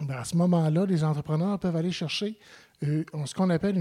Ben, 0.00 0.16
à 0.16 0.24
ce 0.24 0.36
moment-là, 0.36 0.84
les 0.84 1.04
entrepreneurs 1.04 1.58
peuvent 1.58 1.76
aller 1.76 1.92
chercher 1.92 2.38
euh, 2.84 3.04
ce 3.24 3.34
qu'on 3.34 3.48
appelle 3.48 3.78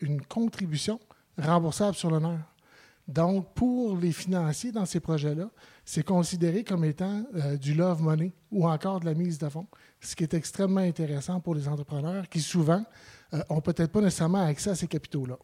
une, 0.00 0.22
contribution 0.22 1.00
remboursable 1.36 1.96
sur 1.96 2.10
l'honneur. 2.10 2.38
Donc, 3.08 3.52
pour 3.54 3.96
les 3.96 4.12
financiers 4.12 4.70
dans 4.70 4.86
ces 4.86 5.00
projets-là, 5.00 5.50
c'est 5.84 6.04
considéré 6.04 6.62
comme 6.62 6.84
étant 6.84 7.24
euh, 7.34 7.56
du 7.56 7.74
love 7.74 8.02
money 8.02 8.32
ou 8.52 8.68
encore 8.68 9.00
de 9.00 9.06
la 9.06 9.14
mise 9.14 9.38
de 9.38 9.48
fonds, 9.48 9.66
ce 10.00 10.14
qui 10.14 10.22
est 10.22 10.34
extrêmement 10.34 10.80
intéressant 10.80 11.40
pour 11.40 11.56
les 11.56 11.66
entrepreneurs 11.66 12.28
qui 12.28 12.40
souvent 12.40 12.84
n'ont 13.32 13.56
euh, 13.56 13.60
peut-être 13.60 13.90
pas 13.90 14.00
nécessairement 14.00 14.46
accès 14.46 14.70
à 14.70 14.74
ces 14.76 14.86
capitaux-là. 14.86 15.36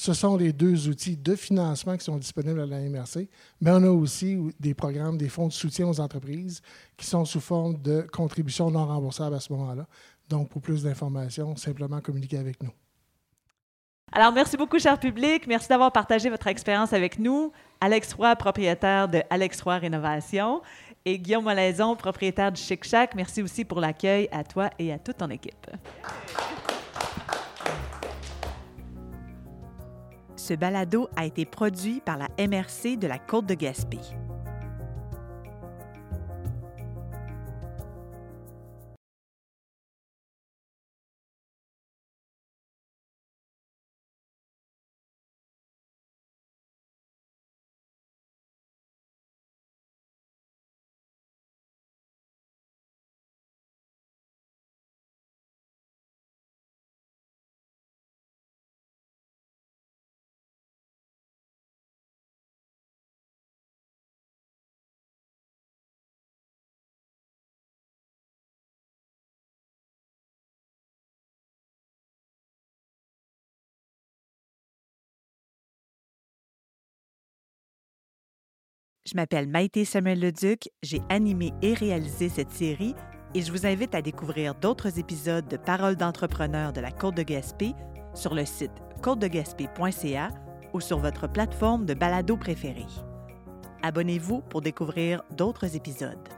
Ce 0.00 0.14
sont 0.14 0.38
les 0.38 0.54
deux 0.54 0.88
outils 0.88 1.14
de 1.14 1.36
financement 1.36 1.94
qui 1.94 2.04
sont 2.06 2.16
disponibles 2.16 2.60
à 2.60 2.64
la 2.64 2.80
MRC, 2.80 3.28
mais 3.60 3.70
on 3.70 3.82
a 3.82 3.90
aussi 3.90 4.38
des 4.58 4.72
programmes, 4.72 5.18
des 5.18 5.28
fonds 5.28 5.48
de 5.48 5.52
soutien 5.52 5.86
aux 5.88 6.00
entreprises 6.00 6.62
qui 6.96 7.04
sont 7.04 7.26
sous 7.26 7.38
forme 7.38 7.76
de 7.82 8.06
contributions 8.10 8.70
non 8.70 8.86
remboursables 8.86 9.36
à 9.36 9.40
ce 9.40 9.52
moment-là. 9.52 9.86
Donc, 10.26 10.48
pour 10.48 10.62
plus 10.62 10.82
d'informations, 10.82 11.54
simplement 11.56 12.00
communiquer 12.00 12.38
avec 12.38 12.62
nous. 12.62 12.70
Alors, 14.10 14.32
merci 14.32 14.56
beaucoup, 14.56 14.78
cher 14.78 14.98
public. 14.98 15.46
Merci 15.46 15.68
d'avoir 15.68 15.92
partagé 15.92 16.30
votre 16.30 16.46
expérience 16.46 16.94
avec 16.94 17.18
nous. 17.18 17.52
Alex 17.82 18.14
Roy, 18.14 18.34
propriétaire 18.36 19.06
de 19.06 19.22
Alex 19.28 19.60
Roy 19.60 19.76
Rénovation, 19.76 20.62
et 21.04 21.18
Guillaume 21.18 21.44
Molaison, 21.44 21.94
propriétaire 21.94 22.50
du 22.50 22.62
Chic 22.62 22.84
Shack. 22.84 23.14
Merci 23.14 23.42
aussi 23.42 23.66
pour 23.66 23.80
l'accueil 23.80 24.30
à 24.32 24.44
toi 24.44 24.70
et 24.78 24.94
à 24.94 24.98
toute 24.98 25.18
ton 25.18 25.28
équipe. 25.28 25.66
Ce 30.40 30.54
balado 30.54 31.10
a 31.16 31.26
été 31.26 31.44
produit 31.44 32.00
par 32.00 32.16
la 32.16 32.26
MRC 32.38 32.96
de 32.96 33.06
la 33.06 33.18
Côte 33.18 33.44
de 33.44 33.52
Gaspé. 33.52 33.98
Je 79.10 79.16
m'appelle 79.16 79.48
Maïté 79.48 79.84
Samuel-Leduc, 79.84 80.68
j'ai 80.84 81.02
animé 81.08 81.52
et 81.62 81.74
réalisé 81.74 82.28
cette 82.28 82.52
série 82.52 82.94
et 83.34 83.42
je 83.42 83.50
vous 83.50 83.66
invite 83.66 83.96
à 83.96 84.02
découvrir 84.02 84.54
d'autres 84.54 85.00
épisodes 85.00 85.48
de 85.48 85.56
Paroles 85.56 85.96
d'entrepreneurs 85.96 86.72
de 86.72 86.80
la 86.80 86.92
Côte 86.92 87.16
de 87.16 87.24
Gaspé 87.24 87.72
sur 88.14 88.36
le 88.36 88.44
site 88.44 88.70
côtedegaspé.ca 89.02 90.28
ou 90.74 90.80
sur 90.80 91.00
votre 91.00 91.26
plateforme 91.26 91.86
de 91.86 91.94
balado 91.94 92.36
préférée. 92.36 92.86
Abonnez-vous 93.82 94.42
pour 94.42 94.60
découvrir 94.60 95.24
d'autres 95.36 95.74
épisodes. 95.74 96.28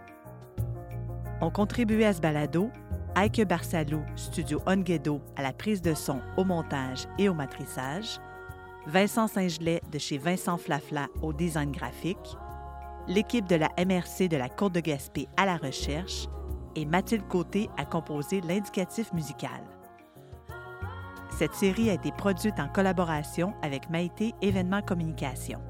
On 1.43 1.51
contribué 1.51 2.07
à 2.07 2.15
ce 2.15 2.23
balado 2.23 2.71
Aike 3.17 3.47
Barsalou, 3.47 4.03
Studio 4.17 4.63
Onguedo 4.67 5.21
à 5.37 5.43
la 5.43 5.53
prise 5.53 5.83
de 5.83 5.93
son, 5.93 6.23
au 6.39 6.45
montage 6.45 7.07
et 7.19 7.29
au 7.29 7.35
matrissage, 7.35 8.19
Vincent 8.87 9.29
Saint-Gelais 9.29 9.83
de 9.93 9.99
chez 9.99 10.17
Vincent 10.17 10.57
Flafla 10.57 11.09
au 11.21 11.35
design 11.35 11.71
graphique, 11.71 12.37
l'équipe 13.09 13.47
de 13.49 13.57
la 13.57 13.69
MRC 13.79 14.29
de 14.29 14.37
la 14.37 14.49
Côte 14.49 14.75
de 14.75 14.81
Gaspé 14.81 15.29
à 15.37 15.47
la 15.47 15.57
recherche 15.57 16.29
et 16.77 16.85
Mathilde 16.85 17.27
Côté 17.29 17.69
a 17.77 17.85
composé 17.85 18.41
l'indicatif 18.41 19.13
musical. 19.13 19.63
Cette 21.31 21.55
série 21.55 21.91
a 21.91 21.95
été 21.95 22.13
produite 22.13 22.59
en 22.61 22.69
collaboration 22.69 23.55
avec 23.63 23.91
Maïté 23.91 24.35
Événements 24.43 24.83
Communication. 24.83 25.61